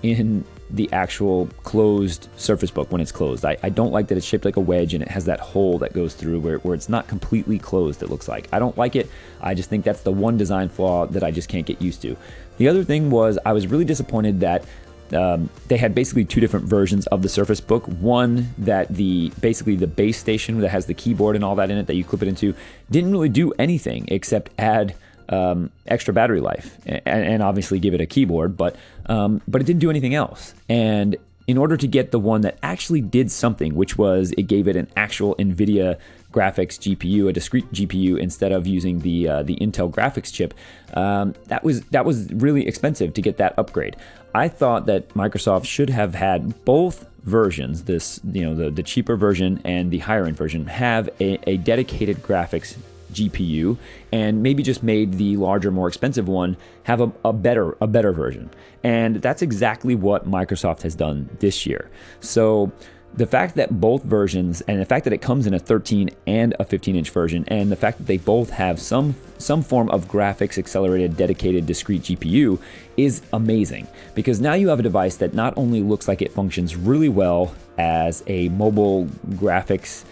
in 0.03 0.45
the 0.73 0.93
actual 0.93 1.49
closed 1.63 2.29
Surface 2.37 2.71
Book 2.71 2.91
when 2.93 3.01
it's 3.01 3.13
closed. 3.13 3.45
I, 3.45 3.57
I 3.63 3.69
don't 3.69 3.93
like 3.93 4.09
that 4.09 4.19
it's 4.19 4.27
shaped 4.27 4.45
like 4.45 4.57
a 4.57 4.61
wedge 4.61 4.95
and 4.95 5.03
it 5.03 5.09
has 5.09 5.25
that 5.27 5.41
hole 5.41 5.79
that 5.79 5.93
goes 5.93 6.15
through 6.15 6.41
where, 6.41 6.59
where 6.59 6.75
it's 6.75 6.89
not 6.89 7.09
completely 7.09 7.59
closed, 7.59 8.03
it 8.03 8.11
looks 8.11 8.29
like. 8.29 8.49
I 8.53 8.59
don't 8.59 8.77
like 8.79 8.97
it. 8.97 9.11
I 9.41 9.55
just 9.55 9.69
think 9.69 9.85
that's 9.85 10.03
the 10.03 10.13
one 10.13 10.37
design 10.37 10.69
flaw 10.69 11.07
that 11.07 11.25
I 11.25 11.31
just 11.31 11.49
can't 11.49 11.67
get 11.67 11.83
used 11.83 12.03
to. 12.03 12.17
The 12.59 12.69
other 12.69 12.85
thing 12.85 13.11
was 13.11 13.39
I 13.45 13.53
was 13.53 13.67
really 13.67 13.85
disappointed 13.85 14.41
that 14.41 14.65
um, 15.13 15.51
they 15.69 15.77
had 15.77 15.95
basically 15.95 16.25
two 16.25 16.41
different 16.41 16.67
versions 16.67 17.07
of 17.09 17.23
the 17.23 17.29
Surface 17.29 17.61
Book. 17.61 17.87
One 17.87 18.55
that 18.59 18.89
the 18.89 19.33
basically 19.41 19.77
the 19.77 19.87
base 19.87 20.19
station 20.19 20.61
that 20.61 20.69
has 20.69 20.87
the 20.87 20.95
keyboard 20.95 21.37
and 21.37 21.45
all 21.45 21.57
that 21.57 21.71
in 21.71 21.79
it 21.79 21.87
that 21.87 21.95
you 21.95 22.05
clip 22.05 22.23
it 22.23 22.29
into 22.29 22.55
didn't 22.91 23.11
really 23.11 23.29
do 23.29 23.53
anything 23.59 24.05
except 24.09 24.51
add 24.59 24.95
um, 25.31 25.71
extra 25.87 26.13
battery 26.13 26.41
life 26.41 26.77
and, 26.87 27.01
and, 27.07 27.43
obviously 27.43 27.79
give 27.79 27.95
it 27.95 28.01
a 28.01 28.07
keyboard, 28.07 28.57
but 28.57 28.77
um, 29.07 29.41
but 29.49 29.61
it 29.61 29.65
didn't 29.65 29.81
do 29.81 29.89
anything 29.89 30.15
else. 30.15 30.55
And 30.69 31.17
in 31.47 31.57
order 31.57 31.77
to 31.77 31.87
get 31.87 32.11
the 32.11 32.19
one 32.19 32.43
that 32.43 32.59
actually 32.63 33.01
did 33.01 33.31
something, 33.31 33.75
which 33.75 33.97
was 33.97 34.33
it 34.37 34.43
gave 34.43 34.69
it 34.69 34.77
an 34.77 34.89
actual 34.97 35.35
NVIDIA 35.37 35.99
graphics 36.33 36.79
GPU, 36.79 37.29
a 37.29 37.33
discrete 37.33 37.71
GPU, 37.73 38.19
instead 38.19 38.53
of 38.53 38.67
using 38.67 39.01
the 39.01 39.29
uh, 39.29 39.43
the 39.43 39.57
Intel 39.57 39.91
graphics 39.91 40.33
chip. 40.33 40.55
Um, 40.95 41.35
that 41.47 41.65
was 41.65 41.83
that 41.87 42.05
was 42.05 42.33
really 42.33 42.67
expensive 42.67 43.15
to 43.15 43.23
get 43.23 43.37
that 43.39 43.55
upgrade. 43.57 43.97
I 44.35 44.49
thought 44.49 44.87
that 44.87 45.09
Microsoft 45.11 45.65
should 45.65 45.91
have 45.91 46.15
had 46.15 46.65
both 46.65 47.07
versions, 47.25 47.85
this 47.85 48.21
you 48.33 48.43
know 48.43 48.55
the 48.55 48.71
the 48.71 48.83
cheaper 48.83 49.17
version 49.17 49.61
and 49.65 49.91
the 49.91 49.99
higher 49.99 50.27
end 50.27 50.37
version, 50.37 50.67
have 50.67 51.09
a, 51.21 51.39
a 51.49 51.57
dedicated 51.57 52.23
graphics 52.23 52.77
GPU 53.13 53.77
and 54.13 54.43
maybe 54.43 54.63
just 54.63 54.83
made 54.83 55.15
the 55.15 55.37
larger, 55.37 55.71
more 55.71 55.89
expensive 55.89 56.29
one 56.29 56.57
have 56.85 57.01
a, 57.01 57.13
a, 57.25 57.33
better 57.33 57.77
a 57.81 57.87
better 57.87 58.13
version. 58.13 58.51
And 58.83 59.17
that's 59.17 59.43
exactly 59.43 59.95
what 59.95 60.29
Microsoft 60.29 60.83
has 60.83 60.95
done 60.95 61.29
this 61.41 61.67
year. 61.67 61.91
So 62.21 62.73
the 63.15 63.27
fact 63.27 63.57
that 63.57 63.81
both 63.81 64.05
versions 64.05 64.61
and 64.63 64.81
the 64.81 64.85
fact 64.85 65.05
that 65.05 65.13
it 65.13 65.21
comes 65.21 65.47
in 65.47 65.55
a 65.55 65.59
13 65.59 66.11
and 66.27 66.55
a 66.59 66.65
15 66.65 66.95
inch 66.97 67.11
version 67.11 67.45
and 67.49 67.71
the 67.71 67.77
fact 67.77 67.99
that 67.99 68.07
they 68.07 68.19
both 68.19 68.51
have 68.51 68.81
some 68.81 69.15
some 69.39 69.63
form 69.63 69.91
of 69.91 70.07
graphics 70.07 70.59
accelerated 70.59 71.17
dedicated 71.17 71.67
discrete 71.67 72.03
GPU 72.03 72.61
is 72.97 73.23
amazing 73.33 73.89
because 74.15 74.41
now 74.41 74.55
you 74.55 74.69
have 74.69 74.79
a 74.79 74.83
device 74.83 75.17
that 75.17 75.35
not 75.35 75.55
only 75.57 75.83
looks 75.83 76.07
like 76.07 76.23
it 76.23 76.33
functions 76.33 76.77
really 76.77 77.09
well 77.09 77.55
as 77.79 78.23
a 78.27 78.49
mobile 78.51 79.07
graphics 79.31 80.05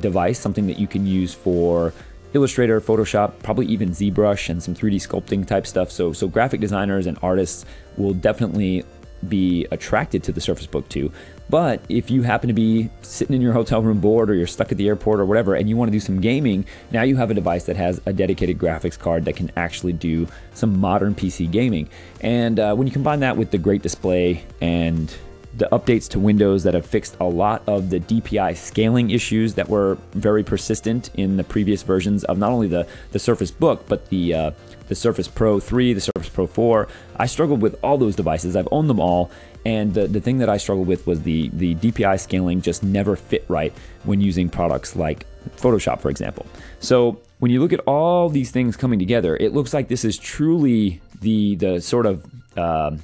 device 0.00 0.38
something 0.38 0.66
that 0.66 0.78
you 0.78 0.86
can 0.86 1.06
use 1.06 1.34
for 1.34 1.92
Illustrator, 2.32 2.80
Photoshop, 2.80 3.32
probably 3.42 3.66
even 3.66 3.90
ZBrush 3.90 4.48
and 4.48 4.62
some 4.62 4.74
3D 4.74 4.96
sculpting 4.96 5.46
type 5.46 5.66
stuff. 5.66 5.90
So, 5.90 6.12
so 6.12 6.28
graphic 6.28 6.60
designers 6.60 7.06
and 7.06 7.18
artists 7.22 7.64
will 7.96 8.14
definitely 8.14 8.84
be 9.28 9.66
attracted 9.70 10.22
to 10.24 10.32
the 10.32 10.40
Surface 10.40 10.66
Book 10.66 10.88
2. 10.88 11.12
But 11.50 11.82
if 11.88 12.10
you 12.10 12.22
happen 12.22 12.48
to 12.48 12.54
be 12.54 12.88
sitting 13.02 13.34
in 13.34 13.42
your 13.42 13.52
hotel 13.52 13.82
room 13.82 14.00
bored 14.00 14.30
or 14.30 14.34
you're 14.34 14.46
stuck 14.46 14.70
at 14.70 14.78
the 14.78 14.86
airport 14.86 15.20
or 15.20 15.26
whatever 15.26 15.54
and 15.54 15.68
you 15.68 15.76
want 15.76 15.88
to 15.88 15.92
do 15.92 16.00
some 16.00 16.20
gaming, 16.20 16.64
now 16.92 17.02
you 17.02 17.16
have 17.16 17.30
a 17.30 17.34
device 17.34 17.64
that 17.64 17.76
has 17.76 18.00
a 18.06 18.12
dedicated 18.12 18.56
graphics 18.56 18.98
card 18.98 19.24
that 19.24 19.36
can 19.36 19.50
actually 19.56 19.92
do 19.92 20.28
some 20.54 20.78
modern 20.78 21.14
PC 21.14 21.50
gaming. 21.50 21.88
And 22.20 22.60
uh, 22.60 22.74
when 22.76 22.86
you 22.86 22.92
combine 22.92 23.20
that 23.20 23.36
with 23.36 23.50
the 23.50 23.58
great 23.58 23.82
display 23.82 24.44
and 24.60 25.12
the 25.56 25.68
updates 25.72 26.08
to 26.10 26.18
Windows 26.18 26.62
that 26.62 26.74
have 26.74 26.86
fixed 26.86 27.16
a 27.20 27.24
lot 27.24 27.62
of 27.66 27.90
the 27.90 28.00
DPI 28.00 28.56
scaling 28.56 29.10
issues 29.10 29.54
that 29.54 29.68
were 29.68 29.98
very 30.12 30.44
persistent 30.44 31.10
in 31.14 31.36
the 31.36 31.44
previous 31.44 31.82
versions 31.82 32.24
of 32.24 32.38
not 32.38 32.52
only 32.52 32.68
the, 32.68 32.86
the 33.12 33.18
Surface 33.18 33.50
Book, 33.50 33.84
but 33.88 34.08
the, 34.10 34.32
uh, 34.34 34.50
the 34.88 34.94
Surface 34.94 35.28
Pro 35.28 35.58
3, 35.58 35.92
the 35.92 36.00
Surface 36.00 36.28
Pro 36.28 36.46
4. 36.46 36.88
I 37.16 37.26
struggled 37.26 37.62
with 37.62 37.78
all 37.82 37.98
those 37.98 38.16
devices. 38.16 38.56
I've 38.56 38.68
owned 38.70 38.88
them 38.88 39.00
all. 39.00 39.30
And 39.64 39.92
the, 39.92 40.06
the 40.06 40.20
thing 40.20 40.38
that 40.38 40.48
I 40.48 40.56
struggled 40.56 40.86
with 40.86 41.06
was 41.06 41.22
the, 41.22 41.48
the 41.52 41.74
DPI 41.74 42.18
scaling 42.20 42.62
just 42.62 42.82
never 42.82 43.16
fit 43.16 43.44
right 43.48 43.72
when 44.04 44.20
using 44.20 44.48
products 44.48 44.96
like 44.96 45.26
Photoshop, 45.56 46.00
for 46.00 46.10
example. 46.10 46.46
So 46.78 47.20
when 47.40 47.50
you 47.50 47.60
look 47.60 47.72
at 47.72 47.80
all 47.80 48.28
these 48.28 48.50
things 48.50 48.76
coming 48.76 48.98
together, 48.98 49.36
it 49.36 49.52
looks 49.52 49.74
like 49.74 49.88
this 49.88 50.04
is 50.04 50.16
truly 50.16 51.00
the, 51.20 51.56
the 51.56 51.80
sort 51.80 52.06
of 52.06 52.24
uh, 52.56 52.96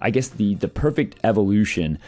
I 0.00 0.10
guess 0.10 0.28
the 0.28 0.54
the 0.56 0.68
perfect 0.68 1.18
evolution 1.24 1.98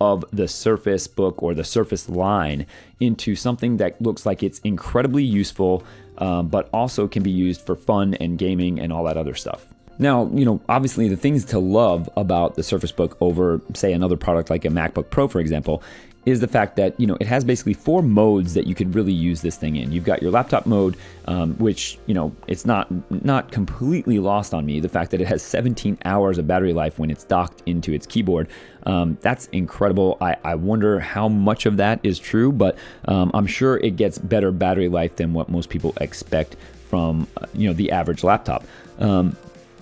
of 0.00 0.24
the 0.32 0.48
Surface 0.48 1.06
book 1.06 1.42
or 1.42 1.54
the 1.54 1.64
Surface 1.64 2.08
line 2.08 2.66
into 3.00 3.36
something 3.36 3.76
that 3.76 4.00
looks 4.00 4.24
like 4.24 4.42
it's 4.42 4.58
incredibly 4.60 5.22
useful, 5.22 5.84
um, 6.18 6.48
but 6.48 6.70
also 6.72 7.06
can 7.06 7.22
be 7.22 7.30
used 7.30 7.60
for 7.60 7.76
fun 7.76 8.14
and 8.14 8.38
gaming 8.38 8.80
and 8.80 8.92
all 8.92 9.04
that 9.04 9.18
other 9.18 9.34
stuff. 9.34 9.66
Now, 9.98 10.30
you 10.32 10.46
know, 10.46 10.62
obviously 10.66 11.08
the 11.08 11.16
things 11.18 11.44
to 11.46 11.58
love 11.58 12.08
about 12.16 12.54
the 12.54 12.62
Surface 12.62 12.90
Book 12.90 13.18
over, 13.20 13.60
say, 13.74 13.92
another 13.92 14.16
product 14.16 14.48
like 14.48 14.64
a 14.64 14.68
MacBook 14.68 15.10
Pro, 15.10 15.28
for 15.28 15.40
example, 15.40 15.82
is 16.26 16.40
the 16.40 16.48
fact 16.48 16.76
that 16.76 16.98
you 17.00 17.06
know 17.06 17.16
it 17.20 17.26
has 17.26 17.44
basically 17.44 17.72
four 17.72 18.02
modes 18.02 18.54
that 18.54 18.66
you 18.66 18.74
could 18.74 18.94
really 18.94 19.12
use 19.12 19.40
this 19.40 19.56
thing 19.56 19.76
in. 19.76 19.90
You've 19.90 20.04
got 20.04 20.20
your 20.20 20.30
laptop 20.30 20.66
mode, 20.66 20.96
um, 21.26 21.54
which 21.54 21.98
you 22.06 22.14
know 22.14 22.34
it's 22.46 22.66
not 22.66 22.88
not 23.10 23.50
completely 23.50 24.18
lost 24.18 24.52
on 24.52 24.66
me. 24.66 24.80
The 24.80 24.88
fact 24.88 25.10
that 25.12 25.20
it 25.20 25.26
has 25.28 25.42
17 25.42 25.98
hours 26.04 26.38
of 26.38 26.46
battery 26.46 26.72
life 26.72 26.98
when 26.98 27.10
it's 27.10 27.24
docked 27.24 27.62
into 27.66 27.92
its 27.92 28.06
keyboard, 28.06 28.48
um, 28.84 29.16
that's 29.22 29.46
incredible. 29.46 30.18
I, 30.20 30.36
I, 30.44 30.54
wonder 30.56 31.00
how 31.00 31.28
much 31.28 31.66
of 31.66 31.78
that 31.78 32.00
is 32.02 32.18
true, 32.18 32.52
but 32.52 32.76
um, 33.06 33.30
I'm 33.32 33.46
sure 33.46 33.78
it 33.78 33.96
gets 33.96 34.18
better 34.18 34.52
battery 34.52 34.88
life 34.88 35.16
than 35.16 35.32
what 35.32 35.48
most 35.48 35.70
people 35.70 35.94
expect 36.00 36.56
from 36.88 37.26
uh, 37.36 37.46
you 37.54 37.66
know 37.66 37.72
the 37.72 37.92
average 37.92 38.24
laptop. 38.24 38.64
Um, 38.98 39.36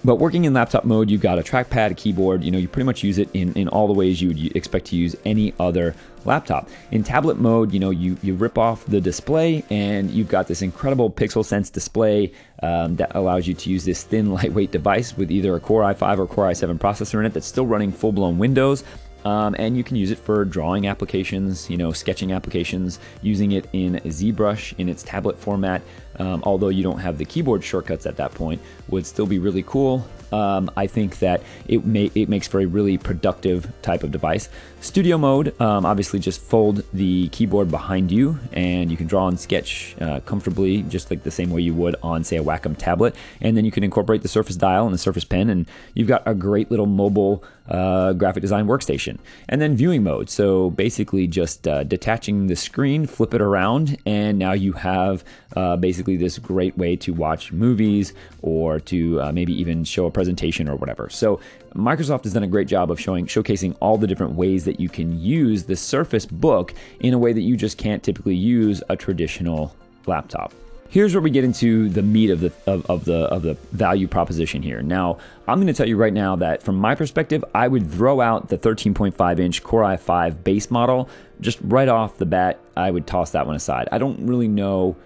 But 0.05 0.17
working 0.17 0.45
in 0.45 0.55
laptop 0.55 0.85
mode, 0.85 1.11
you've 1.11 1.21
got 1.21 1.39
a 1.39 1.43
trackpad, 1.43 1.91
a 1.91 1.95
keyboard, 1.95 2.45
you 2.45 2.51
know, 2.51 2.59
you 2.59 2.69
pretty 2.69 2.87
much 2.87 3.03
use 3.03 3.19
it 3.19 3.29
in, 3.35 3.53
in 3.55 3.69
all 3.69 3.87
the 3.87 3.93
ways 3.93 4.23
you 4.23 4.29
would 4.29 4.57
expect 4.57 4.87
to 4.87 4.97
use 4.97 5.17
any 5.25 5.55
other 5.59 5.95
laptop. 6.25 6.69
In 6.93 7.03
tablet 7.03 7.39
mode, 7.39 7.73
you 7.73 7.81
know, 7.81 7.91
you, 7.91 8.17
you 8.23 8.35
rip 8.35 8.59
off 8.59 8.85
the 8.87 9.01
display 9.01 9.65
and 9.71 10.11
you've 10.11 10.29
got 10.29 10.47
this 10.47 10.63
incredible 10.63 11.11
Pixel 11.11 11.45
Sense 11.45 11.69
display 11.71 12.33
um, 12.63 12.97
that 12.97 13.15
allows 13.15 13.49
you 13.49 13.55
to 13.55 13.71
use 13.71 13.85
this 13.85 14.05
thin, 14.05 14.33
lightweight 14.33 14.71
device 14.71 15.17
with 15.17 15.33
either 15.33 15.57
a 15.57 15.61
Core 15.61 15.83
i5 15.83 16.19
or 16.19 16.27
Core 16.27 16.47
i7 16.47 16.79
processor 16.79 17.19
in 17.19 17.27
it 17.27 17.35
that's 17.35 17.47
still 17.47 17.67
running 17.67 17.91
full 17.91 18.13
blown 18.13 18.39
Windows. 18.39 18.85
Um, 19.25 19.57
and 19.59 19.77
you 19.77 19.83
can 19.83 19.97
use 19.97 20.11
it 20.11 20.19
for 20.19 20.45
drawing 20.45 20.87
applications, 20.87 21.69
you 21.69 21.77
know, 21.77 21.91
sketching 21.93 22.33
applications, 22.33 23.01
using 23.21 23.53
it 23.53 23.69
in 23.73 23.95
ZBrush 23.95 24.75
in 24.79 24.89
its 24.89 25.03
tablet 25.03 25.37
format. 25.37 25.83
Um, 26.19 26.43
although 26.45 26.69
you 26.69 26.83
don't 26.83 26.99
have 26.99 27.19
the 27.19 27.25
keyboard 27.25 27.63
shortcuts 27.63 28.07
at 28.07 28.17
that 28.17 28.35
point, 28.35 28.61
would 28.89 29.07
still 29.07 29.27
be 29.27 29.39
really 29.39 29.63
cool. 29.63 30.07
Um, 30.33 30.71
I 30.77 30.87
think 30.87 31.19
that 31.21 31.43
it 31.67 31.85
may 31.85 32.11
it 32.15 32.29
makes 32.29 32.49
for 32.49 32.61
a 32.61 32.67
really 32.67 32.99
productive 32.99 33.71
type 33.83 34.03
of 34.03 34.11
device. 34.11 34.49
Studio 34.81 35.19
mode, 35.19 35.61
um, 35.61 35.85
obviously, 35.85 36.21
just 36.21 36.41
fold 36.41 36.85
the 36.93 37.29
keyboard 37.29 37.69
behind 37.69 38.13
you, 38.13 38.39
and 38.53 38.93
you 38.93 38.97
can 38.97 39.09
draw 39.09 39.27
and 39.27 39.39
sketch 39.39 39.97
uh, 40.01 40.21
comfortably, 40.21 40.83
just 40.83 41.11
like 41.11 41.25
the 41.25 41.33
same 41.33 41.51
way 41.51 41.61
you 41.61 41.75
would 41.75 41.97
on, 42.01 42.23
say, 42.23 42.37
a 42.37 42.43
Wacom 42.45 42.77
tablet. 42.77 43.17
And 43.41 43.57
then 43.57 43.65
you 43.65 43.73
can 43.73 43.83
incorporate 43.83 44.23
the 44.23 44.29
Surface 44.29 44.55
Dial 44.55 44.85
and 44.85 44.95
the 44.95 44.99
Surface 44.99 45.25
Pen, 45.25 45.51
and 45.51 45.69
you've 45.95 46.07
got 46.07 46.23
a 46.27 46.35
great 46.35 46.71
little 46.71 46.87
mobile 46.87 47.43
uh, 47.69 48.13
graphic 48.13 48.41
design 48.41 48.67
workstation. 48.67 49.19
And 49.49 49.61
then 49.61 49.77
viewing 49.77 50.05
mode, 50.05 50.31
so 50.31 50.71
basically 50.71 51.27
just 51.27 51.67
uh, 51.67 51.83
detaching 51.83 52.47
the 52.47 52.57
screen, 52.57 53.07
flip 53.07 53.35
it 53.35 53.41
around, 53.41 53.99
and 54.07 54.39
now 54.39 54.53
you 54.53 54.75
have 54.75 55.25
uh, 55.57 55.77
basically 55.77 56.17
this 56.17 56.39
great 56.39 56.79
way 56.79 56.97
to 56.97 57.13
watch 57.13 57.53
movies 57.53 58.15
or 58.43 58.79
to 58.81 59.21
uh, 59.21 59.33
maybe 59.33 59.53
even 59.61 59.85
show 59.85 60.07
a 60.07 60.11
presentation 60.19 60.69
or 60.69 60.75
whatever. 60.75 61.09
So 61.09 61.39
Microsoft 61.77 62.25
has 62.25 62.33
done 62.33 62.43
a 62.43 62.49
great 62.49 62.67
job 62.67 62.91
of 62.91 62.99
showing 62.99 63.27
showcasing 63.27 63.77
all 63.79 63.97
the 63.97 64.09
different 64.09 64.33
ways 64.33 64.65
that 64.65 64.81
you 64.81 64.89
can 64.89 65.17
use 65.21 65.63
the 65.63 65.77
Surface 65.77 66.27
Book 66.27 66.75
in 66.99 67.15
a 67.15 67.19
way 67.19 67.33
that 67.33 67.43
you 67.43 67.57
just 67.57 67.79
can't 67.79 68.03
typically 68.03 68.35
use 68.35 68.83
a 68.89 68.97
traditional 68.97 69.77
laptop. 70.07 70.53
Here's 70.89 71.15
where 71.15 71.23
we 71.23 71.31
get 71.31 71.45
into 71.45 71.89
the 71.89 72.03
meat 72.03 72.31
of 72.31 72.41
the 72.41 72.53
of, 72.67 72.85
of 72.87 73.05
the 73.05 73.27
of 73.27 73.43
the 73.43 73.55
value 73.71 74.09
proposition 74.09 74.61
here. 74.61 74.83
Now, 74.83 75.19
I'm 75.47 75.59
going 75.59 75.69
to 75.69 75.73
tell 75.73 75.87
you 75.87 75.97
right 75.97 76.13
now 76.13 76.35
that 76.35 76.65
from 76.65 76.75
my 76.75 76.97
perspective, 76.97 77.45
I 77.55 77.69
would 77.69 77.89
throw 77.89 78.21
out 78.21 78.49
the 78.49 78.59
13.5 78.59 79.39
inch 79.39 79.63
Core 79.63 79.83
i5 79.83 80.43
base 80.43 80.69
model 80.69 81.09
just 81.41 81.61
right 81.63 81.89
off 81.89 82.19
the 82.19 82.27
bat. 82.27 82.59
I 82.77 82.91
would 82.91 83.07
toss 83.07 83.31
that 83.31 83.47
one 83.47 83.55
aside. 83.55 83.89
I 83.93 83.99
don't 83.99 84.27
really 84.27 84.49
know 84.49 84.97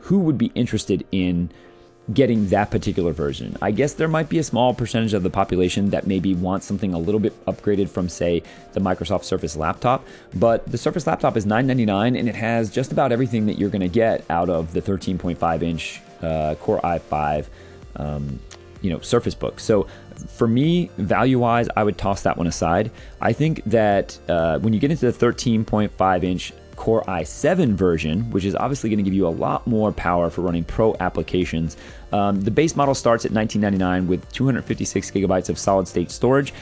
who 0.00 0.18
would 0.18 0.36
be 0.36 0.52
interested 0.54 1.06
in 1.10 1.50
getting 2.12 2.48
that 2.48 2.70
particular 2.70 3.12
version. 3.12 3.56
I 3.60 3.70
guess 3.70 3.94
there 3.94 4.08
might 4.08 4.28
be 4.28 4.38
a 4.38 4.42
small 4.42 4.72
percentage 4.72 5.14
of 5.14 5.22
the 5.22 5.30
population 5.30 5.90
that 5.90 6.06
maybe 6.06 6.34
wants 6.34 6.66
something 6.66 6.94
a 6.94 6.98
little 6.98 7.20
bit 7.20 7.44
upgraded 7.44 7.90
from, 7.90 8.08
say, 8.08 8.42
the 8.72 8.80
Microsoft 8.80 9.24
Surface 9.24 9.56
laptop. 9.56 10.06
But 10.34 10.66
the 10.70 10.78
Surface 10.78 11.06
laptop 11.06 11.36
is 11.36 11.44
999 11.44 12.16
and 12.16 12.28
it 12.28 12.34
has 12.34 12.70
just 12.70 12.92
about 12.92 13.12
everything 13.12 13.46
that 13.46 13.58
you're 13.58 13.70
going 13.70 13.82
to 13.82 13.88
get 13.88 14.24
out 14.30 14.48
of 14.48 14.72
the 14.72 14.80
13.5 14.80 15.62
inch 15.62 16.00
uh, 16.22 16.54
Core 16.56 16.80
i5. 16.82 17.46
Um, 17.96 18.38
you 18.80 18.90
know, 18.90 19.00
Surface 19.00 19.34
Book. 19.34 19.58
So 19.60 19.88
for 20.28 20.46
me, 20.46 20.90
value 20.98 21.38
wise, 21.38 21.68
I 21.76 21.82
would 21.82 21.98
toss 21.98 22.22
that 22.22 22.36
one 22.36 22.46
aside. 22.46 22.90
I 23.20 23.32
think 23.32 23.62
that 23.64 24.18
uh, 24.28 24.60
when 24.60 24.72
you 24.72 24.80
get 24.80 24.90
into 24.90 25.10
the 25.10 25.26
13.5 25.26 26.24
inch 26.24 26.52
Core 26.78 27.02
i7 27.08 27.72
version, 27.74 28.30
which 28.30 28.44
is 28.44 28.54
obviously 28.54 28.88
going 28.88 28.98
to 28.98 29.02
give 29.02 29.12
you 29.12 29.26
a 29.26 29.30
lot 29.30 29.66
more 29.66 29.90
power 29.90 30.30
for 30.30 30.42
running 30.42 30.62
pro 30.62 30.94
applications. 31.00 31.76
Um, 32.12 32.40
the 32.40 32.50
base 32.50 32.74
model 32.74 32.94
starts 32.94 33.24
at 33.24 33.32
1999 33.32 34.08
with 34.08 34.30
256 34.32 35.10
gigabytes 35.10 35.48
of 35.48 35.58
solid 35.58 35.86
state 35.86 36.10
storage 36.10 36.52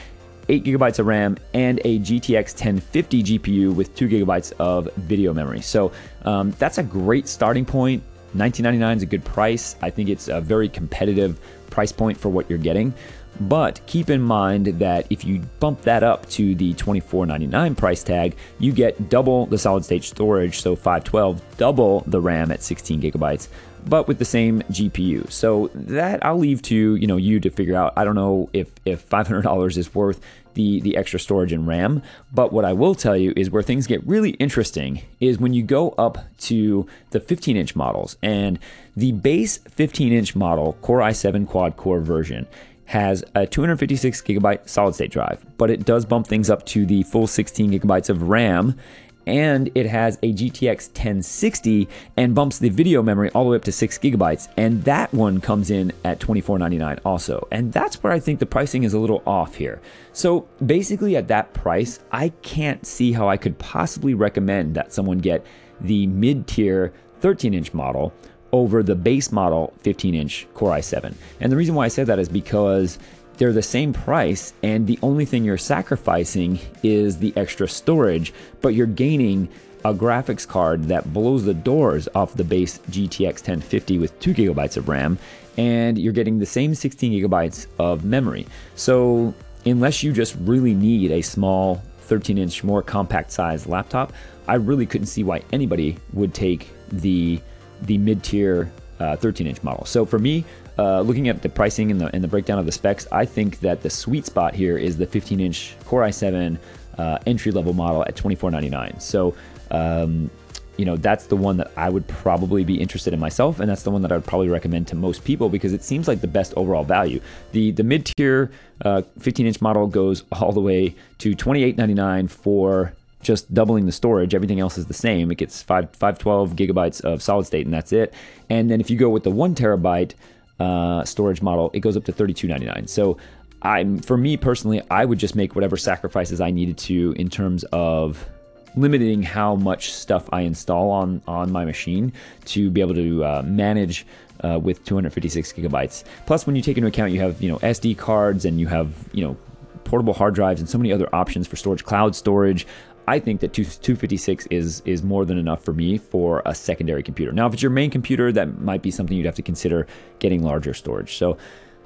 8 0.49 0.63
gigabytes 0.63 0.99
of 0.99 1.07
RAM, 1.07 1.37
and 1.53 1.79
a 1.83 1.99
GTX 1.99 2.53
1050 2.53 3.23
GPU 3.23 3.75
with 3.75 3.93
2 3.95 4.07
gigabytes 4.07 4.53
of 4.59 4.93
video 4.95 5.33
memory. 5.33 5.61
So 5.61 5.91
um, 6.23 6.51
that's 6.51 6.77
a 6.77 6.83
great 6.83 7.27
starting 7.27 7.65
point. 7.65 8.03
1999 8.33 8.97
is 8.97 9.03
a 9.03 9.05
good 9.05 9.25
price. 9.25 9.75
I 9.81 9.89
think 9.89 10.09
it's 10.09 10.27
a 10.27 10.41
very 10.41 10.69
competitive 10.69 11.39
price 11.69 11.91
point 11.91 12.17
for 12.17 12.29
what 12.29 12.49
you're 12.49 12.59
getting. 12.59 12.93
But 13.39 13.81
keep 13.85 14.09
in 14.09 14.21
mind 14.21 14.65
that 14.79 15.05
if 15.11 15.23
you 15.23 15.41
bump 15.59 15.81
that 15.83 16.01
up 16.01 16.27
to 16.31 16.55
the 16.55 16.73
$24.99 16.73 17.77
price 17.77 18.03
tag, 18.03 18.35
you 18.57 18.71
get 18.71 19.09
double 19.09 19.45
the 19.45 19.57
solid 19.57 19.85
state 19.85 20.03
storage, 20.03 20.59
so 20.59 20.75
512, 20.75 21.57
double 21.57 22.03
the 22.07 22.19
RAM 22.19 22.51
at 22.51 22.63
16 22.63 23.01
gigabytes, 23.01 23.47
but 23.85 24.07
with 24.07 24.19
the 24.19 24.25
same 24.25 24.61
GPU. 24.63 25.31
So 25.31 25.69
that 25.73 26.25
I'll 26.25 26.37
leave 26.37 26.61
to 26.63 26.95
you 26.95 27.07
know 27.07 27.17
you 27.17 27.39
to 27.39 27.49
figure 27.49 27.75
out. 27.75 27.93
I 27.95 28.03
don't 28.03 28.15
know 28.15 28.49
if 28.53 28.71
if 28.85 29.07
$500 29.09 29.77
is 29.77 29.93
worth 29.93 30.21
the 30.53 30.81
the 30.81 30.97
extra 30.97 31.19
storage 31.19 31.53
and 31.53 31.67
RAM, 31.67 32.01
but 32.33 32.51
what 32.51 32.65
I 32.65 32.73
will 32.73 32.95
tell 32.95 33.15
you 33.15 33.33
is 33.35 33.49
where 33.49 33.63
things 33.63 33.87
get 33.87 34.05
really 34.05 34.31
interesting 34.31 35.01
is 35.19 35.37
when 35.37 35.53
you 35.53 35.63
go 35.63 35.91
up 35.91 36.17
to 36.39 36.87
the 37.11 37.19
15 37.19 37.55
inch 37.55 37.75
models 37.75 38.17
and 38.21 38.59
the 38.95 39.11
base 39.11 39.57
15 39.57 40.11
inch 40.11 40.35
model 40.35 40.73
Core 40.81 40.99
i7 40.99 41.47
quad 41.47 41.77
core 41.77 41.99
version 41.99 42.47
has 42.87 43.23
a 43.35 43.45
256 43.45 44.21
gigabyte 44.21 44.67
solid 44.67 44.95
state 44.95 45.11
drive, 45.11 45.45
but 45.57 45.69
it 45.69 45.85
does 45.85 46.05
bump 46.05 46.25
things 46.25 46.49
up 46.49 46.65
to 46.65 46.85
the 46.85 47.03
full 47.03 47.27
16 47.27 47.71
gigabytes 47.71 48.09
of 48.09 48.23
RAM. 48.23 48.79
And 49.27 49.69
it 49.75 49.85
has 49.85 50.17
a 50.23 50.33
GTX 50.33 50.87
1060 50.89 51.87
and 52.15 52.33
bumps 52.33 52.57
the 52.57 52.69
video 52.69 53.03
memory 53.03 53.29
all 53.31 53.43
the 53.43 53.51
way 53.51 53.57
up 53.57 53.65
to 53.65 53.71
6 53.71 53.97
gigabytes. 53.99 54.47
And 54.57 54.83
that 54.85 55.13
one 55.13 55.41
comes 55.41 55.69
in 55.69 55.91
at 56.03 56.19
$24.99 56.19 56.99
also. 57.05 57.47
And 57.51 57.71
that's 57.71 58.01
where 58.01 58.13
I 58.13 58.19
think 58.19 58.39
the 58.39 58.45
pricing 58.45 58.83
is 58.83 58.93
a 58.93 58.99
little 58.99 59.21
off 59.27 59.55
here. 59.55 59.81
So 60.13 60.47
basically, 60.65 61.15
at 61.15 61.27
that 61.27 61.53
price, 61.53 61.99
I 62.11 62.29
can't 62.41 62.85
see 62.87 63.11
how 63.11 63.29
I 63.29 63.37
could 63.37 63.59
possibly 63.59 64.13
recommend 64.13 64.75
that 64.75 64.93
someone 64.93 65.19
get 65.19 65.45
the 65.81 66.07
mid 66.07 66.47
tier 66.47 66.93
13 67.19 67.53
inch 67.53 67.73
model 67.73 68.13
over 68.51 68.81
the 68.81 68.95
base 68.95 69.31
model 69.31 69.73
15 69.79 70.15
inch 70.15 70.47
Core 70.53 70.71
i7. 70.71 71.13
And 71.39 71.51
the 71.51 71.55
reason 71.55 71.75
why 71.75 71.85
I 71.85 71.89
say 71.89 72.03
that 72.03 72.19
is 72.19 72.29
because 72.29 72.97
they're 73.37 73.53
the 73.53 73.61
same 73.61 73.93
price, 73.93 74.53
and 74.63 74.87
the 74.87 74.99
only 75.01 75.25
thing 75.25 75.43
you're 75.43 75.57
sacrificing 75.57 76.59
is 76.83 77.17
the 77.17 77.33
extra 77.35 77.67
storage, 77.67 78.33
but 78.61 78.69
you're 78.69 78.87
gaining 78.87 79.47
a 79.85 79.93
graphics 79.93 80.47
card 80.47 80.85
that 80.85 81.13
blows 81.13 81.45
the 81.45 81.53
doors 81.53 82.09
off 82.15 82.33
the 82.33 82.43
base 82.43 82.79
GTX 82.89 83.35
1050 83.35 83.99
with 83.99 84.19
2 84.19 84.33
gigabytes 84.33 84.77
of 84.77 84.89
RAM, 84.89 85.17
and 85.57 85.97
you're 85.97 86.13
getting 86.13 86.39
the 86.39 86.45
same 86.45 86.73
16 86.73 87.11
gigabytes 87.11 87.67
of 87.79 88.03
memory. 88.03 88.45
So, 88.75 89.33
unless 89.65 90.03
you 90.03 90.11
just 90.11 90.35
really 90.41 90.73
need 90.73 91.11
a 91.11 91.21
small 91.21 91.81
13 92.01 92.37
inch, 92.37 92.63
more 92.63 92.81
compact 92.81 93.31
size 93.31 93.67
laptop, 93.67 94.13
I 94.47 94.55
really 94.55 94.85
couldn't 94.85 95.07
see 95.07 95.23
why 95.23 95.43
anybody 95.51 95.97
would 96.13 96.33
take 96.33 96.69
the 96.89 97.39
the 97.83 97.99
mid-tier 97.99 98.71
13-inch 98.99 99.59
uh, 99.59 99.63
model. 99.63 99.85
So 99.85 100.05
for 100.05 100.19
me, 100.19 100.45
uh, 100.77 101.01
looking 101.01 101.27
at 101.27 101.41
the 101.41 101.49
pricing 101.49 101.91
and 101.91 101.99
the, 101.99 102.13
and 102.13 102.23
the 102.23 102.27
breakdown 102.27 102.59
of 102.59 102.65
the 102.65 102.71
specs, 102.71 103.07
I 103.11 103.25
think 103.25 103.59
that 103.61 103.81
the 103.81 103.89
sweet 103.89 104.25
spot 104.25 104.53
here 104.53 104.77
is 104.77 104.97
the 104.97 105.07
15-inch 105.07 105.75
Core 105.85 106.01
i7 106.03 106.57
uh, 106.97 107.19
entry-level 107.25 107.73
model 107.73 108.03
at 108.03 108.15
$24.99. 108.15 109.01
So 109.01 109.35
um, 109.71 110.29
you 110.77 110.85
know 110.85 110.95
that's 110.95 111.25
the 111.25 111.35
one 111.35 111.57
that 111.57 111.71
I 111.75 111.89
would 111.89 112.07
probably 112.07 112.63
be 112.63 112.79
interested 112.79 113.13
in 113.13 113.19
myself, 113.19 113.59
and 113.59 113.69
that's 113.69 113.83
the 113.83 113.91
one 113.91 114.03
that 114.03 114.11
I 114.11 114.15
would 114.15 114.25
probably 114.25 114.47
recommend 114.47 114.87
to 114.89 114.95
most 114.95 115.23
people 115.23 115.49
because 115.49 115.73
it 115.73 115.83
seems 115.83 116.07
like 116.07 116.21
the 116.21 116.27
best 116.27 116.53
overall 116.55 116.83
value. 116.83 117.19
The 117.51 117.71
the 117.71 117.83
mid 117.83 118.05
tier 118.05 118.51
uh, 118.85 119.01
15 119.19 119.47
inch 119.47 119.59
model 119.59 119.87
goes 119.87 120.23
all 120.31 120.51
the 120.51 120.61
way 120.61 120.95
to 121.17 121.35
28.99 121.35 122.29
for 122.29 122.93
just 123.21 123.53
doubling 123.53 123.85
the 123.85 123.91
storage. 123.91 124.35
Everything 124.35 124.59
else 124.59 124.77
is 124.77 124.85
the 124.85 124.93
same. 124.93 125.31
It 125.31 125.35
gets 125.35 125.61
5, 125.61 125.91
512 125.91 126.53
gigabytes 126.53 127.01
of 127.01 127.21
solid 127.21 127.45
state, 127.45 127.65
and 127.65 127.73
that's 127.73 127.91
it. 127.91 128.13
And 128.49 128.69
then 128.69 128.79
if 128.79 128.89
you 128.89 128.97
go 128.97 129.09
with 129.09 129.23
the 129.23 129.31
one 129.31 129.55
terabyte 129.55 130.13
uh, 130.59 131.03
storage 131.03 131.41
model, 131.41 131.71
it 131.73 131.79
goes 131.79 131.97
up 131.97 132.05
to 132.05 132.13
32.99. 132.13 132.89
So 132.89 133.17
I'm 133.61 133.99
for 133.99 134.17
me 134.17 134.37
personally, 134.37 134.81
I 134.91 135.05
would 135.05 135.19
just 135.19 135.35
make 135.35 135.55
whatever 135.55 135.77
sacrifices 135.77 136.41
I 136.41 136.51
needed 136.51 136.77
to 136.79 137.13
in 137.17 137.29
terms 137.29 137.63
of 137.65 138.27
limiting 138.75 139.23
how 139.23 139.55
much 139.55 139.91
stuff 139.91 140.29
I 140.31 140.41
install 140.41 140.91
on 140.91 141.21
on 141.27 141.51
my 141.51 141.65
machine 141.65 142.13
to 142.45 142.69
be 142.69 142.81
able 142.81 142.93
to 142.93 143.25
uh, 143.25 143.41
manage 143.43 144.05
uh, 144.43 144.59
with 144.61 144.83
256 144.85 145.53
gigabytes. 145.53 146.03
Plus, 146.27 146.45
when 146.45 146.55
you 146.55 146.61
take 146.61 146.77
into 146.77 146.87
account 146.87 147.11
you 147.11 147.19
have 147.19 147.41
you 147.41 147.49
know 147.49 147.57
SD 147.59 147.97
cards 147.97 148.45
and 148.45 148.59
you 148.59 148.67
have 148.67 148.93
you 149.11 149.25
know 149.25 149.35
portable 149.83 150.13
hard 150.13 150.35
drives 150.35 150.59
and 150.59 150.69
so 150.69 150.77
many 150.77 150.91
other 150.91 151.13
options 151.15 151.47
for 151.47 151.55
storage, 151.55 151.83
cloud 151.83 152.15
storage. 152.15 152.67
I 153.07 153.19
think 153.19 153.39
that 153.39 153.53
256 153.53 154.47
is 154.47 154.81
is 154.85 155.01
more 155.01 155.23
than 155.25 155.37
enough 155.37 155.63
for 155.63 155.73
me 155.73 155.97
for 155.97 156.41
a 156.45 156.53
secondary 156.53 157.03
computer. 157.03 157.31
Now, 157.31 157.47
if 157.47 157.53
it's 157.53 157.61
your 157.61 157.71
main 157.71 157.89
computer, 157.89 158.31
that 158.33 158.59
might 158.59 158.81
be 158.81 158.91
something 158.91 159.15
you'd 159.15 159.25
have 159.25 159.35
to 159.35 159.41
consider 159.41 159.87
getting 160.19 160.43
larger 160.43 160.73
storage. 160.73 161.15
So, 161.15 161.37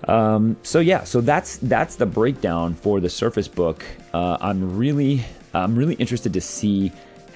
um, 0.07 0.57
so 0.63 0.79
yeah, 0.79 1.03
so 1.03 1.21
that's 1.21 1.57
that's 1.57 1.97
the 1.97 2.07
breakdown 2.07 2.73
for 2.73 2.99
the 2.99 3.09
Surface 3.09 3.47
Book. 3.47 3.85
Uh, 4.13 4.37
I'm 4.41 4.77
really 4.77 5.23
I'm 5.53 5.75
really 5.75 5.95
interested 5.95 6.33
to 6.33 6.41
see 6.41 6.91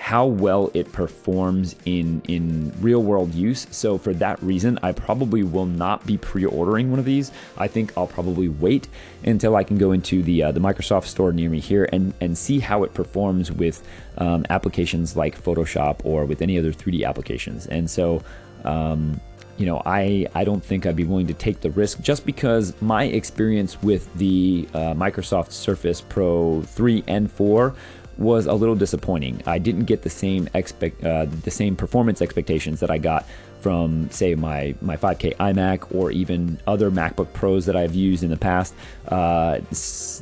how 0.05 0.23
well 0.27 0.69
it 0.75 0.91
performs 0.91 1.75
in 1.85 2.21
in 2.27 2.71
real 2.79 3.01
world 3.01 3.33
use. 3.33 3.65
So 3.71 3.97
for 3.97 4.13
that 4.13 4.39
reason, 4.43 4.77
I 4.83 4.91
probably 4.91 5.41
will 5.41 5.65
not 5.65 6.05
be 6.05 6.15
pre-ordering 6.15 6.91
one 6.91 6.99
of 6.99 7.05
these. 7.05 7.31
I 7.57 7.67
think 7.67 7.91
I'll 7.97 8.05
probably 8.05 8.47
wait 8.47 8.87
until 9.23 9.55
I 9.55 9.63
can 9.63 9.79
go 9.79 9.93
into 9.93 10.21
the 10.21 10.43
uh, 10.43 10.51
the 10.51 10.59
Microsoft 10.59 11.05
store 11.05 11.33
near 11.33 11.49
me 11.49 11.59
here 11.59 11.89
and 11.91 12.13
and 12.21 12.37
see 12.37 12.59
how 12.59 12.83
it 12.83 12.93
performs 12.93 13.51
with 13.51 13.81
um, 14.19 14.45
applications 14.51 15.15
like 15.15 15.43
Photoshop 15.43 16.01
or 16.03 16.25
with 16.25 16.43
any 16.43 16.59
other 16.59 16.71
3D 16.71 17.03
applications. 17.03 17.65
And 17.65 17.89
so. 17.89 18.21
Um, 18.63 19.19
you 19.57 19.65
know, 19.65 19.81
I, 19.85 20.27
I 20.35 20.43
don't 20.43 20.61
think 20.61 20.85
I'd 20.85 20.97
be 20.97 21.05
willing 21.05 21.27
to 21.27 21.33
take 21.33 21.61
the 21.61 21.71
risk 21.71 22.01
just 22.01 22.25
because 22.25 22.73
my 22.81 23.05
experience 23.05 23.81
with 23.81 24.13
the 24.15 24.67
uh, 24.73 24.93
Microsoft 24.95 25.51
Surface 25.51 26.01
Pro 26.01 26.61
3 26.63 27.05
and 27.07 27.31
4 27.31 27.73
was 28.17 28.45
a 28.45 28.53
little 28.53 28.75
disappointing. 28.75 29.41
I 29.45 29.59
didn't 29.59 29.85
get 29.85 30.03
the 30.03 30.09
same 30.09 30.49
expect 30.53 31.03
uh, 31.03 31.25
the 31.25 31.51
same 31.51 31.75
performance 31.75 32.21
expectations 32.21 32.79
that 32.79 32.89
I 32.89 32.97
got 32.97 33.25
from 33.65 34.11
say 34.11 34.35
my 34.35 34.75
my 34.79 34.95
5K 34.95 35.35
iMac 35.37 35.93
or 35.95 36.11
even 36.11 36.59
other 36.67 36.91
MacBook 36.91 37.33
Pros 37.33 37.65
that 37.65 37.75
I've 37.75 37.95
used 37.95 38.23
in 38.23 38.29
the 38.29 38.37
past. 38.37 38.75
Uh, 39.07 39.59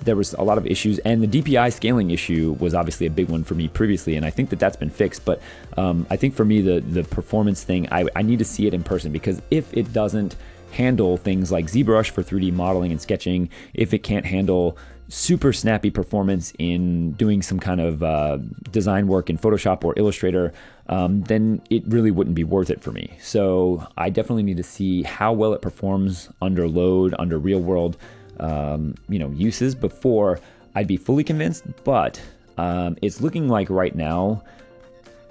there 0.05 0.15
was 0.15 0.33
a 0.33 0.43
lot 0.43 0.57
of 0.57 0.65
issues, 0.65 0.99
and 0.99 1.21
the 1.21 1.41
DPI 1.41 1.73
scaling 1.73 2.11
issue 2.11 2.55
was 2.59 2.73
obviously 2.73 3.05
a 3.05 3.09
big 3.09 3.29
one 3.29 3.43
for 3.43 3.53
me 3.53 3.67
previously, 3.67 4.15
and 4.15 4.25
I 4.25 4.29
think 4.29 4.49
that 4.51 4.59
that's 4.59 4.77
been 4.77 4.89
fixed. 4.89 5.25
But 5.25 5.41
um, 5.75 6.07
I 6.09 6.15
think 6.15 6.35
for 6.35 6.45
me 6.45 6.61
the 6.61 6.79
the 6.79 7.03
performance 7.03 7.63
thing, 7.63 7.87
I, 7.91 8.07
I 8.15 8.21
need 8.21 8.39
to 8.39 8.45
see 8.45 8.65
it 8.65 8.73
in 8.73 8.81
person 8.81 9.11
because 9.11 9.41
if 9.51 9.73
it 9.75 9.91
doesn't 9.91 10.37
handle 10.71 11.17
things 11.17 11.51
like 11.51 11.65
ZBrush 11.67 12.09
for 12.11 12.23
3D 12.23 12.51
modeling 12.51 12.91
and 12.91 13.01
sketching, 13.01 13.49
if 13.73 13.93
it 13.93 13.99
can't 13.99 14.25
handle 14.25 14.77
super 15.13 15.53
snappy 15.53 15.91
performance 15.91 16.53
in 16.57 17.11
doing 17.11 17.43
some 17.43 17.59
kind 17.59 17.79
of 17.79 18.01
uh, 18.01 18.37
design 18.71 19.07
work 19.07 19.29
in 19.29 19.37
Photoshop 19.37 19.83
or 19.83 19.93
Illustrator, 19.95 20.51
um, 20.87 21.21
then 21.23 21.61
it 21.69 21.83
really 21.87 22.09
wouldn't 22.09 22.35
be 22.35 22.43
worth 22.43 22.71
it 22.71 22.81
for 22.81 22.91
me. 22.91 23.15
So 23.21 23.85
I 23.95 24.09
definitely 24.09 24.41
need 24.41 24.57
to 24.57 24.63
see 24.63 25.03
how 25.03 25.31
well 25.31 25.53
it 25.53 25.61
performs 25.61 26.29
under 26.41 26.67
load, 26.67 27.13
under 27.19 27.37
real 27.37 27.59
world, 27.59 27.95
um, 28.39 28.95
you 29.07 29.19
know, 29.19 29.29
uses 29.29 29.75
before 29.75 30.39
I'd 30.73 30.87
be 30.87 30.97
fully 30.97 31.23
convinced. 31.23 31.63
But 31.83 32.19
um, 32.57 32.97
it's 33.03 33.21
looking 33.21 33.47
like 33.47 33.69
right 33.69 33.95
now. 33.95 34.43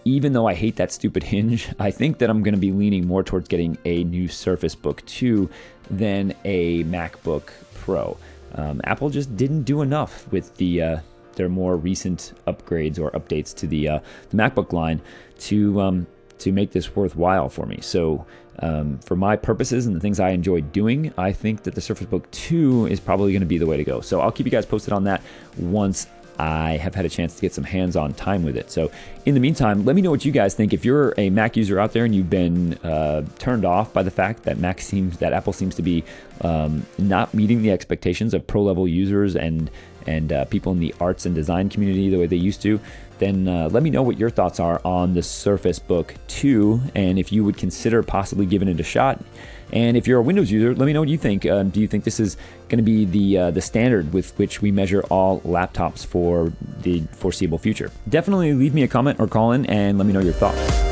Even 0.05 0.33
though 0.33 0.47
I 0.47 0.55
hate 0.55 0.76
that 0.76 0.93
stupid 0.93 1.22
hinge, 1.35 1.68
I 1.80 1.91
think 1.91 2.18
that 2.18 2.30
I'm 2.30 2.45
going 2.45 2.55
to 2.55 2.61
be 2.61 2.70
leaning 2.70 3.07
more 3.07 3.24
towards 3.24 3.49
getting 3.49 3.76
a 3.85 4.05
new 4.05 4.28
Surface 4.28 4.76
Book 4.76 5.05
2 5.07 5.51
than 5.91 6.35
a 6.45 6.85
MacBook 6.85 7.51
Pro. 7.74 8.16
Um, 8.55 8.81
Apple 8.85 9.11
just 9.11 9.37
didn't 9.37 9.63
do 9.63 9.83
enough 9.83 10.31
with 10.31 10.57
the 10.57 10.83
uh, 10.83 10.97
their 11.35 11.49
more 11.49 11.77
recent 11.77 12.35
upgrades 12.47 12.99
or 12.99 13.11
updates 13.13 13.55
to 13.57 13.67
the 13.67 13.89
uh, 13.89 13.99
the 14.31 14.37
MacBook 14.37 14.73
line 14.73 15.01
to 15.41 15.81
um, 15.81 16.07
to 16.39 16.53
make 16.53 16.73
this 16.73 16.95
worthwhile 16.95 17.49
for 17.49 17.67
me. 17.67 17.79
So 17.81 18.27
um, 18.59 18.99
for 18.99 19.17
my 19.17 19.37
purposes 19.37 19.87
and 19.87 19.97
the 19.97 20.01
things 20.01 20.21
I 20.21 20.31
enjoy 20.31 20.61
doing, 20.61 21.13
I 21.17 21.33
think 21.33 21.63
that 21.63 21.75
the 21.75 21.81
Surface 21.81 22.07
Book 22.07 22.31
2 22.33 22.87
is 22.87 23.01
probably 23.01 23.33
going 23.33 23.41
to 23.41 23.47
be 23.47 23.59
the 23.59 23.67
way 23.67 23.77
to 23.77 23.85
go. 23.85 24.01
So 24.01 24.21
I'll 24.21 24.33
keep 24.33 24.47
you 24.47 24.53
guys 24.53 24.67
posted 24.67 24.93
on 24.93 25.05
that 25.05 25.23
once 25.57 26.07
I 26.39 26.76
have 26.76 26.95
had 26.95 27.05
a 27.05 27.09
chance 27.09 27.35
to 27.37 27.41
get 27.41 27.53
some 27.53 27.64
hands 27.64 27.97
on 27.97 28.14
time 28.14 28.43
with 28.43 28.57
it. 28.57 28.70
So, 28.70 28.91
in 29.24 29.35
the 29.35 29.41
meantime, 29.41 29.85
let 29.85 29.95
me 29.95 30.03
know 30.03 30.11
what 30.11 30.24
you 30.24 30.33
guys 30.33 30.55
think. 30.55 30.72
If 30.72 30.85
you're 30.85 31.14
a 31.16 31.30
Mac 31.30 31.57
user 31.57 31.78
out 31.78 31.93
there 31.93 32.05
and 32.05 32.14
you've 32.14 32.30
been 32.30 32.74
uh, 32.78 33.22
turned 33.39 33.64
off 33.64 33.93
by 33.93 34.03
the 34.03 34.11
fact 34.11 34.45
that 34.45 34.59
Mac 34.59 34.80
seems, 34.80 35.18
that 35.18 35.33
Apple 35.33 35.53
seems 35.53 35.74
to 35.76 35.83
be 35.83 36.05
um, 36.41 36.85
not 36.99 37.33
meeting 37.35 37.62
the 37.62 37.70
expectations 37.70 38.35
of 38.35 38.47
pro 38.47 38.62
level 38.62 38.89
users 38.89 39.37
and 39.37 39.70
and 40.07 40.33
uh, 40.33 40.45
people 40.47 40.72
in 40.72 40.80
the 40.80 40.95
arts 41.01 41.26
and 41.26 41.35
design 41.35 41.68
community 41.68 42.11
the 42.11 42.18
way 42.18 42.26
they 42.26 42.37
used 42.37 42.61
to, 42.62 42.80
then 43.18 43.47
uh, 43.47 43.68
let 43.70 43.85
me 43.85 43.91
know 43.91 44.03
what 44.03 44.18
your 44.18 44.30
thoughts 44.30 44.59
are 44.59 44.80
on 44.85 45.14
the 45.14 45.22
Surface 45.22 45.78
Book 45.78 46.14
2 46.28 46.80
and 46.97 47.18
if 47.18 47.33
you 47.33 47.45
would 47.45 47.57
consider 47.57 48.03
possibly 48.03 48.47
giving 48.47 48.68
it 48.68 48.80
a 48.80 48.83
shot. 48.83 49.22
And 49.73 49.97
if 49.97 50.07
you're 50.07 50.18
a 50.18 50.23
Windows 50.23 50.51
user, 50.51 50.75
let 50.75 50.87
me 50.87 50.93
know 50.93 51.01
what 51.01 51.09
you 51.09 51.18
think. 51.18 51.47
Um, 51.47 51.70
do 51.70 51.81
you 51.81 51.89
think 51.89 52.05
this 52.05 52.20
is 52.20 52.37
going 52.68 52.79
to 52.79 52.83
be 52.83 53.05
the 53.05 53.39
uh, 53.39 53.51
the 53.51 53.61
standard 53.61 54.12
with 54.12 54.37
which 54.39 54.61
we 54.61 54.70
measure 54.70 55.03
all 55.05 55.41
laptops 55.41 56.05
for 56.05 56.53
the 56.81 57.01
foreseeable 57.12 57.59
future? 57.59 57.91
Definitely 58.09 58.55
leave 58.55 58.75
me 58.75 58.83
a 58.83 58.89
comment 58.89 59.18
or 59.20 59.27
call 59.27 59.53
in 59.53 59.66
and 59.66 59.99
let 59.99 60.07
me 60.07 60.12
know 60.12 60.20
your 60.20 60.35
thoughts. 60.35 60.91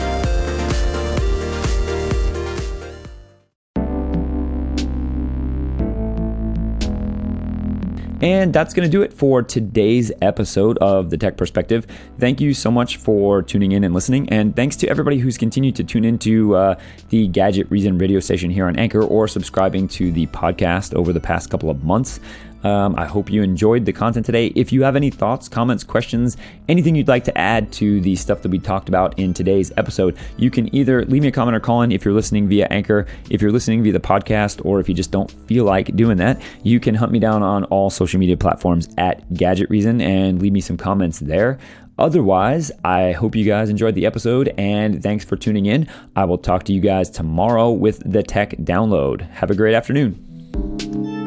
And 8.20 8.52
that's 8.52 8.74
going 8.74 8.86
to 8.86 8.90
do 8.90 9.02
it 9.02 9.12
for 9.12 9.42
today's 9.42 10.12
episode 10.20 10.76
of 10.78 11.10
The 11.10 11.16
Tech 11.16 11.36
Perspective. 11.36 11.86
Thank 12.18 12.40
you 12.40 12.52
so 12.52 12.70
much 12.70 12.98
for 12.98 13.42
tuning 13.42 13.72
in 13.72 13.82
and 13.82 13.94
listening. 13.94 14.28
And 14.28 14.54
thanks 14.54 14.76
to 14.76 14.88
everybody 14.88 15.18
who's 15.18 15.38
continued 15.38 15.76
to 15.76 15.84
tune 15.84 16.04
into 16.04 16.54
uh, 16.54 16.78
the 17.08 17.28
Gadget 17.28 17.70
Reason 17.70 17.96
radio 17.96 18.20
station 18.20 18.50
here 18.50 18.66
on 18.66 18.76
Anchor 18.76 19.02
or 19.02 19.26
subscribing 19.26 19.88
to 19.88 20.12
the 20.12 20.26
podcast 20.26 20.94
over 20.94 21.12
the 21.12 21.20
past 21.20 21.50
couple 21.50 21.70
of 21.70 21.82
months. 21.82 22.20
Um, 22.62 22.94
I 22.96 23.06
hope 23.06 23.30
you 23.30 23.42
enjoyed 23.42 23.84
the 23.84 23.92
content 23.92 24.26
today. 24.26 24.46
If 24.54 24.72
you 24.72 24.82
have 24.82 24.96
any 24.96 25.10
thoughts, 25.10 25.48
comments, 25.48 25.84
questions, 25.84 26.36
anything 26.68 26.94
you'd 26.94 27.08
like 27.08 27.24
to 27.24 27.38
add 27.38 27.72
to 27.72 28.00
the 28.00 28.16
stuff 28.16 28.42
that 28.42 28.50
we 28.50 28.58
talked 28.58 28.88
about 28.88 29.18
in 29.18 29.34
today's 29.34 29.72
episode, 29.76 30.16
you 30.36 30.50
can 30.50 30.74
either 30.74 31.04
leave 31.06 31.22
me 31.22 31.28
a 31.28 31.32
comment 31.32 31.56
or 31.56 31.60
call 31.60 31.82
in 31.82 31.92
if 31.92 32.04
you're 32.04 32.14
listening 32.14 32.48
via 32.48 32.66
Anchor. 32.70 33.06
If 33.30 33.40
you're 33.40 33.52
listening 33.52 33.82
via 33.82 33.92
the 33.92 34.00
podcast, 34.00 34.64
or 34.64 34.80
if 34.80 34.88
you 34.88 34.94
just 34.94 35.10
don't 35.10 35.30
feel 35.46 35.64
like 35.64 35.94
doing 35.96 36.16
that, 36.18 36.40
you 36.62 36.80
can 36.80 36.94
hunt 36.94 37.12
me 37.12 37.18
down 37.18 37.42
on 37.42 37.64
all 37.64 37.90
social 37.90 38.18
media 38.18 38.36
platforms 38.36 38.88
at 38.98 39.32
Gadget 39.34 39.70
Reason 39.70 40.00
and 40.00 40.40
leave 40.40 40.52
me 40.52 40.60
some 40.60 40.76
comments 40.76 41.18
there. 41.18 41.58
Otherwise, 41.98 42.72
I 42.82 43.12
hope 43.12 43.36
you 43.36 43.44
guys 43.44 43.68
enjoyed 43.68 43.94
the 43.94 44.06
episode 44.06 44.54
and 44.56 45.02
thanks 45.02 45.22
for 45.24 45.36
tuning 45.36 45.66
in. 45.66 45.86
I 46.16 46.24
will 46.24 46.38
talk 46.38 46.64
to 46.64 46.72
you 46.72 46.80
guys 46.80 47.10
tomorrow 47.10 47.70
with 47.70 48.02
the 48.10 48.22
tech 48.22 48.52
download. 48.52 49.28
Have 49.32 49.50
a 49.50 49.54
great 49.54 49.74
afternoon. 49.74 51.19